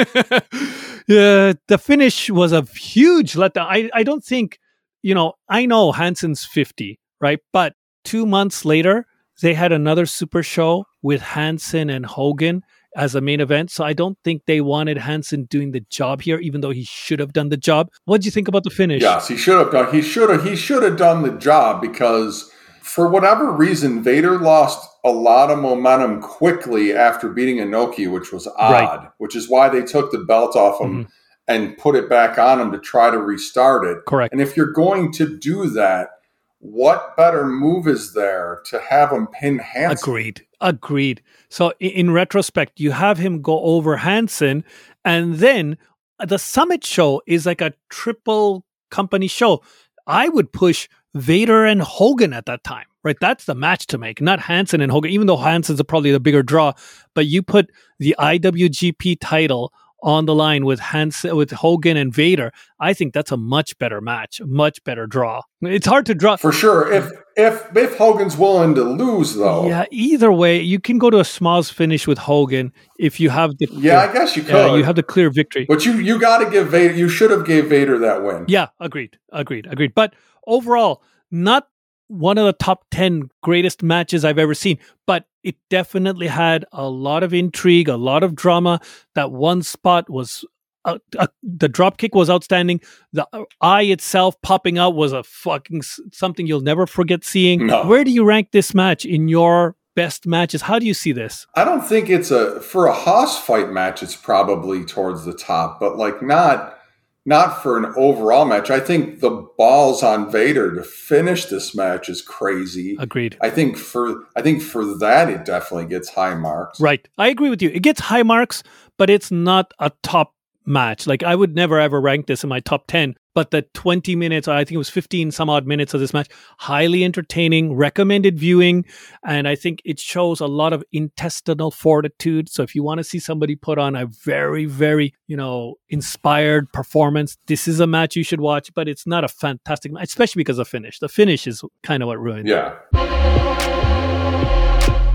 yeah, 1.07 1.53
the 1.69 1.79
finish 1.81 2.31
was 2.31 2.53
a 2.53 2.63
huge 2.63 3.35
letdown. 3.35 3.67
I, 3.69 3.91
I 3.95 4.03
don't 4.03 4.25
think, 4.25 4.59
you 5.05 5.15
know, 5.15 5.35
I 5.51 5.67
know 5.67 5.93
Hansen's 5.93 6.47
50, 6.47 6.99
right? 7.21 7.39
But 7.53 7.75
two 8.05 8.25
months 8.25 8.65
later, 8.65 9.05
they 9.43 9.53
had 9.53 9.71
another 9.71 10.07
super 10.07 10.43
show 10.43 10.87
with 11.03 11.21
Hansen 11.21 11.91
and 11.91 12.07
Hogan 12.07 12.63
as 12.97 13.15
a 13.15 13.21
main 13.21 13.41
event. 13.41 13.71
So 13.71 13.85
I 13.85 13.93
don't 13.93 14.17
think 14.25 14.47
they 14.47 14.63
wanted 14.63 14.97
Hansen 14.97 15.45
doing 15.45 15.73
the 15.73 15.85
job 15.91 16.23
here, 16.23 16.39
even 16.39 16.63
though 16.63 16.71
he 16.71 16.85
should 16.85 17.21
have 17.21 17.35
done 17.35 17.51
the 17.51 17.59
job. 17.59 17.91
What 18.07 18.23
do 18.23 18.25
you 18.25 18.31
think 18.31 18.49
about 18.49 18.65
the 18.65 18.71
finish? 18.71 19.03
Yes, 19.03 19.29
he 19.29 19.37
should 19.37 19.59
have 19.59 19.71
done. 19.71 19.93
He 19.93 20.01
should 20.01 20.31
have. 20.31 20.43
He 20.43 20.57
should 20.57 20.83
have 20.83 20.97
done 20.97 21.23
the 21.23 21.33
job 21.33 21.83
because, 21.83 22.51
for 22.81 23.07
whatever 23.07 23.53
reason, 23.53 24.03
Vader 24.03 24.39
lost 24.39 24.89
a 25.05 25.11
lot 25.11 25.51
of 25.51 25.59
momentum 25.59 26.23
quickly 26.23 26.95
after 26.95 27.29
beating 27.29 27.59
Inoki, 27.59 28.11
which 28.11 28.33
was 28.33 28.47
odd. 28.57 28.73
Right. 28.73 29.09
Which 29.19 29.37
is 29.37 29.51
why 29.51 29.69
they 29.69 29.83
took 29.83 30.13
the 30.13 30.21
belt 30.21 30.57
off 30.57 30.81
him 30.81 31.05
mm-hmm. 31.05 31.11
And 31.47 31.77
put 31.77 31.95
it 31.95 32.09
back 32.09 32.39
on 32.39 32.61
him 32.61 32.73
to 32.73 32.79
try 32.79 33.11
to 33.11 33.19
restart 33.19 33.87
it. 33.87 33.99
Correct. 34.07 34.33
And 34.33 34.41
if 34.41 34.57
you're 34.57 34.73
going 34.73 35.13
to 35.13 35.39
do 35.39 35.69
that, 35.71 36.11
what 36.59 37.15
better 37.17 37.47
move 37.47 37.87
is 37.87 38.15
there 38.15 38.63
to 38.67 38.81
have 38.81 39.13
him 39.13 39.27
pin 39.27 39.59
Hansen? 39.59 39.99
Agreed. 40.03 40.47
Agreed. 40.61 41.23
So 41.51 41.73
in, 41.79 41.91
in 41.91 42.11
retrospect, 42.11 42.81
you 42.81 42.93
have 42.93 43.19
him 43.19 43.43
go 43.43 43.61
over 43.61 43.99
Hansen, 43.99 44.65
and 45.05 45.35
then 45.35 45.77
the 46.25 46.39
Summit 46.39 46.85
show 46.85 47.21
is 47.27 47.45
like 47.45 47.61
a 47.61 47.75
triple 47.91 48.65
company 48.91 49.27
show. 49.27 49.63
I 50.07 50.29
would 50.31 50.53
push 50.53 50.89
Vader 51.15 51.67
and 51.67 51.83
Hogan 51.83 52.33
at 52.33 52.47
that 52.47 52.65
time, 52.65 52.87
right? 53.03 53.17
That's 53.21 53.45
the 53.45 53.55
match 53.55 53.87
to 53.89 53.99
make, 53.99 54.21
not 54.21 54.41
Hansen 54.41 54.81
and 54.81 54.91
Hogan, 54.91 55.11
even 55.11 55.27
though 55.27 55.37
Hansen's 55.37 55.83
probably 55.83 56.13
the 56.13 56.21
bigger 56.21 56.43
draw. 56.43 56.73
But 57.15 57.27
you 57.27 57.43
put 57.43 57.71
the 57.99 58.17
IWGP 58.19 59.19
title 59.21 59.73
on 60.05 60.27
the 60.27 60.35
line 60.35 60.67
with 60.67 60.79
Hansen, 60.81 61.35
with 61.35 61.51
Hogan 61.51 61.97
and 61.97 62.13
Vader. 62.15 62.53
I 62.79 62.93
think 62.93 63.15
that's 63.15 63.33
a 63.33 63.39
much 63.39 63.77
better 63.79 64.03
match, 64.03 64.41
much 64.45 64.85
better 64.85 65.07
draw. 65.07 65.41
It's 65.63 65.87
hard 65.87 66.05
to 66.07 66.15
draw. 66.15 66.37
For 66.37 66.53
sure. 66.53 66.93
If 66.93 67.11
if 67.37 67.75
if 67.75 67.97
Hogan's 67.97 68.37
willing 68.37 68.75
to 68.75 68.83
lose 68.85 69.35
though. 69.35 69.67
Yeah, 69.67 69.87
either 69.91 70.31
way, 70.31 70.61
you 70.61 70.79
can 70.79 70.99
go 70.99 71.09
to 71.09 71.19
a 71.19 71.23
schmozz 71.23 71.73
finish 71.73 72.07
with 72.07 72.19
Hogan 72.19 72.71
if 72.99 73.19
you 73.19 73.31
have 73.31 73.57
the 73.59 73.67
Yeah, 73.73 74.01
I 74.01 74.13
guess 74.13 74.37
you 74.37 74.43
could. 74.43 74.55
yeah, 74.55 74.77
you 74.77 74.85
have 74.85 74.97
the 74.97 75.03
clear 75.03 75.31
victory. 75.31 75.65
But 75.67 75.87
you 75.87 75.95
you 75.95 76.21
got 76.21 76.39
to 76.45 76.51
give 76.51 76.69
Vader. 76.69 76.95
You 76.95 77.09
should 77.09 77.31
have 77.31 77.47
gave 77.47 77.67
Vader 77.71 77.99
that 78.01 78.23
win. 78.23 78.45
Yeah, 78.47 78.69
agreed, 78.79 79.19
agreed, 79.33 79.67
agreed. 79.67 79.95
But 79.95 80.15
overall, 80.47 81.03
not 81.31 81.67
one 82.09 82.37
of 82.37 82.45
the 82.45 82.53
top 82.53 82.85
ten 82.91 83.31
greatest 83.43 83.83
matches 83.83 84.23
I've 84.23 84.39
ever 84.39 84.53
seen. 84.55 84.79
But 85.07 85.25
it 85.45 85.57
definitely 85.71 86.27
had 86.27 86.65
a 86.73 86.89
lot 86.89 87.23
of 87.23 87.33
intrigue, 87.33 87.89
a 87.89 87.97
lot 87.97 88.25
of 88.25 88.35
drama. 88.35 88.81
That 89.15 89.31
one 89.31 89.63
spot 89.63 90.11
was 90.11 90.45
uh, 90.85 90.99
uh, 91.19 91.29
the 91.43 91.69
drop 91.69 91.99
kick 91.99 92.15
was 92.15 92.29
outstanding. 92.29 92.81
The 93.13 93.27
uh, 93.33 93.45
eye 93.61 93.83
itself 93.83 94.41
popping 94.43 94.79
out 94.79 94.95
was 94.95 95.13
a 95.13 95.23
fucking 95.23 95.79
s- 95.79 96.01
something 96.13 96.47
you'll 96.47 96.61
never 96.61 96.87
forget 96.87 97.25
seeing. 97.25 97.67
No. 97.69 97.87
Where 97.87 98.05
do 98.05 98.11
you 98.11 98.25
rank 98.25 98.51
this 98.51 98.75
match 98.75 99.05
in 99.05 99.29
your 99.29 99.77
best 99.97 100.27
matches? 100.27 100.63
How 100.63 100.79
do 100.79 100.87
you 100.87 100.95
see 100.95 101.13
this? 101.13 101.47
I 101.55 101.65
don't 101.65 101.87
think 101.87 102.11
it's 102.11 102.31
a 102.31 102.61
for 102.61 102.87
a 102.87 102.93
hoss 102.93 103.39
fight 103.43 103.71
match. 103.71 104.03
It's 104.03 104.17
probably 104.17 104.85
towards 104.85 105.25
the 105.25 105.35
top, 105.35 105.81
but 105.81 105.97
like 105.97 106.21
not 106.23 106.79
not 107.27 107.63
for 107.63 107.79
an 107.79 107.93
overall 107.97 108.45
match. 108.45 108.71
I 108.71 108.81
think 108.81 109.21
the 109.21 109.49
balls 109.57 110.03
on 110.03 110.31
Vader 110.31 110.75
to 110.75 110.83
finish 110.83 111.47
this 111.47 111.75
match 111.75 112.09
is 112.09 112.21
crazy. 112.21 112.97
Agreed. 112.99 113.39
I 113.41 113.51
think 113.51 113.77
for 113.77 114.25
I 114.37 114.43
think 114.43 114.63
for 114.63 114.85
that 114.99 115.31
it 115.31 115.45
definitely 115.45 115.87
gets 115.87 116.11
high 116.11 116.35
marks. 116.35 116.81
Right. 116.81 117.07
I 117.17 117.29
agree 117.29 117.51
with 117.51 117.63
you. 117.63 117.71
It 117.71 117.83
gets 117.83 118.01
high 118.01 118.23
marks, 118.23 118.63
but 118.99 119.09
it's 119.09 119.31
not 119.31 119.73
a 119.79 119.91
top 120.03 120.34
match. 120.67 121.07
Like 121.07 121.23
I 121.23 121.35
would 121.35 121.55
never 121.55 121.79
ever 121.79 122.01
rank 122.01 122.27
this 122.27 122.43
in 122.43 122.49
my 122.49 122.61
top 122.61 122.87
10, 122.87 123.15
but 123.35 123.51
the 123.51 123.63
20 123.75 124.17
minutes, 124.17 124.49
I 124.49 124.65
think 124.65 124.73
it 124.73 124.79
was 124.79 124.91
15 124.91 125.31
some 125.31 125.51
odd 125.51 125.67
minutes 125.67 125.95
of 125.95 126.01
this 126.01 126.13
match, 126.13 126.29
highly 126.59 127.05
entertaining, 127.05 127.75
recommended 127.75 128.39
viewing, 128.39 128.85
and 129.25 129.49
I 129.49 129.55
think 129.55 129.83
it 129.85 129.99
shows 129.99 130.41
a 130.41 130.47
lot 130.47 130.73
of 130.73 130.85
intestinal 130.93 131.71
fortitude. 131.71 132.49
So 132.49 132.63
if 132.63 132.75
you 132.75 132.83
want 132.83 132.99
to 132.99 133.05
see 133.05 133.19
somebody 133.19 133.57
put 133.57 133.79
on 133.79 133.97
a 133.97 134.07
very 134.07 134.65
very, 134.65 135.15
you 135.27 135.37
know, 135.37 135.77
inspired 135.89 136.73
performance, 136.73 137.37
this 137.47 137.69
is 137.69 137.81
a 137.81 137.87
match 137.87 138.17
you 138.17 138.25
should 138.25 138.41
watch, 138.41 138.73
but 138.75 138.89
it's 138.89 139.07
not 139.07 139.25
a 139.25 139.29
fantastic 139.29 139.93
match, 139.93 140.05
especially 140.05 140.41
because 140.41 140.59
of 140.59 140.69
finish. 140.69 140.99
The 140.99 141.09
finish 141.09 141.47
is 141.47 141.63
kind 141.83 142.03
of 142.03 142.07
what 142.07 142.21
ruined 142.21 142.49
it. 142.49 142.53
Yeah. 142.53 142.75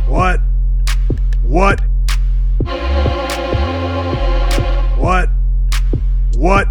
What? 0.07 0.39
What? 1.43 1.81
What? 4.97 5.29
What? 6.39 6.69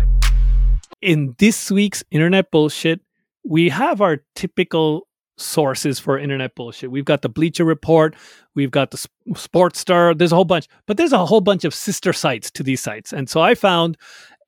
in 1.01 1.35
this 1.39 1.71
week's 1.71 2.03
internet 2.11 2.51
bullshit, 2.51 3.01
we 3.45 3.69
have 3.69 4.01
our 4.01 4.25
typical 4.35 5.07
sources 5.37 5.99
for 5.99 6.19
internet 6.19 6.55
bullshit. 6.55 6.91
We've 6.91 7.05
got 7.05 7.23
the 7.23 7.29
Bleacher 7.29 7.65
Report, 7.65 8.17
we've 8.55 8.71
got 8.71 8.91
the 8.91 8.99
Sp- 8.99 9.13
Sports 9.37 9.79
Star, 9.79 10.15
there's 10.15 10.33
a 10.33 10.35
whole 10.35 10.45
bunch, 10.45 10.67
but 10.87 10.97
there's 10.97 11.13
a 11.13 11.25
whole 11.25 11.41
bunch 11.41 11.65
of 11.65 11.75
sister 11.75 12.13
sites 12.13 12.51
to 12.53 12.63
these 12.63 12.81
sites. 12.81 13.13
And 13.13 13.31
so 13.31 13.41
I 13.41 13.55
found 13.55 13.97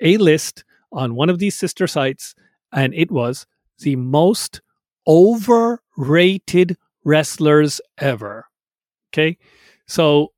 a 0.01 0.17
list 0.17 0.65
on 0.93 1.15
one 1.15 1.31
of 1.31 1.39
these 1.39 1.57
sister 1.57 1.87
sites, 1.87 2.35
and 2.73 2.93
it 2.95 3.11
was 3.11 3.47
the 3.79 3.97
most 3.97 4.61
overrated 5.07 6.77
wrestlers 7.05 7.81
ever. 7.99 8.47
Okay. 9.13 9.39
So 9.87 10.33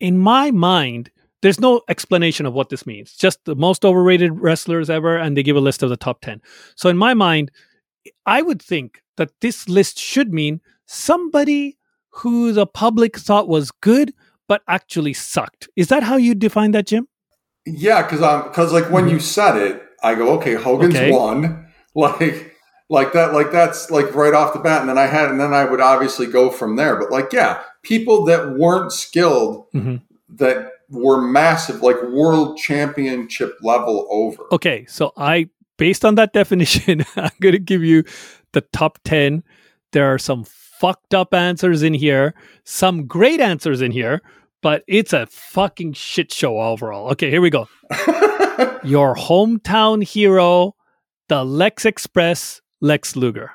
in 0.00 0.18
my 0.18 0.50
mind, 0.50 1.10
there's 1.44 1.60
no 1.60 1.82
explanation 1.90 2.46
of 2.46 2.54
what 2.54 2.70
this 2.70 2.86
means. 2.86 3.12
Just 3.12 3.44
the 3.44 3.54
most 3.54 3.84
overrated 3.84 4.40
wrestlers 4.40 4.88
ever, 4.88 5.18
and 5.18 5.36
they 5.36 5.42
give 5.42 5.56
a 5.56 5.60
list 5.60 5.82
of 5.82 5.90
the 5.90 5.96
top 5.96 6.22
10. 6.22 6.40
So 6.74 6.88
in 6.88 6.96
my 6.96 7.12
mind, 7.12 7.50
I 8.24 8.40
would 8.40 8.62
think 8.62 9.02
that 9.18 9.30
this 9.42 9.68
list 9.68 9.98
should 9.98 10.32
mean 10.32 10.62
somebody 10.86 11.76
who 12.08 12.52
the 12.52 12.66
public 12.66 13.18
thought 13.18 13.46
was 13.46 13.70
good, 13.70 14.14
but 14.48 14.62
actually 14.68 15.12
sucked. 15.12 15.68
Is 15.76 15.88
that 15.88 16.02
how 16.02 16.16
you 16.16 16.34
define 16.34 16.70
that, 16.70 16.86
Jim? 16.86 17.08
Yeah, 17.66 18.00
because 18.02 18.22
I'm 18.22 18.44
because 18.44 18.72
like 18.72 18.90
when 18.90 19.10
you 19.10 19.20
said 19.20 19.56
it, 19.58 19.82
I 20.02 20.14
go, 20.14 20.30
okay, 20.38 20.54
Hogan's 20.54 20.94
Okay. 20.94 21.10
one, 21.10 21.66
like 21.94 22.54
like 22.88 23.12
that, 23.12 23.34
like 23.34 23.52
that's 23.52 23.90
like 23.90 24.14
right 24.14 24.32
off 24.32 24.54
the 24.54 24.60
bat, 24.60 24.80
and 24.80 24.88
then 24.88 24.96
I 24.98 25.06
had, 25.08 25.30
and 25.30 25.38
then 25.38 25.52
I 25.52 25.66
would 25.66 25.80
obviously 25.82 26.26
go 26.26 26.50
from 26.50 26.76
there. 26.76 26.96
But 26.96 27.10
like, 27.10 27.34
yeah, 27.34 27.60
people 27.82 28.24
that 28.24 28.54
weren't 28.56 28.92
skilled, 28.92 29.66
Mhm. 29.74 30.00
that 30.36 30.70
were 30.94 31.20
massive, 31.20 31.82
like 31.82 32.00
world 32.04 32.56
championship 32.56 33.58
level 33.62 34.06
over. 34.10 34.42
Okay, 34.52 34.86
so 34.86 35.12
I, 35.16 35.48
based 35.76 36.04
on 36.04 36.14
that 36.14 36.32
definition, 36.40 37.04
I'm 37.16 37.30
going 37.40 37.52
to 37.54 37.58
give 37.58 37.82
you 37.82 38.04
the 38.52 38.60
top 38.72 38.98
10. 39.04 39.42
There 39.92 40.12
are 40.12 40.18
some 40.18 40.44
fucked 40.44 41.14
up 41.14 41.34
answers 41.34 41.82
in 41.82 41.94
here, 41.94 42.34
some 42.64 43.06
great 43.06 43.40
answers 43.40 43.80
in 43.80 43.90
here, 43.92 44.22
but 44.62 44.82
it's 44.86 45.12
a 45.12 45.26
fucking 45.26 45.92
shit 45.92 46.32
show 46.32 46.58
overall. 46.60 47.10
Okay, 47.12 47.30
here 47.30 47.40
we 47.40 47.50
go. 47.50 47.68
Your 48.84 49.14
hometown 49.14 50.02
hero, 50.04 50.74
the 51.28 51.44
Lex 51.44 51.84
Express, 51.84 52.60
Lex 52.80 53.16
Luger. 53.16 53.50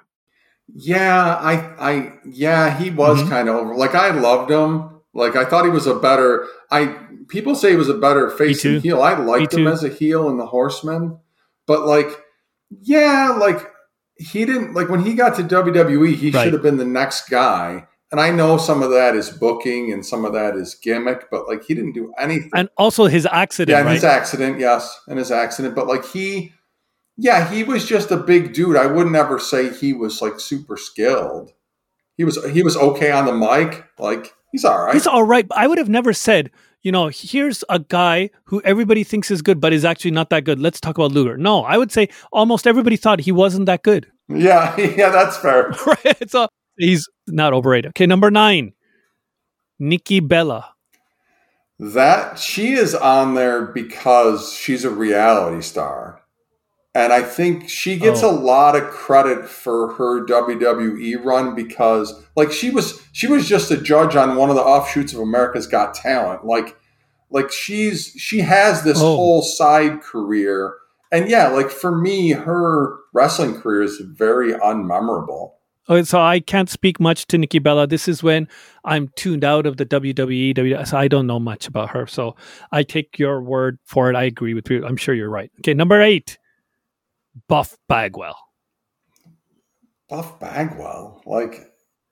Yeah, 0.74 1.36
I, 1.36 1.54
I, 1.92 2.14
yeah, 2.26 2.78
he 2.78 2.90
was 2.92 3.22
Mhm. 3.24 3.30
kind 3.30 3.50
of 3.50 3.56
over. 3.56 3.76
Like 3.76 3.96
I 3.96 4.12
loved 4.12 4.52
him. 4.52 4.99
Like 5.20 5.36
I 5.36 5.46
thought 5.46 5.66
he 5.66 5.72
was 5.72 5.86
a 5.88 5.96
better. 5.96 6.48
I 6.72 6.96
people 7.28 7.54
say 7.56 7.72
he 7.72 7.76
was 7.76 7.90
a 7.90 7.94
better 7.98 8.30
face 8.32 8.64
and 8.66 8.82
heel. 8.82 9.02
I 9.04 9.18
liked 9.18 9.54
him 9.54 9.68
as 9.68 9.84
a 9.84 9.90
heel 9.90 10.30
in 10.30 10.38
the 10.38 10.46
Horseman, 10.48 11.20
but 11.68 11.86
like, 11.86 12.08
yeah, 12.82 13.36
like 13.40 13.68
he 14.18 14.46
didn't 14.46 14.74
like 14.74 14.90
when 14.90 15.04
he 15.04 15.14
got 15.14 15.36
to 15.36 15.44
WWE. 15.44 16.16
He 16.16 16.32
Right. 16.32 16.44
should 16.44 16.54
have 16.54 16.62
been 16.64 16.78
the 16.78 16.86
next 16.86 17.30
guy. 17.30 17.86
And 18.12 18.20
I 18.20 18.32
know 18.32 18.58
some 18.58 18.82
of 18.82 18.90
that 18.90 19.16
is 19.16 19.30
booking 19.30 19.94
and 19.94 20.04
some 20.04 20.26
of 20.26 20.34
that 20.34 20.56
is 20.56 20.74
gimmick, 20.74 21.30
but 21.30 21.48
like 21.48 21.64
he 21.64 21.76
didn't 21.76 21.92
do 21.94 22.12
anything. 22.18 22.50
And 22.56 22.68
also 22.76 23.06
his 23.06 23.28
accident, 23.28 23.78
yeah, 23.78 23.84
right? 23.84 23.94
his 23.94 24.04
accident, 24.04 24.60
yes, 24.60 25.00
and 25.08 25.20
his 25.20 25.30
accident. 25.32 25.76
But 25.76 25.86
like 25.86 26.04
he, 26.06 26.52
yeah, 27.18 27.48
he 27.52 27.64
was 27.64 27.86
just 27.86 28.10
a 28.10 28.18
big 28.18 28.54
dude. 28.54 28.78
I 28.78 28.88
would 28.88 29.08
never 29.12 29.38
say 29.38 29.72
he 29.72 29.94
was 29.94 30.24
like 30.24 30.40
super 30.40 30.76
skilled. 30.76 31.54
He 32.18 32.24
was 32.24 32.44
he 32.52 32.64
was 32.64 32.76
okay 32.76 33.12
on 33.12 33.26
the 33.26 33.34
mic. 33.34 33.86
Like 34.00 34.34
he's 34.52 34.66
all 34.66 34.86
right. 34.86 34.94
He's 34.94 35.08
all 35.08 35.24
right. 35.24 35.48
but 35.48 35.58
I 35.58 35.68
would 35.68 35.78
have 35.78 35.90
never 35.90 36.14
said, 36.14 36.52
you 36.82 36.92
know, 36.92 37.08
here's 37.08 37.64
a 37.70 37.80
guy 37.80 38.30
who 38.46 38.62
everybody 38.62 39.04
thinks 39.04 39.30
is 39.32 39.42
good, 39.42 39.60
but 39.60 39.74
is 39.74 39.84
actually 39.84 40.12
not 40.12 40.30
that 40.30 40.46
good. 40.46 40.60
Let's 40.60 40.80
talk 40.80 40.98
about 40.98 41.12
Luger. 41.12 41.38
No, 41.38 41.64
I 41.64 41.78
would 41.78 41.92
say 41.92 42.10
almost 42.32 42.68
everybody 42.68 42.96
thought 42.96 43.20
he 43.20 43.32
wasn't 43.32 43.66
that 43.66 43.84
good. 43.84 44.08
yeah, 44.30 44.78
yeah, 44.80 45.10
that's 45.10 45.38
fair. 45.38 45.74
right? 45.86 46.30
So 46.30 46.48
he's 46.78 47.08
not 47.28 47.54
overrated. 47.54 47.90
Okay, 47.90 48.06
number 48.06 48.32
nine, 48.32 48.74
Nikki 49.78 50.20
Bella. 50.20 50.74
That 51.80 52.38
she 52.38 52.74
is 52.74 52.94
on 52.94 53.36
there 53.36 53.68
because 53.68 54.54
she's 54.54 54.84
a 54.84 54.90
reality 54.90 55.62
star. 55.62 56.22
And 56.96 57.14
I 57.14 57.22
think 57.22 57.70
she 57.70 57.98
gets 57.98 58.24
Oh. 58.24 58.32
a 58.32 58.34
lot 58.36 58.76
of 58.76 58.84
credit 58.90 59.48
for 59.48 59.94
her 59.94 60.26
WWE 60.26 61.24
run 61.24 61.54
because 61.56 62.14
like 62.36 62.52
she 62.52 62.72
was 62.72 63.02
she 63.12 63.28
was 63.28 63.48
just 63.48 63.70
a 63.72 63.78
judge 63.78 64.16
on 64.16 64.36
one 64.36 64.50
of 64.50 64.56
the 64.56 64.64
offshoots 64.64 65.14
of 65.14 65.20
America's 65.20 65.68
Got 65.68 65.94
Talent. 65.94 66.46
Like 66.46 66.76
like 67.30 67.52
she's 67.52 68.08
she 68.18 68.40
has 68.40 68.84
this 68.84 68.98
Oh. 69.00 69.16
whole 69.16 69.42
side 69.44 70.02
career. 70.02 70.74
And 71.12 71.30
yeah, 71.30 71.48
like 71.50 71.70
for 71.70 71.96
me, 71.96 72.32
her 72.32 72.96
wrestling 73.14 73.60
career 73.62 73.84
is 73.84 73.98
very 74.00 74.54
unmemorable. 74.54 75.52
Oh, 75.88 76.02
so 76.04 76.20
I 76.22 76.40
can't 76.40 76.70
speak 76.70 77.00
much 77.00 77.26
to 77.28 77.38
Nikki 77.40 77.58
Bella. 77.58 77.88
This 77.88 78.08
is 78.08 78.22
when 78.22 78.48
I'm 78.86 79.08
tuned 79.16 79.44
out 79.44 79.66
of 79.66 79.78
the 79.78 79.86
WWE. 79.86 80.54
WWE 80.56 80.88
so 80.88 80.98
I 80.98 81.08
don't 81.08 81.26
know 81.28 81.40
much 81.40 81.68
about 81.68 81.90
her. 81.92 82.06
So 82.08 82.36
I 82.72 82.84
take 82.84 83.18
your 83.20 83.42
word 83.42 83.80
for 83.86 84.10
it. 84.10 84.16
I 84.16 84.24
agree 84.24 84.54
with 84.54 84.70
you. 84.70 84.86
I'm 84.86 84.98
sure 84.98 85.16
you're 85.16 85.30
right. 85.32 85.52
Okay, 85.60 85.74
number 85.74 86.00
eight, 86.02 86.38
Buff 87.48 87.78
Bagwell. 87.88 88.38
Buff 90.10 90.40
Bagwell, 90.40 91.22
like, 91.26 91.72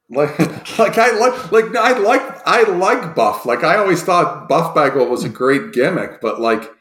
like, 0.09 0.37
like 0.79 0.97
I 0.97 1.11
like, 1.17 1.51
like 1.51 1.75
I 1.75 1.97
like, 1.97 2.47
I 2.47 2.63
like 2.63 3.15
Buff. 3.15 3.45
Like 3.45 3.63
I 3.63 3.77
always 3.77 4.03
thought 4.03 4.47
Buff 4.47 4.75
Bagwell 4.75 5.09
was 5.09 5.23
a 5.23 5.29
great 5.29 5.73
gimmick, 5.73 6.21
but 6.21 6.39
like, 6.39 6.71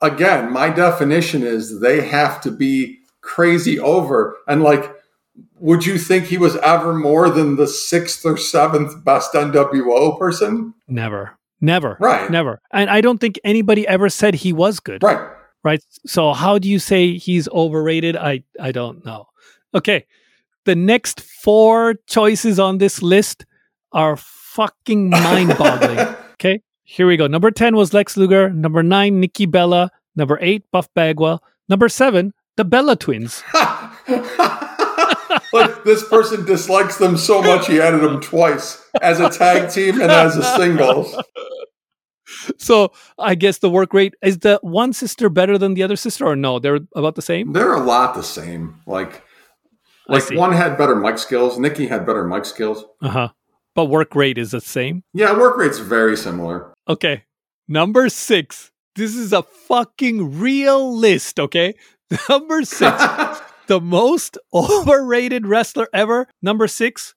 again, 0.00 0.52
my 0.52 0.70
definition 0.70 1.42
is 1.42 1.80
they 1.80 2.00
have 2.00 2.40
to 2.42 2.50
be 2.50 2.98
crazy 3.20 3.78
over, 3.78 4.36
and 4.48 4.62
like, 4.62 4.92
would 5.60 5.86
you 5.86 5.98
think 5.98 6.24
he 6.24 6.38
was 6.38 6.56
ever 6.56 6.92
more 6.92 7.30
than 7.30 7.56
the 7.56 7.68
sixth 7.68 8.24
or 8.24 8.36
seventh 8.36 9.04
best 9.04 9.32
NWO 9.32 10.18
person? 10.18 10.74
Never. 10.88 11.38
Never. 11.60 11.96
Right. 12.00 12.30
Never. 12.30 12.60
And 12.72 12.88
I 12.88 13.00
don't 13.00 13.18
think 13.18 13.38
anybody 13.42 13.86
ever 13.86 14.08
said 14.08 14.34
he 14.36 14.52
was 14.52 14.80
good. 14.80 15.02
Right. 15.02 15.20
Right? 15.64 15.82
So 16.06 16.32
how 16.32 16.58
do 16.58 16.68
you 16.68 16.78
say 16.78 17.16
he's 17.16 17.48
overrated? 17.48 18.16
I 18.16 18.42
I 18.60 18.72
don't 18.72 19.04
know. 19.04 19.26
Okay. 19.74 20.06
The 20.64 20.74
next 20.74 21.20
four 21.20 21.94
choices 22.06 22.60
on 22.60 22.78
this 22.78 23.00
list 23.00 23.46
are 23.92 24.16
fucking 24.16 25.08
mind-boggling. 25.08 25.98
okay? 26.34 26.60
Here 26.84 27.06
we 27.06 27.16
go. 27.16 27.26
Number 27.26 27.50
10 27.50 27.74
was 27.74 27.94
Lex 27.94 28.18
Luger, 28.18 28.50
number 28.50 28.82
9 28.82 29.18
Nikki 29.18 29.46
Bella, 29.46 29.90
number 30.14 30.38
8 30.42 30.64
Buff 30.70 30.92
Bagwell, 30.94 31.42
number 31.70 31.88
7 31.88 32.34
the 32.58 32.64
Bella 32.64 32.96
twins. 32.96 33.42
like 35.52 35.84
this 35.84 36.06
person 36.08 36.44
dislikes 36.44 36.98
them 36.98 37.16
so 37.16 37.40
much 37.40 37.66
he 37.66 37.80
added 37.80 38.02
them 38.02 38.20
twice 38.20 38.84
as 39.00 39.20
a 39.20 39.30
tag 39.30 39.70
team 39.70 40.00
and 40.00 40.10
as 40.10 40.36
a 40.36 40.42
singles. 40.56 41.16
So, 42.58 42.92
I 43.18 43.34
guess 43.34 43.58
the 43.58 43.70
work 43.70 43.94
rate 43.94 44.14
is 44.22 44.38
the 44.38 44.58
one 44.62 44.92
sister 44.92 45.28
better 45.28 45.56
than 45.56 45.74
the 45.74 45.82
other 45.82 45.96
sister 45.96 46.26
or 46.26 46.36
no? 46.36 46.58
They're 46.58 46.80
about 46.94 47.14
the 47.14 47.22
same? 47.22 47.52
They're 47.52 47.72
a 47.72 47.80
lot 47.80 48.14
the 48.14 48.22
same. 48.22 48.80
Like, 48.86 49.22
like 50.08 50.28
one 50.30 50.52
had 50.52 50.76
better 50.76 50.96
mic 50.96 51.18
skills. 51.18 51.58
Nikki 51.58 51.86
had 51.86 52.04
better 52.06 52.24
mic 52.24 52.44
skills. 52.44 52.84
Uh-huh. 53.02 53.28
but 53.74 53.86
work 53.86 54.14
rate 54.14 54.38
is 54.38 54.50
the 54.50 54.60
same. 54.60 55.04
Yeah, 55.14 55.36
work 55.38 55.56
rate's 55.56 55.78
very 55.78 56.16
similar. 56.16 56.74
Okay. 56.88 57.24
Number 57.68 58.08
six. 58.08 58.72
This 58.96 59.14
is 59.14 59.32
a 59.32 59.42
fucking 59.42 60.40
real 60.40 60.96
list, 60.96 61.38
okay? 61.38 61.74
Number 62.28 62.64
six. 62.64 63.02
the 63.68 63.80
most 63.80 64.38
overrated 64.52 65.46
wrestler 65.46 65.86
ever. 65.92 66.26
Number 66.42 66.66
six. 66.66 67.14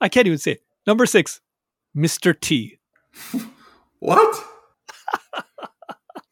I 0.00 0.08
can't 0.08 0.26
even 0.26 0.38
say 0.38 0.52
it. 0.52 0.60
Number 0.86 1.06
six. 1.06 1.40
Mr. 1.96 2.38
T. 2.38 2.78
what? 4.00 4.44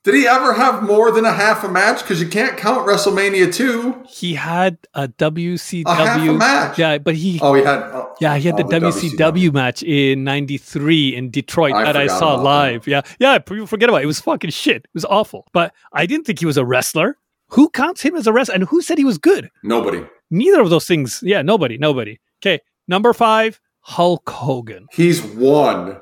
Did 0.05 0.17
he 0.17 0.27
ever 0.29 0.53
have 0.53 0.83
more 0.83 1.11
than 1.11 1.25
a 1.25 1.33
half 1.33 1.65
a 1.65 1.69
match? 1.69 2.03
Because 2.03 2.21
you 2.21 2.29
can't 2.29 2.59
count 2.59 2.87
WrestleMania 2.87 3.53
2. 3.53 4.05
He 4.07 4.35
had 4.35 4.77
a 4.93 5.09
WCW 5.09 5.87
A 5.87 5.95
half 5.95 6.21
a 6.21 6.33
match. 6.35 6.79
Yeah, 6.79 6.99
but 6.99 7.15
he 7.15 7.41
Oh, 7.41 7.55
he 7.55 7.63
had. 7.63 7.79
Oh, 7.85 8.15
Yeah, 8.21 8.37
he 8.37 8.47
had 8.47 8.61
oh, 8.61 8.69
the, 8.69 8.81
WCW, 8.81 9.51
match 9.55 9.83
in 9.83 10.23
'93 10.23 11.17
in 11.17 11.31
Detroit 11.31 11.73
I 11.73 11.85
that 11.85 11.97
I 11.97 12.09
saw 12.09 12.35
live. 12.35 12.87
Yeah, 12.87 13.01
yeah, 13.19 13.39
people 13.39 13.67
forget 13.67 13.89
about 13.89 14.03
it. 14.03 14.05
It 14.05 14.09
was 14.09 14.21
fucking 14.21 14.51
shit. 14.51 14.85
It 14.85 14.91
was 14.93 15.07
awful. 15.07 15.47
But 15.55 15.73
I 15.95 16.05
didn't 16.05 16.27
think 16.27 16.39
he 16.39 16.47
was 16.47 16.59
a 16.59 16.67
wrestler. 16.67 17.17
Who 17.49 17.71
counts 17.71 18.03
him 18.03 18.15
as 18.15 18.27
a 18.27 18.33
wrestler? 18.33 18.57
And 18.57 18.65
who 18.65 18.83
said 18.83 18.99
he 18.99 19.05
was 19.07 19.17
good? 19.17 19.51
Nobody. 19.63 20.05
Neither 20.31 20.61
of 20.61 20.69
those 20.69 20.87
things. 20.87 21.21
Yeah, 21.23 21.41
nobody, 21.41 21.79
nobody. 21.79 22.21
Okay, 22.43 22.61
number 22.87 23.15
five, 23.15 23.59
Hulk 23.81 24.29
Hogan. 24.29 24.87
He's 24.93 25.23
one. 25.23 25.99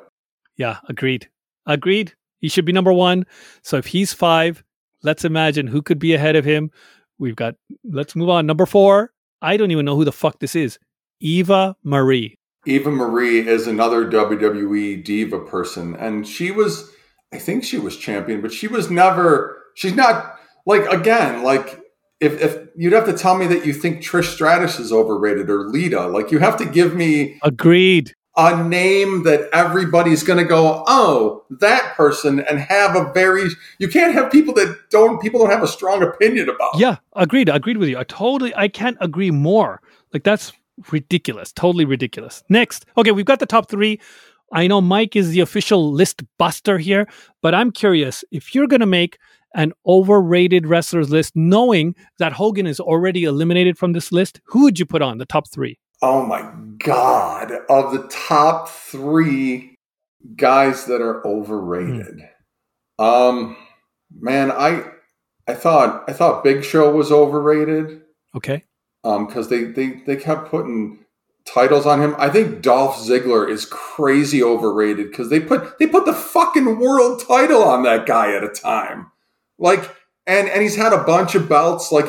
Yeah, 0.57 0.79
agreed. 0.89 1.29
Agreed. 1.67 2.15
He 2.39 2.49
should 2.49 2.65
be 2.65 2.73
number 2.73 2.93
one. 2.93 3.25
So 3.63 3.77
if 3.77 3.87
he's 3.87 4.13
five, 4.13 4.65
let's 5.03 5.25
imagine 5.25 5.67
who 5.67 5.83
could 5.83 5.99
be 5.99 6.15
ahead 6.15 6.37
of 6.37 6.45
him. 6.45 6.71
We've 7.19 7.37
got. 7.37 7.55
Let's 7.85 8.17
move 8.17 8.29
on. 8.29 8.47
Number 8.47 8.67
four. 8.67 9.13
I 9.41 9.57
don't 9.57 9.71
even 9.73 9.85
know 9.85 9.97
who 9.97 10.05
the 10.05 10.13
fuck 10.13 10.39
this 10.39 10.55
is. 10.55 10.79
Eva 11.21 11.77
Marie. 11.83 12.39
Eva 12.65 12.91
Marie 12.91 13.47
is 13.47 13.67
another 13.67 14.09
WWE 14.09 15.03
diva 15.03 15.41
person, 15.41 15.97
and 15.97 16.27
she 16.27 16.53
was, 16.53 16.91
I 17.33 17.39
think 17.39 17.65
she 17.65 17.79
was 17.79 17.97
champion, 17.97 18.41
but 18.41 18.53
she 18.53 18.69
was 18.69 18.91
never. 18.91 19.59
She's 19.75 19.95
not 19.95 20.37
like 20.67 20.87
again 20.93 21.43
like 21.43 21.81
if 22.21 22.41
if 22.41 22.69
you'd 22.77 22.93
have 22.93 23.07
to 23.07 23.17
tell 23.17 23.37
me 23.37 23.47
that 23.49 23.67
you 23.67 23.73
think 23.73 24.01
Trish 24.01 24.33
Stratus 24.33 24.79
is 24.79 24.93
overrated 24.93 25.51
or 25.51 25.69
Lita, 25.69 26.07
like 26.07 26.31
you 26.31 26.39
have 26.39 26.57
to 26.59 26.65
give 26.65 26.95
me 26.95 27.39
Agreed. 27.43 28.15
A 28.37 28.63
name 28.65 29.25
that 29.25 29.49
everybody's 29.53 30.23
going 30.23 30.39
to 30.39 30.45
go, 30.45 30.85
oh, 30.87 31.45
that 31.51 31.95
person, 31.95 32.41
and 32.41 32.59
have 32.59 32.97
a 32.97 33.13
very. 33.13 33.49
You 33.79 33.89
can't 33.89 34.15
have 34.15 34.33
people 34.33 34.55
that 34.55 34.91
don't 34.91 35.21
people 35.21 35.41
don't 35.41 35.51
have 35.51 35.63
a 35.63 35.69
strong 35.69 36.03
opinion 36.03 36.49
about. 36.49 36.79
Yeah, 36.79 36.97
agreed. 37.15 37.49
Agreed 37.49 37.77
with 37.77 37.89
you. 37.89 37.99
I 37.99 38.05
totally. 38.05 38.55
I 38.55 38.69
can't 38.69 38.97
agree 39.01 39.31
more. 39.31 39.81
Like 40.13 40.25
that's 40.25 40.53
ridiculous. 40.91 41.53
Totally 41.53 41.85
ridiculous. 41.85 42.43
Next, 42.49 42.87
okay, 42.97 43.13
we've 43.13 43.27
got 43.27 43.39
the 43.39 43.47
top 43.47 43.69
three. 43.69 44.01
I 44.53 44.67
know 44.67 44.81
Mike 44.81 45.17
is 45.17 45.31
the 45.31 45.41
official 45.41 45.93
list 45.93 46.23
buster 46.39 46.79
here, 46.79 47.09
but 47.41 47.55
I'm 47.55 47.71
curious 47.71 48.23
if 48.31 48.55
you're 48.55 48.67
going 48.67 48.81
to 48.81 48.87
make 48.87 49.19
an 49.55 49.73
overrated 49.87 50.67
wrestlers 50.67 51.11
list, 51.11 51.33
knowing 51.35 51.95
that 52.19 52.33
Hogan 52.35 52.67
is 52.67 52.81
already 52.81 53.25
eliminated 53.25 53.77
from 53.79 53.93
this 53.93 54.13
list, 54.13 54.41
who 54.45 54.63
would 54.63 54.79
you 54.79 54.87
put 54.87 55.03
on 55.03 55.19
the 55.19 55.27
top 55.27 55.49
three? 55.51 55.79
Oh 56.03 56.27
my 56.27 56.51
god! 56.79 57.53
Of 57.69 57.93
the 57.93 58.09
top 58.09 58.69
three 58.69 59.77
guys 60.37 60.87
that 60.87 61.01
are 61.01 61.25
overrated, 61.27 62.29
um, 62.99 63.57
man, 64.13 64.51
I 64.51 64.85
I 65.47 65.55
thought 65.55 66.05
I 66.09 66.13
thought 66.13 66.45
Big 66.45 66.65
Show 66.65 66.93
was 66.95 67.11
overrated. 67.13 68.03
Okay. 68.35 68.65
um 69.05 69.27
because 69.27 69.49
they, 69.49 69.65
they 69.65 70.03
they 70.07 70.17
kept 70.17 70.49
putting 70.51 71.05
titles 71.45 71.87
on 71.87 72.01
him. 72.01 72.15
I 72.19 72.29
think 72.31 72.63
Dolph 72.63 72.97
Ziggler 72.97 73.49
is 73.49 73.67
crazy 73.67 74.43
overrated 74.43 75.11
because 75.11 75.29
they 75.29 75.41
put 75.41 75.79
they 75.79 75.87
put 75.87 76.07
the 76.07 76.15
fucking 76.15 76.79
world 76.79 77.23
title 77.27 77.63
on 77.63 77.83
that 77.83 78.07
guy 78.07 78.33
at 78.35 78.45
a 78.45 78.49
time. 78.49 79.11
Like 79.59 79.91
and 80.27 80.49
and 80.49 80.63
he's 80.63 80.77
had 80.77 80.93
a 80.93 81.05
bunch 81.05 81.35
of 81.35 81.49
belts 81.49 81.93
like 81.93 82.07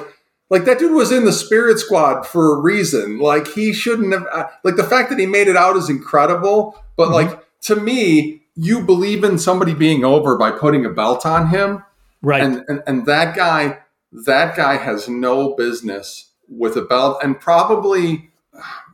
like 0.49 0.65
that 0.65 0.79
dude 0.79 0.93
was 0.93 1.11
in 1.11 1.25
the 1.25 1.31
spirit 1.33 1.79
squad 1.79 2.23
for 2.23 2.55
a 2.55 2.61
reason. 2.61 3.17
Like 3.19 3.47
he 3.47 3.73
shouldn't 3.73 4.13
have 4.13 4.27
uh, 4.31 4.45
like 4.63 4.75
the 4.75 4.83
fact 4.83 5.09
that 5.09 5.19
he 5.19 5.25
made 5.25 5.47
it 5.47 5.55
out 5.55 5.75
is 5.77 5.89
incredible, 5.89 6.75
but 6.95 7.09
Mhm. 7.09 7.13
like 7.13 7.39
to 7.61 7.75
me, 7.75 8.43
you 8.55 8.81
believe 8.81 9.23
in 9.23 9.39
somebody 9.39 9.73
being 9.73 10.03
over 10.05 10.37
by 10.37 10.51
putting 10.51 10.85
a 10.85 10.89
belt 10.89 11.25
on 11.25 11.47
him 11.47 11.83
Right. 12.21 12.43
and, 12.43 12.63
and 12.67 12.83
and 12.85 13.05
that 13.07 13.35
guy 13.35 13.79
that 14.11 14.55
guy 14.55 14.77
has 14.77 15.09
no 15.09 15.55
business 15.55 16.31
with 16.47 16.77
a 16.77 16.81
belt 16.83 17.17
and 17.23 17.39
probably 17.39 18.29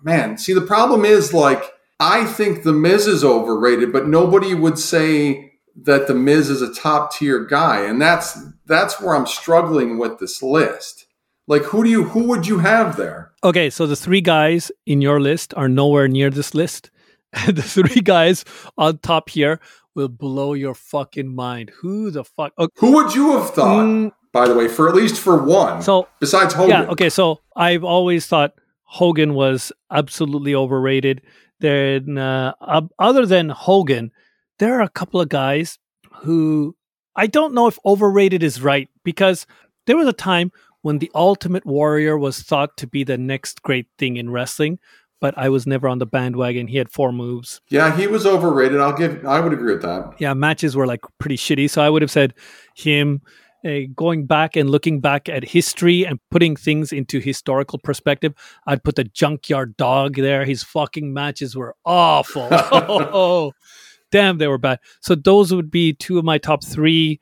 man 0.01 0.37
see 0.37 0.53
the 0.53 0.61
problem 0.61 1.03
is 1.03 1.33
like 1.33 1.61
i 1.99 2.23
think 2.25 2.63
the 2.63 2.71
miz 2.71 3.05
is 3.05 3.23
overrated 3.23 3.91
but 3.91 4.07
nobody 4.07 4.53
would 4.53 4.79
say 4.79 5.51
that 5.75 6.07
the 6.07 6.13
miz 6.15 6.49
is 6.49 6.61
a 6.61 6.73
top 6.73 7.11
tier 7.13 7.43
guy 7.43 7.81
and 7.81 8.01
that's 8.01 8.39
that's 8.65 9.01
where 9.01 9.13
i'm 9.13 9.27
struggling 9.27 9.97
with 9.97 10.19
this 10.19 10.41
list 10.41 11.05
like 11.49 11.63
who 11.63 11.83
do 11.83 11.89
you 11.89 12.03
who 12.05 12.23
would 12.23 12.47
you 12.47 12.59
have 12.59 12.95
there 12.95 13.33
Okay, 13.43 13.69
so 13.69 13.87
the 13.87 13.95
three 13.95 14.21
guys 14.21 14.69
in 14.85 15.01
your 15.01 15.19
list 15.21 15.53
are 15.55 15.69
nowhere 15.69 16.07
near 16.07 16.29
this 16.29 16.53
list. 16.53 16.91
The 17.47 17.61
three 17.61 18.01
guys 18.01 18.43
on 18.77 18.97
top 18.99 19.29
here 19.29 19.59
will 19.95 20.09
blow 20.09 20.53
your 20.53 20.73
fucking 20.73 21.33
mind. 21.33 21.71
Who 21.81 22.11
the 22.11 22.23
fuck? 22.23 22.53
Okay. 22.57 22.73
who 22.79 22.91
would 22.95 23.13
you 23.15 23.37
have 23.37 23.51
thought 23.51 23.85
mm, 23.85 24.11
by 24.33 24.47
the 24.47 24.55
way 24.55 24.67
for 24.67 24.89
at 24.89 24.95
least 24.95 25.17
for 25.19 25.35
one 25.43 25.81
so 25.81 26.07
besides 26.19 26.53
hogan 26.53 26.69
yeah, 26.69 26.93
okay. 26.93 27.09
So 27.09 27.39
I've 27.55 27.83
always 27.83 28.25
thought 28.25 28.53
Hogan 28.83 29.35
was 29.35 29.71
absolutely 29.91 30.55
overrated. 30.55 31.21
Then, 31.59 32.17
uh, 32.17 32.53
ob- 32.61 32.91
other 32.97 33.25
than 33.27 33.49
Hogan, 33.49 34.11
there 34.57 34.73
are 34.79 34.81
a 34.81 34.89
couple 34.89 35.21
of 35.21 35.29
guys 35.29 35.77
who 36.23 36.75
I 37.15 37.27
don't 37.27 37.53
know 37.53 37.67
if 37.67 37.77
overrated 37.85 38.41
is 38.41 38.61
right 38.61 38.89
because 39.03 39.45
there 39.85 39.97
was 39.97 40.07
a 40.07 40.13
time 40.13 40.51
when 40.81 40.99
the 40.99 41.11
Ultimate 41.15 41.65
Warrior 41.65 42.17
was 42.17 42.41
thought 42.41 42.77
to 42.77 42.87
be 42.87 43.03
the 43.03 43.17
next 43.17 43.61
great 43.61 43.87
thing 43.97 44.17
in 44.17 44.29
wrestling, 44.29 44.79
but 45.21 45.33
I 45.37 45.49
was 45.49 45.67
never 45.67 45.87
on 45.89 45.99
the 45.99 46.05
bandwagon. 46.05 46.67
He 46.67 46.77
had 46.77 46.89
four 46.89 47.11
moves. 47.11 47.59
yeah 47.69 47.95
he 47.97 48.07
was 48.07 48.25
overrated 48.25 48.79
i'll 48.79 48.95
give 48.95 49.25
i 49.25 49.39
would 49.41 49.51
agree 49.53 49.73
with 49.73 49.81
that 49.81 50.13
Yeah, 50.19 50.33
matches 50.33 50.75
were 50.77 50.87
like 50.87 51.01
pretty 51.19 51.35
shitty. 51.37 51.69
So 51.69 51.81
I 51.81 51.89
would 51.89 52.01
have 52.01 52.11
said 52.11 52.33
him. 52.75 53.21
Uh, 53.65 53.79
going 53.93 54.25
back 54.25 54.55
and 54.55 54.69
looking 54.69 55.01
back 55.01 55.27
at 55.27 55.43
history 55.43 56.05
and 56.05 56.17
putting 56.31 56.55
things 56.55 56.93
into 56.93 57.19
historical 57.19 57.77
perspective, 57.77 58.33
I'd 58.65 58.85
put 58.85 58.95
the 58.95 59.03
junkyard 59.03 59.75
dog 59.75 60.15
there. 60.15 60.45
His 60.45 60.63
fucking 60.63 61.11
matches 61.13 61.57
were 61.57 61.75
awful. 61.83 62.47
oh, 62.51 63.51
damn, 64.11 64.37
they 64.37 64.47
were 64.47 64.57
bad. 64.57 64.79
So 65.01 65.13
those 65.13 65.53
would 65.53 65.69
be 65.69 65.91
two 65.91 66.17
of 66.17 66.23
my 66.23 66.37
top 66.37 66.63
three. 66.63 67.19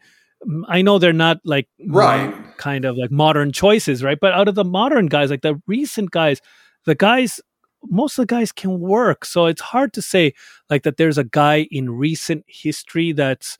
I 0.67 0.81
know 0.81 0.99
they're 0.99 1.13
not 1.13 1.39
like 1.43 1.67
Right. 1.87 2.33
kind 2.57 2.85
of 2.85 2.95
like 2.97 3.11
modern 3.11 3.51
choices, 3.51 4.03
right? 4.03 4.17
But 4.19 4.33
out 4.33 4.47
of 4.47 4.55
the 4.55 4.63
modern 4.63 5.07
guys, 5.07 5.29
like 5.29 5.41
the 5.41 5.61
recent 5.67 6.11
guys, 6.11 6.41
the 6.85 6.95
guys, 6.95 7.39
most 7.83 8.17
of 8.17 8.23
the 8.27 8.33
guys 8.35 8.51
can 8.51 8.79
work. 8.79 9.25
So 9.25 9.45
it's 9.45 9.61
hard 9.61 9.93
to 9.93 10.01
say 10.01 10.33
like 10.69 10.83
that 10.83 10.97
there's 10.97 11.17
a 11.17 11.23
guy 11.23 11.67
in 11.71 11.89
recent 11.91 12.43
history 12.47 13.11
that's 13.13 13.57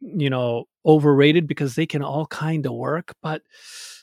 you 0.00 0.30
know 0.30 0.64
overrated 0.86 1.46
because 1.48 1.74
they 1.74 1.84
can 1.86 2.02
all 2.02 2.24
kind 2.26 2.64
of 2.64 2.72
work 2.72 3.14
but 3.20 3.42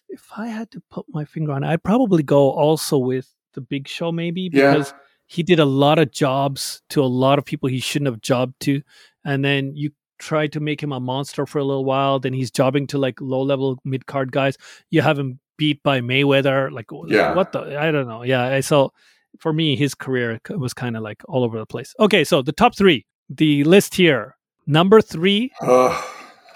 if 0.10 0.26
i 0.36 0.46
had 0.48 0.70
to 0.70 0.82
put 0.92 1.06
my 1.08 1.24
finger 1.24 1.54
on 1.54 1.64
it 1.64 1.68
i'd 1.70 1.82
probably 1.84 2.22
go 2.22 2.52
also 2.52 2.98
with 2.98 3.34
the 3.54 3.62
big 3.62 3.88
show 3.88 4.12
maybe 4.12 4.50
Yeah. 4.52 4.74
because 4.74 4.94
he 5.26 5.42
did 5.42 5.58
a 5.58 5.64
lot 5.66 5.98
of 5.98 6.12
jobs 6.12 6.82
to 6.90 7.02
a 7.02 7.08
lot 7.08 7.40
of 7.40 7.46
people 7.46 7.70
he 7.70 7.80
shouldn't 7.80 8.12
have 8.12 8.20
jobbed 8.20 8.60
to 8.64 8.82
and 9.24 9.44
then 9.46 9.72
you 9.74 9.92
try 10.20 10.48
to 10.48 10.60
make 10.60 10.82
him 10.82 10.92
a 10.92 11.00
monster 11.00 11.46
for 11.46 11.60
a 11.60 11.64
little 11.64 11.86
while 11.86 12.20
then 12.20 12.34
he's 12.34 12.50
jobbing 12.52 12.88
to 12.88 12.98
like 12.98 13.20
low 13.22 13.42
level 13.42 13.78
mid 13.84 14.06
card 14.06 14.32
guys 14.32 14.58
you 14.90 15.02
have 15.02 15.18
him 15.20 15.40
beat 15.58 15.82
by 15.84 16.00
mayweather 16.02 16.72
like 16.72 16.86
Yeah. 17.08 17.34
what 17.34 17.52
the 17.52 17.80
i 17.80 17.92
don't 17.92 18.08
know 18.08 18.24
yeah 18.24 18.60
so 18.62 18.92
for 19.40 19.52
me 19.54 19.76
his 19.76 19.94
career 19.96 20.40
was 20.50 20.74
kind 20.74 20.96
of 20.98 21.04
like 21.04 21.22
all 21.28 21.44
over 21.44 21.58
the 21.58 21.66
place 21.66 21.94
okay 22.00 22.24
so 22.24 22.42
the 22.42 22.52
top 22.54 22.76
three 22.76 23.06
the 23.30 23.64
list 23.66 23.96
here 23.96 24.36
number 24.68 25.02
three 25.02 25.52
Uh, 25.62 26.02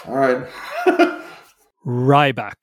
all 0.06 0.16
right. 0.16 0.48
ryback 1.86 2.56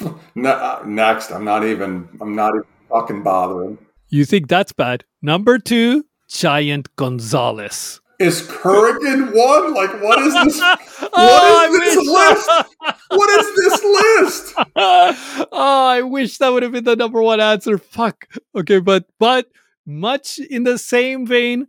Ne- 0.34 0.48
uh, 0.48 0.82
next, 0.86 1.30
I'm 1.30 1.44
not 1.44 1.64
even. 1.64 2.08
I'm 2.20 2.34
not 2.34 2.54
even 2.54 2.64
fucking 2.88 3.22
bothering. 3.22 3.76
You 4.08 4.24
think 4.24 4.48
that's 4.48 4.72
bad? 4.72 5.04
Number 5.20 5.58
two, 5.58 6.04
Giant 6.28 6.94
Gonzalez. 6.96 7.99
Is 8.20 8.42
Kurrgan 8.42 9.32
one? 9.34 9.74
Like, 9.74 10.02
what 10.02 10.18
is 10.20 10.34
this? 10.34 10.60
oh, 11.12 11.68
is 11.72 11.80
this 11.80 12.06
list? 12.06 12.96
what 13.08 13.40
is 13.40 13.56
this 13.56 13.84
list? 13.84 14.54
oh, 15.52 15.86
I 15.86 16.02
wish 16.02 16.36
that 16.38 16.50
would 16.50 16.62
have 16.62 16.72
been 16.72 16.84
the 16.84 16.96
number 16.96 17.22
one 17.22 17.40
answer. 17.40 17.78
Fuck. 17.78 18.26
Okay, 18.54 18.78
but 18.78 19.06
but 19.18 19.46
much 19.86 20.38
in 20.38 20.64
the 20.64 20.76
same 20.76 21.26
vein, 21.26 21.68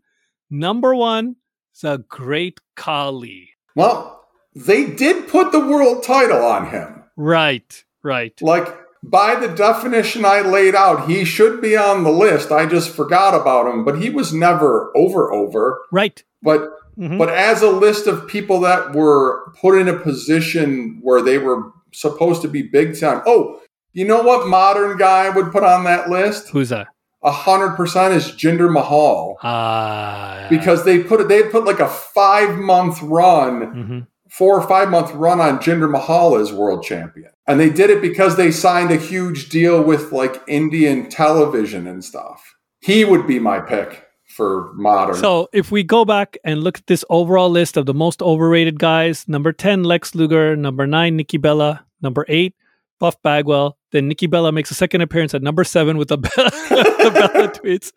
number 0.50 0.94
one, 0.94 1.38
is 1.74 1.86
a 1.86 2.00
Great 2.10 2.60
Khali. 2.76 3.52
Well, 3.74 4.28
they 4.54 4.88
did 4.88 5.30
put 5.30 5.54
the 5.54 5.60
world 5.60 6.04
title 6.04 6.44
on 6.44 6.70
him. 6.70 7.04
Right, 7.16 7.86
right. 8.04 8.34
Like, 8.42 8.68
by 9.04 9.36
the 9.36 9.48
definition 9.48 10.26
I 10.26 10.42
laid 10.42 10.76
out, 10.76 11.10
he 11.10 11.26
should 11.26 11.62
be 11.62 11.76
on 11.76 12.04
the 12.04 12.12
list. 12.12 12.52
I 12.52 12.66
just 12.66 12.90
forgot 12.92 13.34
about 13.40 13.68
him, 13.68 13.84
but 13.84 14.00
he 14.02 14.10
was 14.10 14.34
never 14.34 14.92
over 14.96 15.32
over. 15.34 15.80
Right. 15.92 16.24
But 16.44 16.70
Mhm. 17.00 17.18
but 17.18 17.30
as 17.30 17.62
a 17.62 17.70
list 17.70 18.06
of 18.08 18.28
people 18.28 18.60
that 18.62 18.94
were 18.94 19.52
put 19.62 19.78
in 19.80 19.88
a 19.88 19.94
position 19.94 21.00
where 21.02 21.22
they 21.22 21.38
were 21.38 21.72
supposed 21.94 22.42
to 22.44 22.48
be 22.48 22.62
big 22.64 23.00
time. 23.00 23.22
Oh, 23.26 23.60
you 23.94 24.06
know 24.06 24.22
what 24.22 24.48
modern 24.48 24.98
guy 24.98 25.30
would 25.30 25.52
put 25.52 25.64
on 25.64 25.84
that 25.86 26.10
list? 26.10 26.50
Who's 26.50 26.70
that? 26.70 26.88
A 27.24 27.32
hundred 27.32 27.72
percent 27.76 28.14
is 28.14 28.32
Jinder 28.32 28.72
Mahal. 28.72 29.38
Ah. 29.44 30.48
Because 30.50 30.86
they 30.86 31.00
put 31.00 31.22
it 31.22 31.28
they 31.28 31.44
put 31.44 31.66
like 31.66 31.80
a 31.80 31.88
five 31.88 32.58
month 32.58 33.02
run 33.02 33.62
Mhm. 33.62 34.08
Four 34.32 34.60
or 34.60 34.66
five 34.68 34.90
month 34.90 35.12
run 35.12 35.40
on 35.42 35.60
Jinder 35.60 35.92
Mahal 35.92 36.38
as 36.38 36.52
world 36.54 36.84
champion. 36.84 37.30
And 37.48 37.60
they 37.60 37.70
did 37.70 37.90
it 37.90 38.02
because 38.02 38.38
they 38.38 38.50
signed 38.50 38.90
a 38.92 38.96
huge 38.96 39.50
deal 39.50 39.84
with 39.84 40.12
like 40.12 40.42
Indian 40.48 41.10
television 41.10 41.86
and 41.86 42.04
stuff. 42.04 42.56
He 42.80 43.04
would 43.06 43.28
be 43.28 43.40
my 43.40 43.60
pick 43.60 44.06
for 44.28 44.72
modern. 44.76 45.16
So 45.16 45.50
if 45.52 45.70
we 45.72 45.84
go 45.84 46.06
back 46.06 46.38
and 46.46 46.64
look 46.64 46.78
at 46.78 46.88
this 46.88 47.04
overall 47.10 47.50
list 47.50 47.76
of 47.76 47.86
the 47.86 47.94
most 47.94 48.22
overrated 48.22 48.80
guys, 48.80 49.28
number 49.28 49.52
10, 49.52 49.84
Lex 49.84 50.16
Luger, 50.16 50.56
number 50.56 50.88
9, 50.88 51.16
Nikki 51.16 51.38
Bella, 51.38 51.86
number 52.02 52.26
8, 52.30 52.56
Buff 53.00 53.22
Bagwell. 53.24 53.78
Then 53.92 54.08
Nikki 54.08 54.28
Bella 54.28 54.54
makes 54.54 54.72
a 54.72 54.74
second 54.74 55.02
appearance 55.02 55.34
at 55.34 55.42
number 55.42 55.66
7 55.66 55.98
with 55.98 56.08
the, 56.08 56.18
Be- 56.18 56.30
the 56.36 57.12
Bella 57.14 57.48
tweets. 57.52 57.92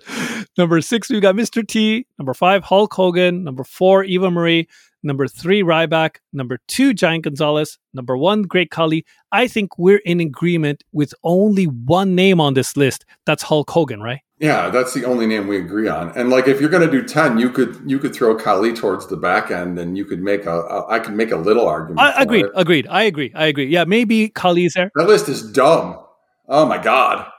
Number 0.58 0.80
6, 0.80 1.10
we 1.10 1.20
got 1.20 1.36
Mr. 1.36 1.66
T. 1.66 2.06
Number 2.18 2.34
5, 2.34 2.64
Hulk 2.64 2.92
Hogan. 2.92 3.44
Number 3.44 3.62
4, 3.62 4.02
Eva 4.04 4.30
Marie. 4.30 4.66
Number 5.04 5.28
3, 5.28 5.62
Ryback. 5.62 6.16
Number 6.32 6.58
2, 6.66 6.94
Giant 6.94 7.24
Gonzalez. 7.24 7.78
Number 7.92 8.16
1, 8.16 8.42
Great 8.42 8.70
Khali. 8.70 9.04
I 9.30 9.46
think 9.46 9.78
we're 9.78 10.00
in 10.04 10.18
agreement 10.20 10.82
with 10.92 11.14
only 11.22 11.66
one 11.66 12.14
name 12.14 12.40
on 12.40 12.54
this 12.54 12.76
list. 12.76 13.04
That's 13.26 13.42
Hulk 13.44 13.70
Hogan, 13.70 14.00
right? 14.00 14.20
yeah, 14.40 14.68
that's 14.68 14.92
the 14.92 15.04
only 15.04 15.26
name 15.26 15.46
we 15.46 15.56
agree 15.56 15.88
on. 15.88 16.10
And 16.16 16.28
like 16.28 16.48
if 16.48 16.60
you're 16.60 16.68
going 16.68 16.84
to 16.84 16.90
do 16.90 17.06
10, 17.06 17.38
you 17.38 17.50
could 17.50 17.80
you 17.86 17.98
could 17.98 18.14
throw 18.14 18.34
Khali 18.36 18.72
towards 18.72 19.06
the 19.06 19.16
back 19.16 19.50
end 19.50 19.78
and 19.78 19.96
you 19.96 20.04
could 20.04 20.20
make 20.20 20.44
a, 20.46 20.60
a 20.60 20.88
I 20.88 20.98
could 20.98 21.14
make 21.14 21.30
a 21.30 21.36
little 21.36 21.68
argument. 21.68 22.00
I, 22.00 22.12
for 22.12 22.22
agreed. 22.22 22.44
it. 22.46 22.50
Agreed. 22.54 22.86
I 22.88 23.02
agree. 23.04 23.32
I 23.34 23.46
agree. 23.46 23.66
Yeah, 23.66 23.84
maybe 23.84 24.28
Khali's 24.30 24.74
there. 24.74 24.90
That 24.96 25.06
list 25.06 25.28
is 25.28 25.50
dumb. 25.52 25.98
Oh 26.48 26.66
my 26.66 26.78
god. 26.78 27.30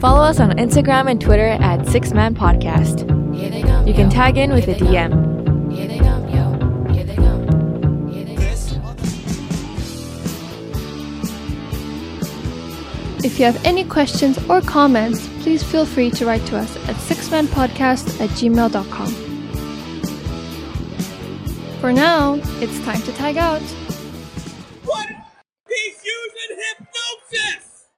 Follow 0.00 0.22
us 0.22 0.38
on 0.38 0.52
Instagram 0.52 1.10
and 1.10 1.20
Twitter 1.20 1.48
at 1.48 1.86
Six 1.88 2.12
Man 2.12 2.34
Podcast. 2.34 3.06
You 3.86 3.94
can 3.94 4.08
tag 4.10 4.38
in 4.38 4.52
with 4.52 4.68
a 4.68 4.74
DM. 4.74 6.17
If 13.24 13.40
you 13.40 13.46
have 13.46 13.64
any 13.64 13.82
questions 13.84 14.38
or 14.48 14.60
comments, 14.60 15.26
please 15.42 15.62
feel 15.62 15.84
free 15.84 16.10
to 16.12 16.24
write 16.24 16.46
to 16.46 16.56
us 16.56 16.76
at 16.88 16.94
sixmanpodcast 16.94 18.20
at 18.20 18.30
gmail.com. 18.30 19.08
For 21.80 21.92
now, 21.92 22.34
it's 22.60 22.78
time 22.84 23.02
to 23.02 23.12
tag 23.12 23.36
out. 23.36 23.62
What? 24.84 25.08
He's 25.68 26.04
using 26.04 26.58
hypnosis! 26.62 27.67